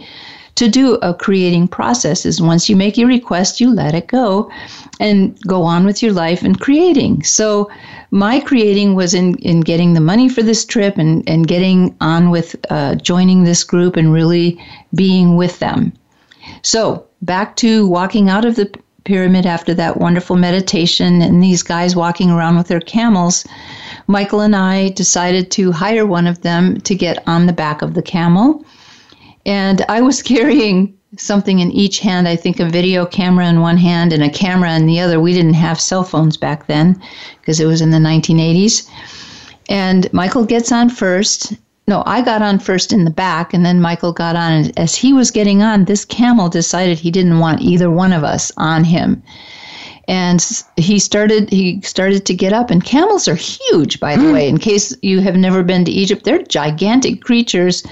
to 0.55 0.71
do 0.71 0.95
a 1.03 1.13
creating 1.13 1.69
process 1.69 2.25
is 2.25 2.41
once 2.41 2.71
you 2.71 2.77
make 2.77 2.97
your 2.97 3.09
request, 3.09 3.61
you 3.61 3.71
let 3.71 3.95
it 3.95 4.07
go 4.07 4.51
and 4.99 5.39
go 5.47 5.63
on 5.63 5.85
with 5.85 6.03
your 6.03 6.15
life 6.15 6.43
and 6.43 6.59
creating. 6.59 7.23
So 7.23 7.71
my 8.11 8.41
creating 8.41 8.95
was 8.95 9.13
in, 9.13 9.37
in 9.41 9.61
getting 9.61 9.93
the 9.93 10.01
money 10.01 10.31
for 10.31 10.43
this 10.43 10.65
trip 10.65 10.97
and, 10.97 11.23
and 11.29 11.47
getting 11.47 11.95
on 12.01 12.31
with 12.31 12.57
uh, 12.71 12.95
joining 12.95 13.45
this 13.45 13.63
group 13.63 13.95
and 13.95 14.11
really 14.11 14.59
being 14.95 15.37
with 15.37 15.59
them. 15.59 15.93
So 16.63 17.07
back 17.21 17.57
to 17.57 17.87
walking 17.87 18.31
out 18.31 18.47
of 18.47 18.57
the 18.57 18.75
pyramid 19.05 19.47
after 19.47 19.75
that 19.75 19.99
wonderful 19.99 20.37
meditation 20.37 21.23
and 21.23 21.43
these 21.43 21.63
guys 21.63 21.97
walking 21.97 22.31
around 22.31 22.57
with 22.57 22.69
their 22.69 22.81
camels. 22.81 23.45
Michael 24.07 24.41
and 24.41 24.55
I 24.57 24.91
decided 24.91 25.51
to 25.53 25.73
hire 25.73 26.07
one 26.07 26.27
of 26.27 26.43
them 26.43 26.81
to 26.83 26.95
get 26.95 27.23
on 27.27 27.47
the 27.47 27.53
back 27.53 27.83
of 27.83 27.95
the 27.95 28.03
camel. 28.03 28.65
And 29.45 29.85
I 29.89 30.01
was 30.01 30.23
carrying 30.35 30.97
something 31.19 31.59
in 31.59 31.71
each 31.73 32.01
hand. 32.01 32.29
I 32.29 32.37
think 32.37 32.59
a 32.59 32.69
video 32.69 33.05
camera 33.05 33.47
in 33.47 33.61
one 33.61 33.77
hand 33.77 34.13
and 34.13 34.23
a 34.23 34.31
camera 34.31 34.75
in 34.75 34.87
the 34.87 35.01
other. 35.01 35.21
We 35.21 35.35
didn't 35.35 35.55
have 35.55 35.81
cell 35.81 36.05
phones 36.05 36.37
back 36.37 36.67
then 36.67 37.01
because 37.41 37.61
it 37.61 37.67
was 37.67 37.81
in 37.81 37.91
the 37.91 37.99
1980s. 37.99 38.89
And 39.69 40.13
Michael 40.13 40.45
gets 40.45 40.73
on 40.73 40.91
first. 40.91 41.55
No, 41.89 42.03
I 42.07 42.23
got 42.23 42.43
on 42.43 42.59
first 42.59 42.93
in 42.93 43.05
the 43.05 43.11
back, 43.11 43.53
and 43.53 43.67
then 43.67 43.81
Michael 43.81 44.13
got 44.13 44.37
on. 44.37 44.53
And 44.53 44.79
as 44.79 44.95
he 44.95 45.13
was 45.13 45.31
getting 45.31 45.63
on, 45.63 45.85
this 45.85 46.05
camel 46.05 46.49
decided 46.49 46.99
he 46.99 47.11
didn't 47.11 47.41
want 47.41 47.61
either 47.61 47.91
one 47.91 48.13
of 48.13 48.25
us 48.25 48.53
on 48.57 48.85
him. 48.85 49.23
And 50.09 50.45
he 50.77 50.99
started 50.99 51.51
he 51.51 51.81
started 51.83 52.27
to 52.27 52.35
get 52.35 52.53
up 52.53 52.71
and 52.71 52.85
camels 52.85 53.29
are 53.29 53.37
huge 53.37 54.01
by 54.01 54.17
the 54.17 54.33
way 54.33 54.49
in 54.49 54.59
case 54.59 54.95
you 55.01 55.21
have 55.21 55.37
never 55.37 55.63
been 55.63 55.85
to 55.85 55.93
Egypt 55.93 56.25
they're 56.25 56.43
gigantic 56.43 57.23
creatures 57.23 57.85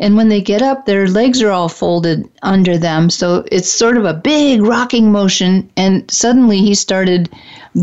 and 0.00 0.16
when 0.16 0.28
they 0.28 0.40
get 0.40 0.62
up, 0.62 0.86
their 0.86 1.08
legs 1.08 1.42
are 1.42 1.50
all 1.50 1.68
folded 1.68 2.28
under 2.42 2.76
them. 2.76 3.10
So 3.10 3.44
it's 3.52 3.70
sort 3.70 3.96
of 3.96 4.04
a 4.04 4.14
big 4.14 4.62
rocking 4.62 5.12
motion. 5.12 5.70
And 5.76 6.10
suddenly 6.10 6.58
he 6.58 6.74
started 6.74 7.30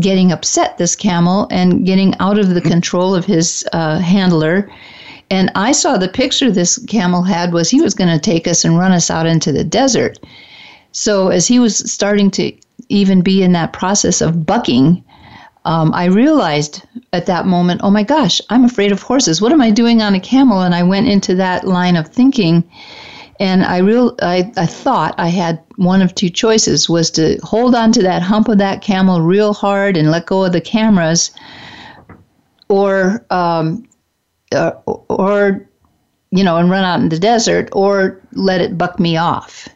getting 0.00 0.32
upset, 0.32 0.78
this 0.78 0.94
camel, 0.94 1.46
and 1.50 1.86
getting 1.86 2.14
out 2.20 2.38
of 2.38 2.50
the 2.50 2.60
control 2.60 3.14
of 3.14 3.24
his 3.24 3.66
uh, 3.72 3.98
handler. 3.98 4.70
And 5.30 5.50
I 5.54 5.72
saw 5.72 5.96
the 5.96 6.08
picture 6.08 6.50
this 6.50 6.78
camel 6.86 7.22
had 7.22 7.52
was 7.52 7.70
he 7.70 7.80
was 7.80 7.94
going 7.94 8.10
to 8.10 8.18
take 8.18 8.46
us 8.46 8.64
and 8.64 8.78
run 8.78 8.92
us 8.92 9.10
out 9.10 9.26
into 9.26 9.52
the 9.52 9.64
desert. 9.64 10.18
So 10.92 11.28
as 11.28 11.46
he 11.46 11.58
was 11.58 11.90
starting 11.90 12.30
to 12.32 12.52
even 12.88 13.22
be 13.22 13.42
in 13.42 13.52
that 13.52 13.72
process 13.72 14.20
of 14.20 14.44
bucking, 14.44 15.02
um, 15.64 15.92
I 15.94 16.06
realized 16.06 16.82
at 17.12 17.26
that 17.26 17.46
moment, 17.46 17.80
oh 17.84 17.90
my 17.90 18.02
gosh, 18.02 18.40
I'm 18.50 18.64
afraid 18.64 18.92
of 18.92 19.02
horses. 19.02 19.40
What 19.40 19.52
am 19.52 19.60
I 19.60 19.70
doing 19.70 20.02
on 20.02 20.14
a 20.14 20.20
camel? 20.20 20.60
And 20.60 20.74
I 20.74 20.82
went 20.82 21.08
into 21.08 21.34
that 21.36 21.66
line 21.66 21.96
of 21.96 22.08
thinking, 22.08 22.68
and 23.38 23.64
I 23.64 23.78
real 23.78 24.16
I, 24.22 24.52
I 24.56 24.66
thought 24.66 25.14
I 25.18 25.28
had 25.28 25.62
one 25.76 26.02
of 26.02 26.14
two 26.14 26.30
choices: 26.30 26.88
was 26.88 27.10
to 27.12 27.38
hold 27.42 27.74
on 27.74 27.92
to 27.92 28.02
that 28.02 28.22
hump 28.22 28.48
of 28.48 28.58
that 28.58 28.82
camel 28.82 29.20
real 29.20 29.54
hard 29.54 29.96
and 29.96 30.10
let 30.10 30.26
go 30.26 30.44
of 30.44 30.52
the 30.52 30.60
cameras, 30.60 31.30
or 32.68 33.24
um, 33.30 33.86
uh, 34.52 34.72
or 34.86 35.68
you 36.30 36.42
know, 36.42 36.56
and 36.56 36.70
run 36.70 36.84
out 36.84 37.00
in 37.00 37.10
the 37.10 37.18
desert, 37.18 37.68
or 37.72 38.20
let 38.32 38.60
it 38.60 38.78
buck 38.78 38.98
me 38.98 39.16
off 39.16 39.68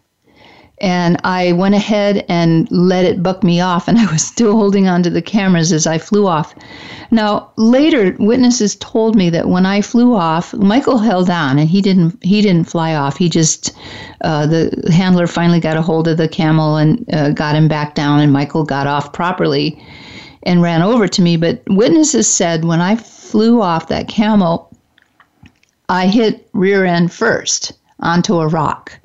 and 0.79 1.17
I 1.25 1.53
went 1.53 1.75
ahead 1.75 2.25
and 2.29 2.71
let 2.71 3.07
it 3.07 3.23
buck 3.23 3.43
me 3.43 3.61
off, 3.61 3.89
and 3.89 3.99
I 3.99 4.11
was 4.11 4.23
still 4.23 4.53
holding 4.53 4.89
onto 4.89 5.11
the 5.11 5.23
cameras 5.23 5.73
as 5.73 5.87
I 5.87 5.99
flew 5.99 6.27
off. 6.27 6.55
Now, 7.11 7.53
later, 7.57 8.17
witnesses 8.19 8.77
told 8.77 9.17
me 9.17 9.31
that 9.31 9.49
when 9.49 9.65
I 9.65 9.81
flew 9.81 10.15
off, 10.15 10.53
Michael 10.55 10.99
held 10.99 11.31
on, 11.31 11.59
and 11.59 11.69
he 11.69 11.81
didn't. 11.81 12.23
He 12.23 12.43
didn't 12.43 12.69
fly 12.69 12.95
off. 12.95 13.17
He 13.17 13.29
just 13.29 13.77
uh, 14.23 14.47
the 14.47 14.91
handler 14.93 15.27
finally 15.27 15.61
got 15.61 15.77
a 15.77 15.83
hold 15.83 16.09
of 16.09 16.17
the 16.17 16.29
camel 16.29 16.77
and 16.77 17.05
uh, 17.15 17.31
got 17.31 17.55
him 17.55 17.69
back 17.69 17.95
down, 17.95 18.21
and 18.21 18.33
Michael 18.33 18.65
got 18.65 18.87
off 18.87 19.13
properly 19.13 19.81
and 20.43 20.63
ran 20.63 20.83
over 20.83 21.09
to 21.09 21.23
me. 21.23 21.37
But 21.37 21.63
witnesses 21.69 22.33
said 22.33 22.65
when 22.65 22.81
I 22.81 22.97
flew 23.27 23.63
off 23.63 23.89
that 23.89 24.09
camel, 24.09 24.71
I 25.89 26.07
hit 26.07 26.49
rear 26.53 26.85
end 26.85 27.13
first 27.13 27.73
onto 28.01 28.41
a 28.41 28.49
rock 28.49 28.99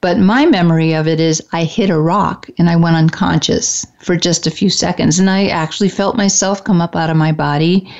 but 0.00 0.18
my 0.18 0.46
memory 0.46 0.94
of 0.94 1.08
it 1.08 1.18
is 1.18 1.42
I 1.52 1.64
hit 1.64 1.90
a 1.90 2.00
rock 2.00 2.48
and 2.58 2.70
I 2.70 2.76
went 2.76 2.96
unconscious 2.96 3.84
for 4.00 4.16
just 4.16 4.46
a 4.46 4.50
few 4.50 4.70
seconds. 4.70 5.18
And 5.18 5.28
I 5.28 5.46
actually 5.48 5.88
felt 5.88 6.16
myself 6.16 6.62
come 6.62 6.80
up 6.80 6.94
out 6.94 7.10
of 7.10 7.16
my 7.16 7.32
body. 7.32 7.92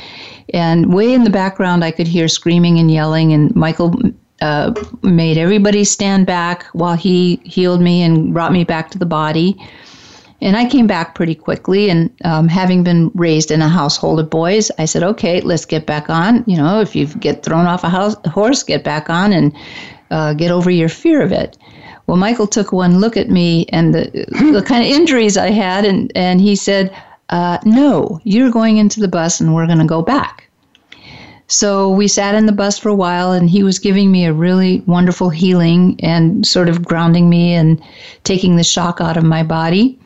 And 0.54 0.94
way 0.94 1.12
in 1.12 1.24
the 1.24 1.30
background, 1.30 1.84
I 1.84 1.90
could 1.90 2.06
hear 2.06 2.28
screaming 2.28 2.78
and 2.78 2.90
yelling. 2.90 3.32
And 3.32 3.54
Michael 3.56 4.00
uh, 4.40 4.72
made 5.02 5.38
everybody 5.38 5.82
stand 5.82 6.24
back 6.26 6.66
while 6.72 6.94
he 6.94 7.40
healed 7.44 7.80
me 7.80 8.02
and 8.02 8.32
brought 8.32 8.52
me 8.52 8.62
back 8.62 8.90
to 8.92 8.98
the 8.98 9.06
body. 9.06 9.56
And 10.40 10.56
I 10.56 10.68
came 10.68 10.86
back 10.86 11.14
pretty 11.14 11.34
quickly. 11.34 11.90
And 11.90 12.10
um, 12.24 12.48
having 12.48 12.84
been 12.84 13.10
raised 13.14 13.50
in 13.50 13.62
a 13.62 13.68
household 13.68 14.20
of 14.20 14.30
boys, 14.30 14.70
I 14.78 14.84
said, 14.84 15.02
okay, 15.02 15.40
let's 15.40 15.64
get 15.64 15.86
back 15.86 16.08
on. 16.08 16.44
You 16.46 16.56
know, 16.56 16.80
if 16.80 16.94
you 16.94 17.06
get 17.06 17.42
thrown 17.42 17.66
off 17.66 17.84
a 17.84 17.88
house, 17.88 18.14
horse, 18.26 18.62
get 18.62 18.84
back 18.84 19.10
on 19.10 19.32
and 19.32 19.54
uh, 20.10 20.34
get 20.34 20.50
over 20.50 20.70
your 20.70 20.88
fear 20.88 21.22
of 21.22 21.32
it. 21.32 21.58
Well, 22.06 22.16
Michael 22.16 22.46
took 22.46 22.72
one 22.72 23.00
look 23.00 23.16
at 23.16 23.28
me 23.28 23.66
and 23.70 23.94
the, 23.94 24.10
the 24.52 24.64
kind 24.66 24.84
of 24.84 24.90
injuries 24.90 25.36
I 25.36 25.50
had, 25.50 25.84
and, 25.84 26.10
and 26.14 26.40
he 26.40 26.56
said, 26.56 26.94
uh, 27.28 27.58
No, 27.64 28.20
you're 28.24 28.50
going 28.50 28.78
into 28.78 29.00
the 29.00 29.08
bus 29.08 29.40
and 29.40 29.54
we're 29.54 29.66
going 29.66 29.78
to 29.78 29.84
go 29.84 30.02
back. 30.02 30.48
So 31.48 31.88
we 31.88 32.08
sat 32.08 32.34
in 32.34 32.44
the 32.44 32.52
bus 32.52 32.78
for 32.78 32.90
a 32.90 32.94
while, 32.94 33.32
and 33.32 33.48
he 33.48 33.62
was 33.62 33.78
giving 33.78 34.12
me 34.12 34.26
a 34.26 34.34
really 34.34 34.80
wonderful 34.86 35.30
healing 35.30 35.98
and 36.02 36.46
sort 36.46 36.68
of 36.68 36.84
grounding 36.84 37.30
me 37.30 37.54
and 37.54 37.82
taking 38.22 38.56
the 38.56 38.64
shock 38.64 39.00
out 39.00 39.16
of 39.16 39.24
my 39.24 39.42
body. 39.42 39.98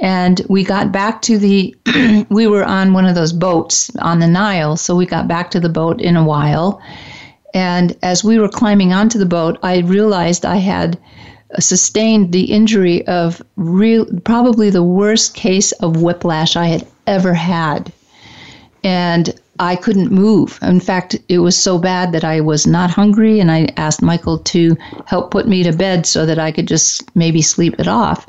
And 0.00 0.40
we 0.48 0.62
got 0.62 0.92
back 0.92 1.22
to 1.22 1.38
the, 1.38 1.74
we 2.30 2.46
were 2.46 2.64
on 2.64 2.92
one 2.92 3.04
of 3.04 3.14
those 3.14 3.32
boats 3.32 3.94
on 3.96 4.20
the 4.20 4.28
Nile, 4.28 4.76
so 4.76 4.94
we 4.94 5.06
got 5.06 5.26
back 5.26 5.50
to 5.52 5.60
the 5.60 5.68
boat 5.68 6.00
in 6.00 6.16
a 6.16 6.24
while. 6.24 6.80
And 7.54 7.96
as 8.02 8.22
we 8.22 8.38
were 8.38 8.48
climbing 8.48 8.92
onto 8.92 9.18
the 9.18 9.26
boat, 9.26 9.58
I 9.62 9.78
realized 9.78 10.44
I 10.44 10.56
had 10.56 10.98
sustained 11.58 12.32
the 12.32 12.44
injury 12.44 13.06
of 13.06 13.42
real, 13.56 14.06
probably 14.24 14.70
the 14.70 14.82
worst 14.82 15.34
case 15.34 15.72
of 15.72 16.02
whiplash 16.02 16.56
I 16.56 16.66
had 16.66 16.86
ever 17.06 17.34
had. 17.34 17.92
And 18.84 19.34
I 19.58 19.76
couldn't 19.76 20.12
move. 20.12 20.58
In 20.62 20.80
fact, 20.80 21.16
it 21.28 21.38
was 21.38 21.56
so 21.56 21.78
bad 21.78 22.12
that 22.12 22.24
I 22.24 22.40
was 22.40 22.66
not 22.66 22.90
hungry, 22.90 23.40
and 23.40 23.50
I 23.50 23.68
asked 23.76 24.02
Michael 24.02 24.38
to 24.38 24.76
help 25.06 25.30
put 25.30 25.48
me 25.48 25.62
to 25.64 25.72
bed 25.72 26.06
so 26.06 26.24
that 26.26 26.38
I 26.38 26.52
could 26.52 26.68
just 26.68 27.14
maybe 27.16 27.42
sleep 27.42 27.74
it 27.78 27.88
off. 27.88 28.26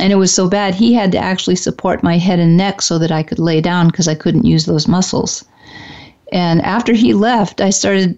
And 0.00 0.12
it 0.12 0.16
was 0.16 0.32
so 0.32 0.48
bad, 0.48 0.74
he 0.74 0.94
had 0.94 1.10
to 1.12 1.18
actually 1.18 1.56
support 1.56 2.02
my 2.02 2.18
head 2.18 2.38
and 2.38 2.56
neck 2.56 2.82
so 2.82 2.98
that 2.98 3.10
I 3.10 3.22
could 3.22 3.38
lay 3.38 3.60
down 3.60 3.88
because 3.88 4.08
I 4.08 4.14
couldn't 4.14 4.44
use 4.44 4.66
those 4.66 4.86
muscles. 4.86 5.44
And 6.32 6.62
after 6.62 6.92
he 6.92 7.14
left, 7.14 7.60
I 7.60 7.70
started 7.70 8.16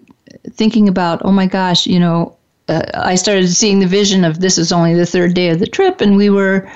thinking 0.51 0.87
about, 0.87 1.21
oh 1.23 1.31
my 1.31 1.45
gosh, 1.45 1.87
you 1.87 1.99
know, 1.99 2.37
uh, 2.67 2.83
I 2.93 3.15
started 3.15 3.47
seeing 3.49 3.79
the 3.79 3.87
vision 3.87 4.23
of 4.23 4.39
this 4.39 4.57
is 4.57 4.71
only 4.71 4.93
the 4.93 5.05
third 5.05 5.33
day 5.33 5.49
of 5.49 5.59
the 5.59 5.67
trip, 5.67 6.01
and 6.01 6.15
we 6.15 6.29
were, 6.29 6.69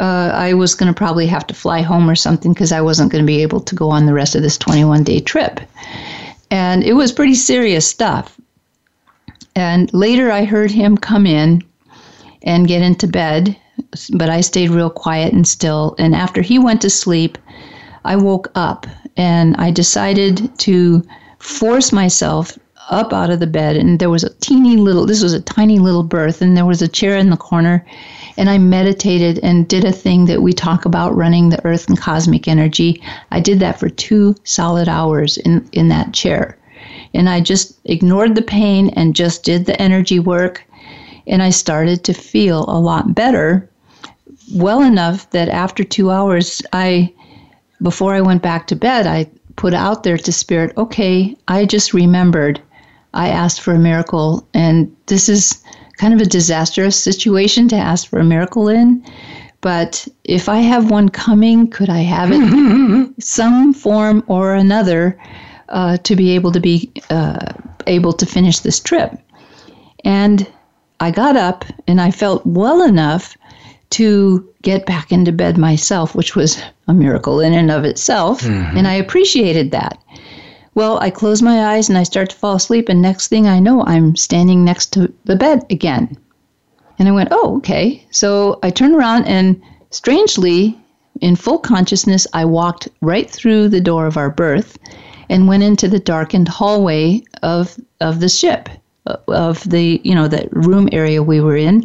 uh, 0.00 0.32
I 0.34 0.54
was 0.54 0.74
going 0.74 0.92
to 0.92 0.96
probably 0.96 1.26
have 1.26 1.46
to 1.48 1.54
fly 1.54 1.82
home 1.82 2.08
or 2.08 2.14
something 2.14 2.54
because 2.54 2.72
I 2.72 2.80
wasn't 2.80 3.12
going 3.12 3.22
to 3.22 3.26
be 3.26 3.42
able 3.42 3.60
to 3.60 3.74
go 3.74 3.90
on 3.90 4.06
the 4.06 4.14
rest 4.14 4.34
of 4.34 4.42
this 4.42 4.56
21 4.56 5.04
day 5.04 5.20
trip. 5.20 5.60
And 6.50 6.82
it 6.82 6.94
was 6.94 7.12
pretty 7.12 7.34
serious 7.34 7.86
stuff. 7.86 8.40
And 9.54 9.92
later 9.92 10.30
I 10.30 10.44
heard 10.44 10.70
him 10.70 10.96
come 10.96 11.26
in 11.26 11.62
and 12.42 12.66
get 12.66 12.80
into 12.80 13.06
bed, 13.06 13.54
but 14.14 14.30
I 14.30 14.40
stayed 14.40 14.70
real 14.70 14.88
quiet 14.88 15.34
and 15.34 15.46
still. 15.46 15.94
And 15.98 16.14
after 16.14 16.40
he 16.40 16.58
went 16.58 16.80
to 16.80 16.90
sleep, 16.90 17.36
I 18.02 18.16
woke 18.16 18.50
up 18.54 18.86
and 19.18 19.54
I 19.56 19.70
decided 19.70 20.50
to 20.60 21.02
force 21.38 21.92
myself 21.92 22.58
up 22.90 23.12
out 23.12 23.30
of 23.30 23.38
the 23.38 23.46
bed 23.46 23.76
and 23.76 23.98
there 23.98 24.10
was 24.10 24.24
a 24.24 24.34
teeny 24.34 24.76
little 24.76 25.06
this 25.06 25.22
was 25.22 25.32
a 25.32 25.40
tiny 25.40 25.78
little 25.78 26.02
berth 26.02 26.42
and 26.42 26.56
there 26.56 26.66
was 26.66 26.82
a 26.82 26.88
chair 26.88 27.16
in 27.16 27.30
the 27.30 27.36
corner 27.36 27.84
and 28.36 28.50
I 28.50 28.58
meditated 28.58 29.38
and 29.42 29.68
did 29.68 29.84
a 29.84 29.92
thing 29.92 30.24
that 30.26 30.42
we 30.42 30.52
talk 30.52 30.84
about 30.84 31.16
running 31.16 31.48
the 31.48 31.64
earth 31.64 31.88
and 31.88 31.98
cosmic 31.98 32.48
energy. 32.48 33.02
I 33.30 33.40
did 33.40 33.60
that 33.60 33.78
for 33.78 33.88
2 33.88 34.34
solid 34.44 34.88
hours 34.88 35.36
in 35.38 35.68
in 35.72 35.88
that 35.88 36.12
chair. 36.12 36.56
And 37.14 37.28
I 37.28 37.40
just 37.40 37.78
ignored 37.84 38.34
the 38.34 38.42
pain 38.42 38.90
and 38.90 39.14
just 39.14 39.44
did 39.44 39.66
the 39.66 39.80
energy 39.80 40.18
work 40.18 40.64
and 41.26 41.42
I 41.42 41.50
started 41.50 42.02
to 42.04 42.12
feel 42.12 42.64
a 42.68 42.80
lot 42.80 43.14
better 43.14 43.68
well 44.54 44.82
enough 44.82 45.30
that 45.30 45.48
after 45.48 45.84
2 45.84 46.10
hours 46.10 46.60
I 46.72 47.12
before 47.82 48.14
I 48.14 48.20
went 48.20 48.42
back 48.42 48.66
to 48.66 48.76
bed 48.76 49.06
I 49.06 49.30
put 49.56 49.74
out 49.74 50.02
there 50.02 50.16
to 50.16 50.32
spirit, 50.32 50.72
okay, 50.76 51.36
I 51.46 51.66
just 51.66 51.92
remembered 51.92 52.60
I 53.14 53.28
asked 53.28 53.60
for 53.60 53.74
a 53.74 53.78
miracle, 53.78 54.46
and 54.54 54.94
this 55.06 55.28
is 55.28 55.62
kind 55.96 56.14
of 56.14 56.20
a 56.20 56.26
disastrous 56.26 56.96
situation 57.02 57.68
to 57.68 57.76
ask 57.76 58.08
for 58.08 58.18
a 58.18 58.24
miracle 58.24 58.68
in. 58.68 59.04
but 59.60 60.08
if 60.24 60.48
I 60.48 60.58
have 60.58 60.90
one 60.90 61.08
coming, 61.10 61.68
could 61.68 61.90
I 61.90 62.00
have 62.00 62.30
it 62.32 63.14
some 63.22 63.74
form 63.74 64.22
or 64.26 64.54
another 64.54 65.20
uh, 65.68 65.98
to 65.98 66.16
be 66.16 66.30
able 66.34 66.52
to 66.52 66.60
be 66.60 66.90
uh, 67.10 67.52
able 67.86 68.12
to 68.14 68.24
finish 68.24 68.60
this 68.60 68.80
trip? 68.80 69.18
And 70.04 70.46
I 71.00 71.10
got 71.10 71.36
up 71.36 71.64
and 71.86 72.00
I 72.00 72.10
felt 72.10 72.46
well 72.46 72.82
enough 72.82 73.36
to 73.90 74.48
get 74.62 74.86
back 74.86 75.12
into 75.12 75.32
bed 75.32 75.58
myself, 75.58 76.14
which 76.14 76.36
was 76.36 76.62
a 76.86 76.94
miracle 76.94 77.40
in 77.40 77.52
and 77.52 77.70
of 77.70 77.84
itself. 77.84 78.42
Mm-hmm. 78.42 78.76
And 78.78 78.88
I 78.88 78.94
appreciated 78.94 79.72
that. 79.72 79.98
Well, 80.74 80.98
I 81.00 81.10
close 81.10 81.42
my 81.42 81.74
eyes 81.74 81.88
and 81.88 81.98
I 81.98 82.04
start 82.04 82.30
to 82.30 82.36
fall 82.36 82.54
asleep, 82.54 82.88
and 82.88 83.02
next 83.02 83.28
thing 83.28 83.46
I 83.46 83.58
know, 83.58 83.84
I'm 83.84 84.14
standing 84.14 84.64
next 84.64 84.92
to 84.92 85.12
the 85.24 85.36
bed 85.36 85.64
again. 85.70 86.16
And 86.98 87.08
I 87.08 87.12
went, 87.12 87.30
oh, 87.32 87.56
okay. 87.56 88.06
So 88.10 88.58
I 88.62 88.70
turned 88.70 88.94
around 88.94 89.24
and 89.24 89.60
strangely, 89.90 90.78
in 91.20 91.34
full 91.34 91.58
consciousness, 91.58 92.26
I 92.32 92.44
walked 92.44 92.88
right 93.00 93.28
through 93.28 93.68
the 93.68 93.80
door 93.80 94.06
of 94.06 94.16
our 94.16 94.30
berth 94.30 94.78
and 95.28 95.48
went 95.48 95.62
into 95.62 95.88
the 95.88 95.98
darkened 95.98 96.48
hallway 96.48 97.22
of, 97.42 97.76
of 98.00 98.20
the 98.20 98.28
ship 98.28 98.68
uh, 99.06 99.16
of 99.28 99.68
the 99.70 99.98
you 100.04 100.14
know 100.14 100.28
that 100.28 100.52
room 100.52 100.86
area 100.92 101.22
we 101.22 101.40
were 101.40 101.56
in 101.56 101.82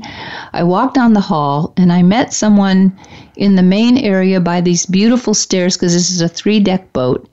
i 0.52 0.62
walked 0.62 0.96
down 0.96 1.14
the 1.14 1.22
hall 1.22 1.74
and 1.78 1.94
i 1.94 2.04
met 2.04 2.34
someone 2.34 2.94
in 3.38 3.56
the 3.56 3.64
main 3.64 3.98
area 3.98 4.42
by 4.42 4.60
these 4.60 4.86
beautiful 4.86 5.34
stairs 5.34 5.78
because 5.78 5.94
this 5.94 6.12
is 6.12 6.20
a 6.20 6.28
three 6.28 6.60
deck 6.60 6.92
boat 6.92 7.30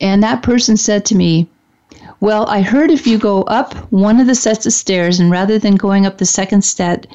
and 0.00 0.22
that 0.22 0.42
person 0.42 0.76
said 0.76 1.04
to 1.04 1.14
me 1.14 1.48
well 2.20 2.46
i 2.48 2.60
heard 2.60 2.90
if 2.90 3.06
you 3.06 3.18
go 3.18 3.42
up 3.42 3.74
one 3.92 4.20
of 4.20 4.26
the 4.26 4.34
sets 4.34 4.66
of 4.66 4.72
stairs 4.72 5.20
and 5.20 5.30
rather 5.30 5.58
than 5.58 5.76
going 5.76 6.06
up 6.06 6.18
the 6.18 6.26
second 6.26 6.62
set 6.62 7.06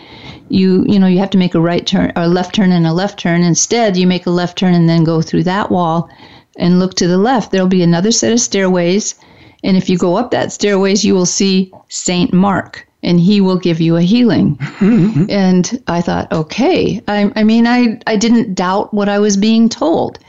you 0.50 0.86
you 0.88 1.00
know 1.00 1.08
you 1.08 1.20
have 1.20 1.30
to 1.30 1.38
make 1.38 1.56
a 1.56 1.62
right 1.62 1.86
turn 1.86 2.12
or 2.16 2.24
a 2.24 2.28
left 2.28 2.56
turn 2.56 2.72
and 2.72 2.88
a 2.88 2.94
left 2.94 3.20
turn 3.20 3.44
instead 3.44 3.98
you 3.98 4.08
make 4.08 4.26
a 4.26 4.32
left 4.32 4.58
turn 4.58 4.74
and 4.74 4.90
then 4.90 5.04
go 5.04 5.22
through 5.22 5.44
that 5.44 5.72
wall 5.72 6.10
and 6.58 6.80
look 6.80 6.94
to 6.94 7.08
the 7.08 7.18
left 7.18 7.52
there'll 7.52 7.68
be 7.68 7.84
another 7.84 8.12
set 8.12 8.32
of 8.32 8.40
stairways 8.40 9.16
and 9.64 9.78
if 9.78 9.90
you 9.90 9.98
go 9.98 10.18
up 10.18 10.32
that 10.32 10.52
stairways, 10.52 11.06
you 11.06 11.14
will 11.14 11.26
see 11.26 11.72
Saint 11.88 12.34
Mark 12.34 12.88
and 13.02 13.20
he 13.20 13.42
will 13.42 13.58
give 13.58 13.82
you 13.82 13.96
a 13.96 14.02
healing. 14.02 14.58
Mm-hmm. 14.58 15.26
and 15.30 15.84
I 15.88 16.02
thought, 16.02 16.32
okay. 16.32 17.02
I, 17.08 17.32
I 17.36 17.44
mean, 17.44 17.66
I, 17.66 18.00
I 18.06 18.18
didn't 18.18 18.56
doubt 18.56 18.94
what 18.94 19.10
I 19.10 19.20
was 19.20 19.38
being 19.38 19.70
told. 19.70 20.20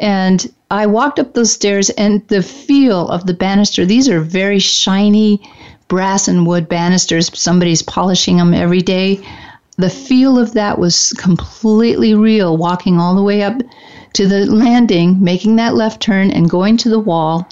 And 0.00 0.52
I 0.70 0.86
walked 0.86 1.18
up 1.18 1.32
those 1.32 1.52
stairs, 1.52 1.90
and 1.90 2.26
the 2.28 2.42
feel 2.42 3.08
of 3.08 3.26
the 3.26 3.34
banister, 3.34 3.86
these 3.86 4.08
are 4.08 4.20
very 4.20 4.58
shiny 4.58 5.40
brass 5.88 6.28
and 6.28 6.46
wood 6.46 6.68
banisters. 6.68 7.30
Somebody's 7.32 7.82
polishing 7.82 8.36
them 8.36 8.52
every 8.52 8.82
day. 8.82 9.20
The 9.78 9.88
feel 9.88 10.38
of 10.38 10.52
that 10.52 10.78
was 10.78 11.14
completely 11.16 12.14
real, 12.14 12.56
walking 12.56 12.98
all 12.98 13.14
the 13.14 13.22
way 13.22 13.42
up 13.42 13.62
to 14.14 14.26
the 14.26 14.44
landing, 14.46 15.22
making 15.22 15.56
that 15.56 15.74
left 15.74 16.02
turn, 16.02 16.30
and 16.30 16.50
going 16.50 16.76
to 16.78 16.88
the 16.88 16.98
wall 16.98 17.48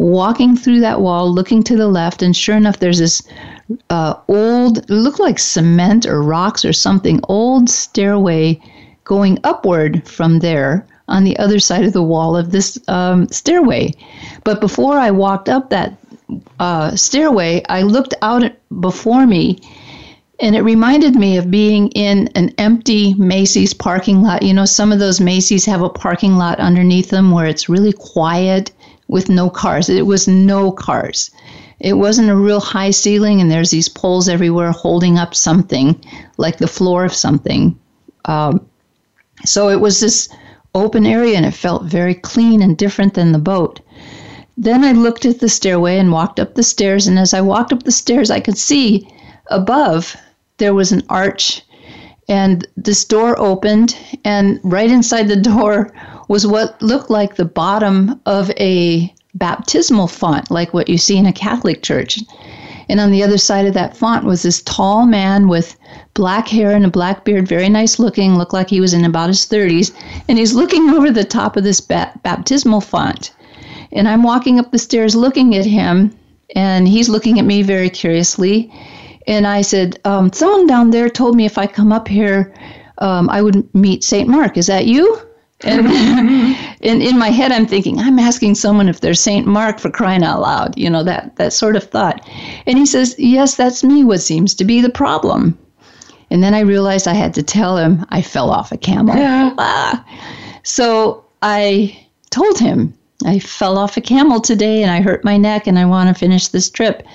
walking 0.00 0.56
through 0.56 0.80
that 0.80 1.02
wall, 1.02 1.30
looking 1.30 1.62
to 1.62 1.76
the 1.76 1.86
left, 1.86 2.22
and 2.22 2.34
sure 2.34 2.56
enough, 2.56 2.78
there's 2.78 3.00
this 3.00 3.22
uh, 3.90 4.14
old, 4.28 4.88
looked 4.88 5.20
like 5.20 5.38
cement 5.38 6.06
or 6.06 6.22
rocks 6.22 6.64
or 6.64 6.72
something, 6.72 7.20
old 7.28 7.68
stairway 7.68 8.58
going 9.04 9.38
upward 9.44 10.08
from 10.08 10.38
there 10.38 10.86
on 11.10 11.24
the 11.24 11.38
other 11.38 11.58
side 11.58 11.84
of 11.84 11.92
the 11.92 12.02
wall 12.02 12.36
of 12.36 12.50
this 12.52 12.78
um, 12.88 13.28
stairway. 13.28 13.92
But 14.44 14.60
before 14.60 14.98
I 14.98 15.10
walked 15.10 15.48
up 15.48 15.70
that 15.70 15.98
uh, 16.58 16.96
stairway, 16.96 17.62
I 17.68 17.82
looked 17.82 18.14
out 18.22 18.50
before 18.80 19.26
me. 19.26 19.58
And 20.42 20.56
it 20.56 20.62
reminded 20.62 21.16
me 21.16 21.36
of 21.36 21.50
being 21.50 21.88
in 21.88 22.28
an 22.28 22.54
empty 22.56 23.12
Macy's 23.14 23.74
parking 23.74 24.22
lot. 24.22 24.42
You 24.42 24.54
know, 24.54 24.64
some 24.64 24.90
of 24.90 24.98
those 24.98 25.20
Macy's 25.20 25.66
have 25.66 25.82
a 25.82 25.90
parking 25.90 26.36
lot 26.36 26.58
underneath 26.58 27.10
them 27.10 27.30
where 27.30 27.44
it's 27.44 27.68
really 27.68 27.92
quiet 27.92 28.72
with 29.08 29.28
no 29.28 29.50
cars. 29.50 29.90
It 29.90 30.06
was 30.06 30.26
no 30.26 30.72
cars. 30.72 31.30
It 31.80 31.94
wasn't 31.94 32.30
a 32.30 32.36
real 32.36 32.60
high 32.60 32.90
ceiling, 32.90 33.40
and 33.40 33.50
there's 33.50 33.70
these 33.70 33.88
poles 33.88 34.28
everywhere 34.28 34.70
holding 34.70 35.18
up 35.18 35.34
something, 35.34 36.02
like 36.38 36.58
the 36.58 36.66
floor 36.66 37.04
of 37.04 37.12
something. 37.12 37.78
Um, 38.26 38.66
so 39.44 39.68
it 39.68 39.80
was 39.80 40.00
this 40.00 40.28
open 40.74 41.06
area, 41.06 41.36
and 41.36 41.46
it 41.46 41.54
felt 41.54 41.84
very 41.84 42.14
clean 42.14 42.62
and 42.62 42.76
different 42.76 43.14
than 43.14 43.32
the 43.32 43.38
boat. 43.38 43.80
Then 44.56 44.84
I 44.84 44.92
looked 44.92 45.24
at 45.24 45.40
the 45.40 45.48
stairway 45.48 45.98
and 45.98 46.12
walked 46.12 46.38
up 46.38 46.54
the 46.54 46.62
stairs, 46.62 47.06
and 47.06 47.18
as 47.18 47.32
I 47.32 47.40
walked 47.40 47.72
up 47.72 47.82
the 47.82 47.92
stairs, 47.92 48.30
I 48.30 48.40
could 48.40 48.58
see 48.58 49.08
above 49.46 50.16
there 50.58 50.74
was 50.74 50.92
an 50.92 51.02
arch, 51.08 51.62
and 52.28 52.66
this 52.76 53.04
door 53.04 53.38
opened, 53.38 53.96
and 54.24 54.60
right 54.62 54.90
inside 54.90 55.28
the 55.28 55.36
door 55.36 55.92
was 56.28 56.46
what 56.46 56.80
looked 56.82 57.10
like 57.10 57.34
the 57.34 57.44
bottom 57.44 58.20
of 58.26 58.50
a 58.52 59.12
baptismal 59.34 60.06
font, 60.06 60.50
like 60.50 60.74
what 60.74 60.88
you 60.88 60.98
see 60.98 61.16
in 61.16 61.26
a 61.26 61.32
Catholic 61.32 61.82
church. 61.82 62.20
And 62.90 62.98
on 62.98 63.12
the 63.12 63.22
other 63.22 63.38
side 63.38 63.66
of 63.66 63.74
that 63.74 63.96
font 63.96 64.24
was 64.24 64.42
this 64.42 64.62
tall 64.62 65.06
man 65.06 65.46
with 65.46 65.76
black 66.14 66.48
hair 66.48 66.72
and 66.72 66.84
a 66.84 66.90
black 66.90 67.24
beard, 67.24 67.46
very 67.46 67.68
nice 67.68 68.00
looking, 68.00 68.34
looked 68.36 68.52
like 68.52 68.68
he 68.68 68.80
was 68.80 68.92
in 68.92 69.04
about 69.04 69.28
his 69.28 69.46
30s. 69.46 69.92
And 70.28 70.36
he's 70.36 70.54
looking 70.54 70.90
over 70.96 71.08
the 71.12 71.22
top 71.22 71.56
of 71.56 71.62
this 71.62 71.80
ba- 71.80 72.12
baptismal 72.24 72.80
font. 72.80 73.32
And 73.92 74.08
I'm 74.08 74.24
walking 74.24 74.58
up 74.58 74.72
the 74.72 74.78
stairs 74.78 75.14
looking 75.14 75.54
at 75.54 75.64
him, 75.64 76.12
and 76.56 76.88
he's 76.88 77.08
looking 77.08 77.38
at 77.38 77.44
me 77.44 77.62
very 77.62 77.90
curiously. 77.90 78.72
And 79.28 79.46
I 79.46 79.60
said, 79.60 80.00
um, 80.04 80.32
Someone 80.32 80.66
down 80.66 80.90
there 80.90 81.08
told 81.08 81.36
me 81.36 81.46
if 81.46 81.58
I 81.58 81.68
come 81.68 81.92
up 81.92 82.08
here, 82.08 82.52
um, 82.98 83.30
I 83.30 83.40
would 83.40 83.72
meet 83.72 84.02
St. 84.02 84.28
Mark. 84.28 84.56
Is 84.56 84.66
that 84.66 84.86
you? 84.86 85.16
And 85.62 85.86
in, 86.80 87.02
in 87.02 87.18
my 87.18 87.28
head, 87.28 87.52
I'm 87.52 87.66
thinking, 87.66 87.98
I'm 87.98 88.18
asking 88.18 88.54
someone 88.54 88.88
if 88.88 89.00
they're 89.00 89.14
St. 89.14 89.46
Mark 89.46 89.78
for 89.78 89.90
crying 89.90 90.24
out 90.24 90.40
loud, 90.40 90.78
you 90.78 90.88
know, 90.88 91.04
that, 91.04 91.36
that 91.36 91.52
sort 91.52 91.76
of 91.76 91.84
thought. 91.84 92.26
And 92.66 92.78
he 92.78 92.86
says, 92.86 93.14
Yes, 93.18 93.54
that's 93.54 93.84
me. 93.84 94.02
What 94.04 94.20
seems 94.20 94.54
to 94.54 94.64
be 94.64 94.80
the 94.80 94.90
problem? 94.90 95.58
And 96.30 96.42
then 96.42 96.54
I 96.54 96.60
realized 96.60 97.06
I 97.06 97.14
had 97.14 97.34
to 97.34 97.42
tell 97.42 97.76
him 97.76 98.06
I 98.10 98.22
fell 98.22 98.50
off 98.50 98.72
a 98.72 98.78
camel. 98.78 99.16
Yeah. 99.16 99.52
Ah. 99.58 100.04
So 100.62 101.24
I 101.42 102.06
told 102.30 102.58
him 102.58 102.94
I 103.26 103.40
fell 103.40 103.76
off 103.76 103.96
a 103.96 104.00
camel 104.00 104.40
today 104.40 104.82
and 104.82 104.90
I 104.90 105.02
hurt 105.02 105.24
my 105.24 105.36
neck 105.36 105.66
and 105.66 105.78
I 105.78 105.84
want 105.84 106.08
to 106.08 106.14
finish 106.14 106.48
this 106.48 106.70
trip. 106.70 107.06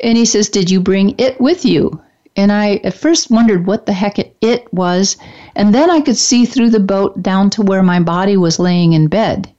And 0.00 0.18
he 0.18 0.26
says, 0.26 0.50
Did 0.50 0.70
you 0.70 0.80
bring 0.80 1.18
it 1.18 1.40
with 1.40 1.64
you? 1.64 2.00
And 2.36 2.52
I 2.52 2.80
at 2.84 2.94
first 2.94 3.30
wondered 3.30 3.66
what 3.66 3.86
the 3.86 3.92
heck 3.92 4.18
it, 4.18 4.36
it 4.40 4.72
was. 4.72 5.16
And 5.54 5.74
then 5.74 5.90
I 5.90 6.00
could 6.00 6.16
see 6.16 6.44
through 6.44 6.70
the 6.70 6.80
boat 6.80 7.22
down 7.22 7.50
to 7.50 7.62
where 7.62 7.82
my 7.82 7.98
body 8.00 8.36
was 8.36 8.58
laying 8.58 8.92
in 8.92 9.08
bed. 9.08 9.50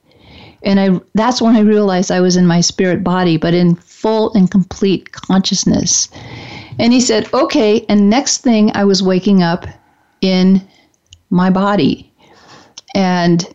And 0.62 0.80
I 0.80 1.00
that's 1.14 1.42
when 1.42 1.56
I 1.56 1.60
realized 1.60 2.10
I 2.10 2.20
was 2.20 2.36
in 2.36 2.46
my 2.46 2.60
spirit 2.60 3.04
body, 3.04 3.36
but 3.36 3.54
in 3.54 3.74
full 3.76 4.32
and 4.34 4.50
complete 4.50 5.12
consciousness. 5.12 6.08
And 6.78 6.92
he 6.92 7.00
said, 7.00 7.32
"Okay." 7.32 7.84
And 7.88 8.10
next 8.10 8.38
thing, 8.38 8.70
I 8.74 8.84
was 8.84 9.02
waking 9.02 9.42
up 9.42 9.66
in 10.20 10.62
my 11.30 11.50
body, 11.50 12.12
and 12.94 13.46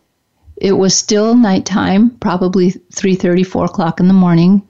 it 0.58 0.74
was 0.74 0.96
still 0.96 1.36
nighttime, 1.36 2.10
probably 2.22 2.72
3:30, 2.94 3.44
4 3.44 3.66
o'clock 3.66 4.00
in 4.00 4.08
the 4.08 4.14
morning. 4.14 4.62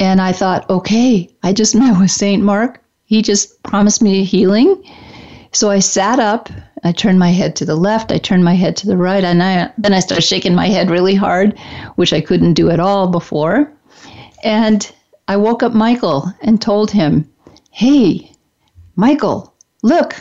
And 0.00 0.20
I 0.20 0.32
thought, 0.32 0.68
okay, 0.70 1.28
I 1.42 1.52
just 1.52 1.74
met 1.74 1.98
with 2.00 2.10
Saint 2.10 2.42
Mark. 2.42 2.81
He 3.12 3.20
just 3.20 3.62
promised 3.62 4.00
me 4.00 4.24
healing. 4.24 4.82
So 5.52 5.68
I 5.68 5.80
sat 5.80 6.18
up. 6.18 6.48
I 6.82 6.92
turned 6.92 7.18
my 7.18 7.28
head 7.28 7.54
to 7.56 7.66
the 7.66 7.76
left. 7.76 8.10
I 8.10 8.16
turned 8.16 8.42
my 8.42 8.54
head 8.54 8.74
to 8.78 8.86
the 8.86 8.96
right. 8.96 9.22
And 9.22 9.42
I, 9.42 9.70
then 9.76 9.92
I 9.92 10.00
started 10.00 10.22
shaking 10.22 10.54
my 10.54 10.68
head 10.68 10.88
really 10.88 11.14
hard, 11.14 11.58
which 11.96 12.14
I 12.14 12.22
couldn't 12.22 12.54
do 12.54 12.70
at 12.70 12.80
all 12.80 13.08
before. 13.08 13.70
And 14.42 14.90
I 15.28 15.36
woke 15.36 15.62
up 15.62 15.74
Michael 15.74 16.32
and 16.40 16.62
told 16.62 16.90
him, 16.90 17.30
Hey, 17.70 18.32
Michael, 18.96 19.52
look, 19.82 20.14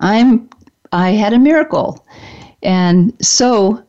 I'm 0.00 0.48
I 0.92 1.10
had 1.10 1.34
a 1.34 1.38
miracle. 1.38 2.02
And 2.62 3.12
so 3.20 3.84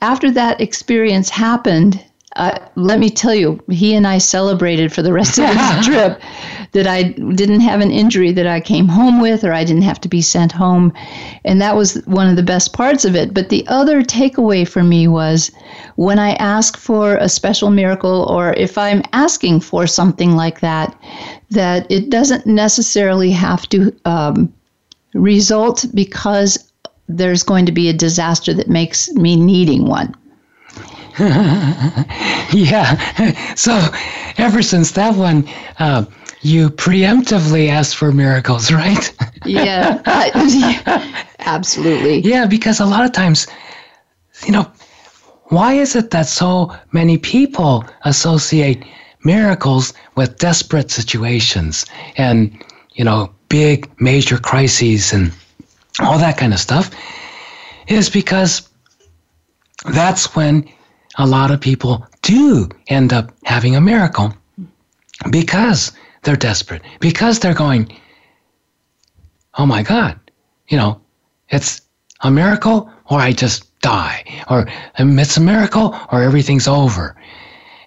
after 0.00 0.32
that 0.32 0.60
experience 0.60 1.28
happened, 1.28 2.04
uh, 2.34 2.58
let 2.74 2.98
me 2.98 3.10
tell 3.10 3.34
you, 3.34 3.62
he 3.68 3.94
and 3.94 4.08
I 4.08 4.18
celebrated 4.18 4.92
for 4.92 5.02
the 5.02 5.12
rest 5.12 5.38
of 5.38 5.46
this 5.46 5.84
trip 5.86 6.20
that 6.72 6.86
I 6.86 7.02
didn't 7.02 7.60
have 7.60 7.80
an 7.80 7.90
injury 7.90 8.32
that 8.32 8.46
I 8.46 8.60
came 8.60 8.86
home 8.88 9.20
with 9.20 9.44
or 9.44 9.52
I 9.52 9.64
didn't 9.64 9.82
have 9.82 10.00
to 10.02 10.08
be 10.08 10.22
sent 10.22 10.52
home. 10.52 10.92
And 11.44 11.60
that 11.60 11.76
was 11.76 11.94
one 12.06 12.28
of 12.28 12.36
the 12.36 12.42
best 12.42 12.72
parts 12.72 13.04
of 13.04 13.16
it. 13.16 13.34
But 13.34 13.48
the 13.48 13.66
other 13.66 14.02
takeaway 14.02 14.66
for 14.66 14.82
me 14.82 15.08
was 15.08 15.50
when 15.96 16.18
I 16.18 16.34
ask 16.34 16.76
for 16.76 17.16
a 17.16 17.28
special 17.28 17.70
miracle 17.70 18.24
or 18.30 18.52
if 18.54 18.78
I'm 18.78 19.02
asking 19.12 19.60
for 19.60 19.86
something 19.86 20.36
like 20.36 20.60
that, 20.60 20.96
that 21.50 21.90
it 21.90 22.10
doesn't 22.10 22.46
necessarily 22.46 23.30
have 23.32 23.68
to 23.70 23.94
um, 24.04 24.52
result 25.14 25.86
because 25.92 26.70
there's 27.08 27.42
going 27.42 27.66
to 27.66 27.72
be 27.72 27.88
a 27.88 27.92
disaster 27.92 28.54
that 28.54 28.68
makes 28.68 29.12
me 29.14 29.36
needing 29.36 29.86
one. 29.86 30.14
yeah. 32.52 33.54
So 33.54 33.78
ever 34.38 34.62
since 34.62 34.92
that 34.92 35.14
one, 35.14 35.46
uh, 35.78 36.06
you 36.40 36.70
preemptively 36.70 37.68
asked 37.68 37.96
for 37.96 38.10
miracles, 38.10 38.72
right? 38.72 39.12
yeah, 39.44 40.00
absolutely. 41.40 42.20
Yeah, 42.20 42.46
because 42.46 42.80
a 42.80 42.86
lot 42.86 43.04
of 43.04 43.12
times, 43.12 43.46
you 44.46 44.52
know, 44.52 44.70
why 45.48 45.74
is 45.74 45.94
it 45.94 46.10
that 46.12 46.26
so 46.26 46.74
many 46.92 47.18
people 47.18 47.84
associate 48.04 48.82
miracles 49.22 49.92
with 50.14 50.38
desperate 50.38 50.90
situations 50.90 51.84
and, 52.16 52.64
you 52.94 53.04
know, 53.04 53.30
big 53.50 53.90
major 54.00 54.38
crises 54.38 55.12
and 55.12 55.32
all 56.00 56.16
that 56.16 56.38
kind 56.38 56.54
of 56.54 56.60
stuff? 56.60 56.90
Is 57.88 58.08
because 58.08 58.70
that's 59.92 60.34
when 60.34 60.66
a 61.16 61.26
lot 61.26 61.50
of 61.50 61.60
people 61.60 62.06
do 62.22 62.68
end 62.88 63.12
up 63.12 63.32
having 63.44 63.76
a 63.76 63.80
miracle 63.80 64.34
because 65.30 65.92
they're 66.22 66.36
desperate, 66.36 66.82
because 67.00 67.38
they're 67.38 67.54
going, 67.54 67.90
oh 69.58 69.66
my 69.66 69.82
God, 69.82 70.18
you 70.68 70.76
know, 70.76 71.00
it's 71.48 71.82
a 72.20 72.30
miracle 72.30 72.90
or 73.06 73.18
I 73.18 73.32
just 73.32 73.66
die, 73.80 74.24
or 74.48 74.66
it's 74.98 75.36
a 75.36 75.40
miracle, 75.40 75.98
or 76.12 76.22
everything's 76.22 76.68
over. 76.68 77.16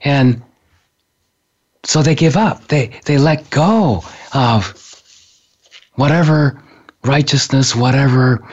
And 0.01 0.41
so 1.83 2.01
they 2.01 2.15
give 2.15 2.35
up. 2.35 2.67
They 2.67 2.99
they 3.05 3.17
let 3.17 3.49
go 3.49 4.03
of 4.33 5.01
whatever 5.95 6.61
righteousness, 7.03 7.75
whatever 7.75 8.45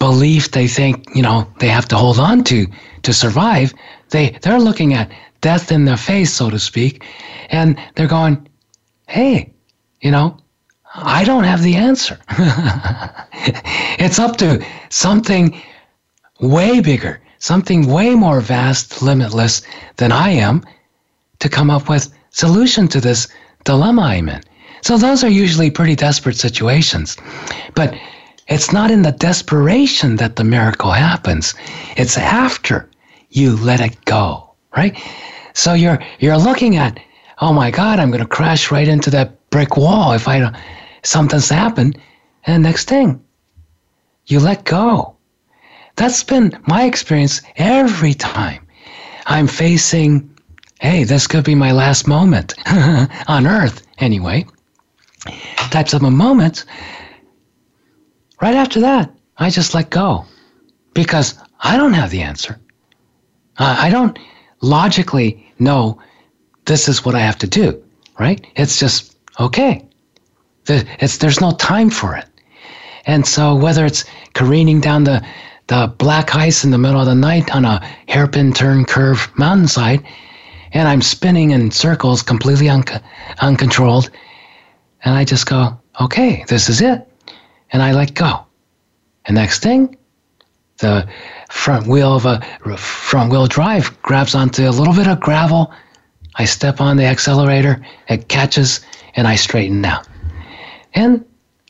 belief 0.00 0.50
they 0.50 0.66
think 0.66 1.06
you 1.14 1.22
know 1.22 1.46
they 1.60 1.68
have 1.68 1.86
to 1.86 1.96
hold 1.96 2.18
on 2.18 2.42
to 2.44 2.66
to 3.04 3.12
survive. 3.12 3.72
They 4.08 4.30
they're 4.42 4.58
looking 4.58 4.94
at 4.94 5.12
death 5.40 5.70
in 5.70 5.84
their 5.84 5.96
face, 5.96 6.32
so 6.32 6.50
to 6.50 6.58
speak, 6.58 7.04
and 7.50 7.78
they're 7.94 8.08
going, 8.08 8.48
"Hey, 9.06 9.52
you 10.00 10.10
know, 10.10 10.36
I 10.94 11.24
don't 11.24 11.44
have 11.44 11.62
the 11.62 11.76
answer. 11.76 12.18
it's 13.98 14.18
up 14.18 14.36
to 14.38 14.64
something 14.88 15.60
way 16.40 16.80
bigger, 16.80 17.20
something 17.38 17.86
way 17.86 18.14
more 18.14 18.40
vast, 18.40 19.02
limitless 19.02 19.62
than 19.96 20.10
I 20.10 20.30
am 20.30 20.64
to 21.38 21.48
come 21.48 21.70
up 21.70 21.88
with 21.88 22.12
solution 22.30 22.88
to 22.88 23.00
this 23.00 23.28
dilemma 23.64 24.02
I'm 24.02 24.28
in. 24.28 24.42
So 24.82 24.96
those 24.96 25.22
are 25.22 25.28
usually 25.28 25.70
pretty 25.70 25.94
desperate 25.94 26.36
situations. 26.36 27.16
But 27.74 27.94
it's 28.50 28.72
not 28.72 28.90
in 28.90 29.02
the 29.02 29.12
desperation 29.12 30.16
that 30.16 30.36
the 30.36 30.44
miracle 30.44 30.90
happens. 30.90 31.54
It's 31.96 32.18
after 32.18 32.90
you 33.30 33.56
let 33.56 33.80
it 33.80 34.04
go, 34.04 34.50
right? 34.76 35.00
So 35.54 35.72
you're 35.72 36.00
you're 36.18 36.36
looking 36.36 36.76
at, 36.76 36.98
oh 37.40 37.52
my 37.52 37.70
God, 37.70 38.00
I'm 38.00 38.10
going 38.10 38.22
to 38.22 38.28
crash 38.28 38.70
right 38.70 38.88
into 38.88 39.10
that 39.10 39.48
brick 39.50 39.76
wall 39.76 40.12
if 40.12 40.28
I 40.28 40.40
don't, 40.40 40.56
something's 41.04 41.48
happened, 41.48 41.98
and 42.44 42.62
next 42.62 42.88
thing, 42.88 43.22
you 44.26 44.40
let 44.40 44.64
go. 44.64 45.16
That's 45.96 46.22
been 46.24 46.58
my 46.66 46.84
experience 46.84 47.42
every 47.56 48.14
time 48.14 48.66
I'm 49.26 49.46
facing, 49.46 50.28
hey, 50.80 51.04
this 51.04 51.26
could 51.26 51.44
be 51.44 51.54
my 51.54 51.72
last 51.72 52.08
moment 52.08 52.54
on 53.28 53.46
earth, 53.46 53.86
anyway. 53.98 54.46
Types 55.70 55.92
of 55.92 56.02
a 56.02 56.10
moment. 56.10 56.64
Right 58.40 58.54
after 58.54 58.80
that, 58.80 59.14
I 59.36 59.50
just 59.50 59.74
let 59.74 59.90
go 59.90 60.24
because 60.94 61.38
I 61.60 61.76
don't 61.76 61.92
have 61.92 62.10
the 62.10 62.22
answer. 62.22 62.58
I 63.58 63.90
don't 63.90 64.18
logically 64.62 65.46
know 65.58 66.00
this 66.64 66.88
is 66.88 67.04
what 67.04 67.14
I 67.14 67.20
have 67.20 67.36
to 67.38 67.46
do, 67.46 67.82
right? 68.18 68.44
It's 68.56 68.78
just, 68.78 69.16
okay. 69.38 69.84
It's, 70.66 71.18
there's 71.18 71.40
no 71.40 71.52
time 71.52 71.90
for 71.90 72.16
it. 72.16 72.26
And 73.06 73.26
so 73.26 73.54
whether 73.54 73.84
it's 73.84 74.04
careening 74.34 74.80
down 74.80 75.04
the 75.04 75.24
the 75.70 75.86
black 75.98 76.34
ice 76.34 76.64
in 76.64 76.72
the 76.72 76.78
middle 76.78 76.98
of 76.98 77.06
the 77.06 77.14
night 77.14 77.54
on 77.54 77.64
a 77.64 77.78
hairpin 78.08 78.52
turn 78.52 78.84
curve 78.84 79.30
mountainside, 79.36 80.04
and 80.72 80.88
I'm 80.88 81.00
spinning 81.00 81.52
in 81.52 81.70
circles 81.70 82.22
completely 82.22 82.68
un- 82.68 82.82
uncontrolled. 83.40 84.10
And 85.04 85.14
I 85.14 85.24
just 85.24 85.46
go, 85.46 85.78
okay, 86.00 86.44
this 86.48 86.68
is 86.68 86.80
it. 86.80 87.08
And 87.72 87.82
I 87.82 87.92
let 87.92 88.14
go. 88.14 88.44
And 89.24 89.36
next 89.36 89.62
thing, 89.62 89.96
the 90.78 91.08
front 91.50 91.86
wheel 91.86 92.14
of 92.14 92.26
a 92.26 92.40
front 92.76 93.30
wheel 93.30 93.46
drive 93.46 94.00
grabs 94.02 94.34
onto 94.34 94.68
a 94.68 94.70
little 94.70 94.94
bit 94.94 95.06
of 95.06 95.20
gravel. 95.20 95.72
I 96.36 96.44
step 96.44 96.80
on 96.80 96.96
the 96.96 97.04
accelerator, 97.04 97.84
it 98.08 98.28
catches, 98.28 98.80
and 99.14 99.28
I 99.28 99.36
straighten 99.36 99.84
out. 99.84 100.08
And 100.94 101.24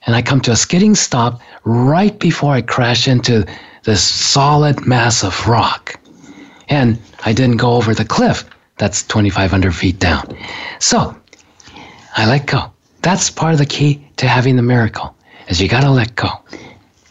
and 0.07 0.17
I 0.17 0.23
come 0.23 0.41
to 0.43 0.53
a 0.53 0.57
skidding 0.57 0.95
stop 0.95 1.41
right 1.65 2.19
before 2.19 2.55
I 2.55 2.63
crash 2.63 3.07
into 3.07 3.47
this 3.85 4.03
solid 4.03 4.87
mass 4.87 5.23
of 5.23 5.47
rock. 5.47 6.01
And 6.69 6.99
I 7.25 7.33
didn't 7.33 7.59
go 7.59 7.73
over 7.73 7.95
the 7.95 8.05
cliff 8.05 8.45
that's 8.79 9.03
2,500 9.03 9.75
feet 9.75 9.99
down. 9.99 10.35
So 10.79 11.15
I 12.17 12.27
let 12.27 12.47
go. 12.47 12.73
That's 13.03 13.31
part 13.31 13.53
of 13.53 13.59
the 13.59 13.67
key 13.67 14.03
to 14.17 14.27
having 14.27 14.57
the 14.57 14.63
miracle, 14.63 15.15
is 15.51 15.61
you 15.61 15.69
got 15.69 15.83
to 15.83 15.91
let 15.91 16.15
go. 16.15 16.29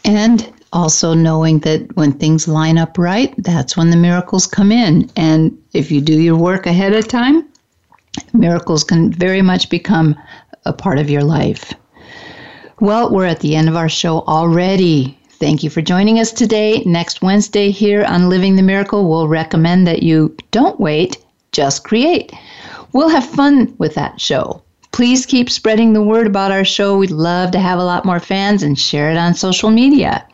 And 0.04 0.52
also 0.72 1.14
knowing 1.14 1.60
that 1.60 1.94
when 1.96 2.12
things 2.12 2.48
line 2.48 2.78
up 2.78 2.96
right, 2.96 3.34
that's 3.38 3.76
when 3.76 3.90
the 3.90 3.96
miracles 3.96 4.46
come 4.46 4.72
in. 4.72 5.10
And 5.16 5.56
if 5.74 5.90
you 5.90 6.00
do 6.00 6.18
your 6.18 6.36
work 6.36 6.66
ahead 6.66 6.94
of 6.94 7.06
time, 7.06 7.46
miracles 8.32 8.82
can 8.82 9.12
very 9.12 9.42
much 9.42 9.68
become 9.68 10.16
a 10.64 10.72
part 10.72 10.98
of 10.98 11.10
your 11.10 11.22
life. 11.22 11.72
Well, 12.80 13.12
we're 13.12 13.26
at 13.26 13.40
the 13.40 13.56
end 13.56 13.68
of 13.68 13.76
our 13.76 13.88
show 13.88 14.22
already. 14.22 15.18
Thank 15.28 15.62
you 15.62 15.70
for 15.70 15.82
joining 15.82 16.18
us 16.18 16.32
today. 16.32 16.82
Next 16.86 17.22
Wednesday, 17.22 17.70
here 17.70 18.04
on 18.04 18.28
Living 18.28 18.56
the 18.56 18.62
Miracle, 18.62 19.08
we'll 19.08 19.28
recommend 19.28 19.86
that 19.86 20.02
you 20.02 20.34
don't 20.50 20.80
wait, 20.80 21.18
just 21.52 21.84
create. 21.84 22.32
We'll 22.92 23.08
have 23.08 23.28
fun 23.28 23.74
with 23.78 23.94
that 23.94 24.20
show. 24.20 24.62
Please 25.00 25.24
keep 25.24 25.48
spreading 25.48 25.94
the 25.94 26.02
word 26.02 26.26
about 26.26 26.52
our 26.52 26.62
show. 26.62 26.98
We'd 26.98 27.10
love 27.10 27.52
to 27.52 27.58
have 27.58 27.78
a 27.78 27.84
lot 27.84 28.04
more 28.04 28.20
fans 28.20 28.62
and 28.62 28.78
share 28.78 29.10
it 29.10 29.16
on 29.16 29.32
social 29.32 29.70
media. 29.70 30.26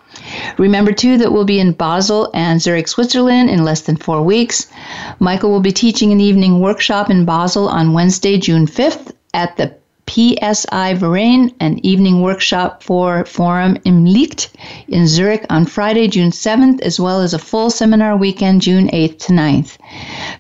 Remember, 0.59 0.91
too, 0.91 1.17
that 1.19 1.31
we'll 1.31 1.45
be 1.45 1.61
in 1.61 1.71
Basel 1.71 2.29
and 2.35 2.61
Zurich, 2.61 2.89
Switzerland 2.89 3.49
in 3.49 3.63
less 3.63 3.83
than 3.83 3.97
four 3.97 4.23
weeks. 4.23 4.67
Michael 5.21 5.53
will 5.53 5.61
be 5.61 5.71
teaching 5.71 6.11
an 6.11 6.21
evening 6.21 6.59
workshop 6.59 7.11
in 7.11 7.25
Basel 7.25 7.69
on 7.69 7.93
Wednesday, 7.93 8.39
June 8.39 8.67
5th 8.67 9.13
at 9.35 9.57
the 9.57 9.73
PSI 10.09 10.95
Verein, 10.95 11.53
an 11.61 11.85
evening 11.85 12.23
workshop 12.23 12.83
for 12.83 13.25
Forum 13.25 13.77
im 13.85 14.05
Licht 14.05 14.51
in 14.89 15.07
Zurich 15.07 15.45
on 15.51 15.67
Friday, 15.67 16.09
June 16.09 16.31
7th, 16.31 16.81
as 16.83 17.01
well 17.01 17.21
as 17.21 17.35
a 17.35 17.39
full 17.39 17.71
seminar 17.71 18.17
weekend, 18.17 18.63
June 18.63 18.89
8th 18.89 19.19
to 19.27 19.33
9th. 19.33 19.77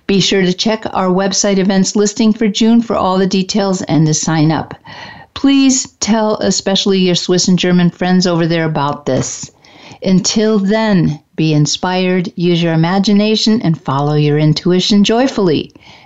Be 0.07 0.21
sure 0.21 0.43
to 0.43 0.53
check 0.53 0.87
our 0.93 1.09
website 1.09 1.59
events 1.59 1.97
listing 1.97 2.33
for 2.33 2.49
June 2.49 2.81
for 2.81 2.95
all 2.97 3.19
the 3.19 3.27
details 3.27 3.83
and 3.83 4.07
to 4.07 4.14
sign 4.14 4.53
up. 4.53 4.75
Please 5.35 5.93
tell 6.01 6.37
especially 6.37 7.01
your 7.01 7.14
Swiss 7.14 7.49
and 7.49 7.59
German 7.59 7.91
friends 7.91 8.27
over 8.27 8.47
there 8.47 8.64
about 8.64 9.05
this. 9.05 9.51
Until 10.03 10.59
then, 10.59 11.21
be 11.35 11.53
inspired, 11.53 12.33
use 12.37 12.62
your 12.62 12.73
imagination, 12.73 13.61
and 13.61 13.81
follow 13.81 14.14
your 14.14 14.39
intuition 14.39 15.05
joyfully. 15.05 15.73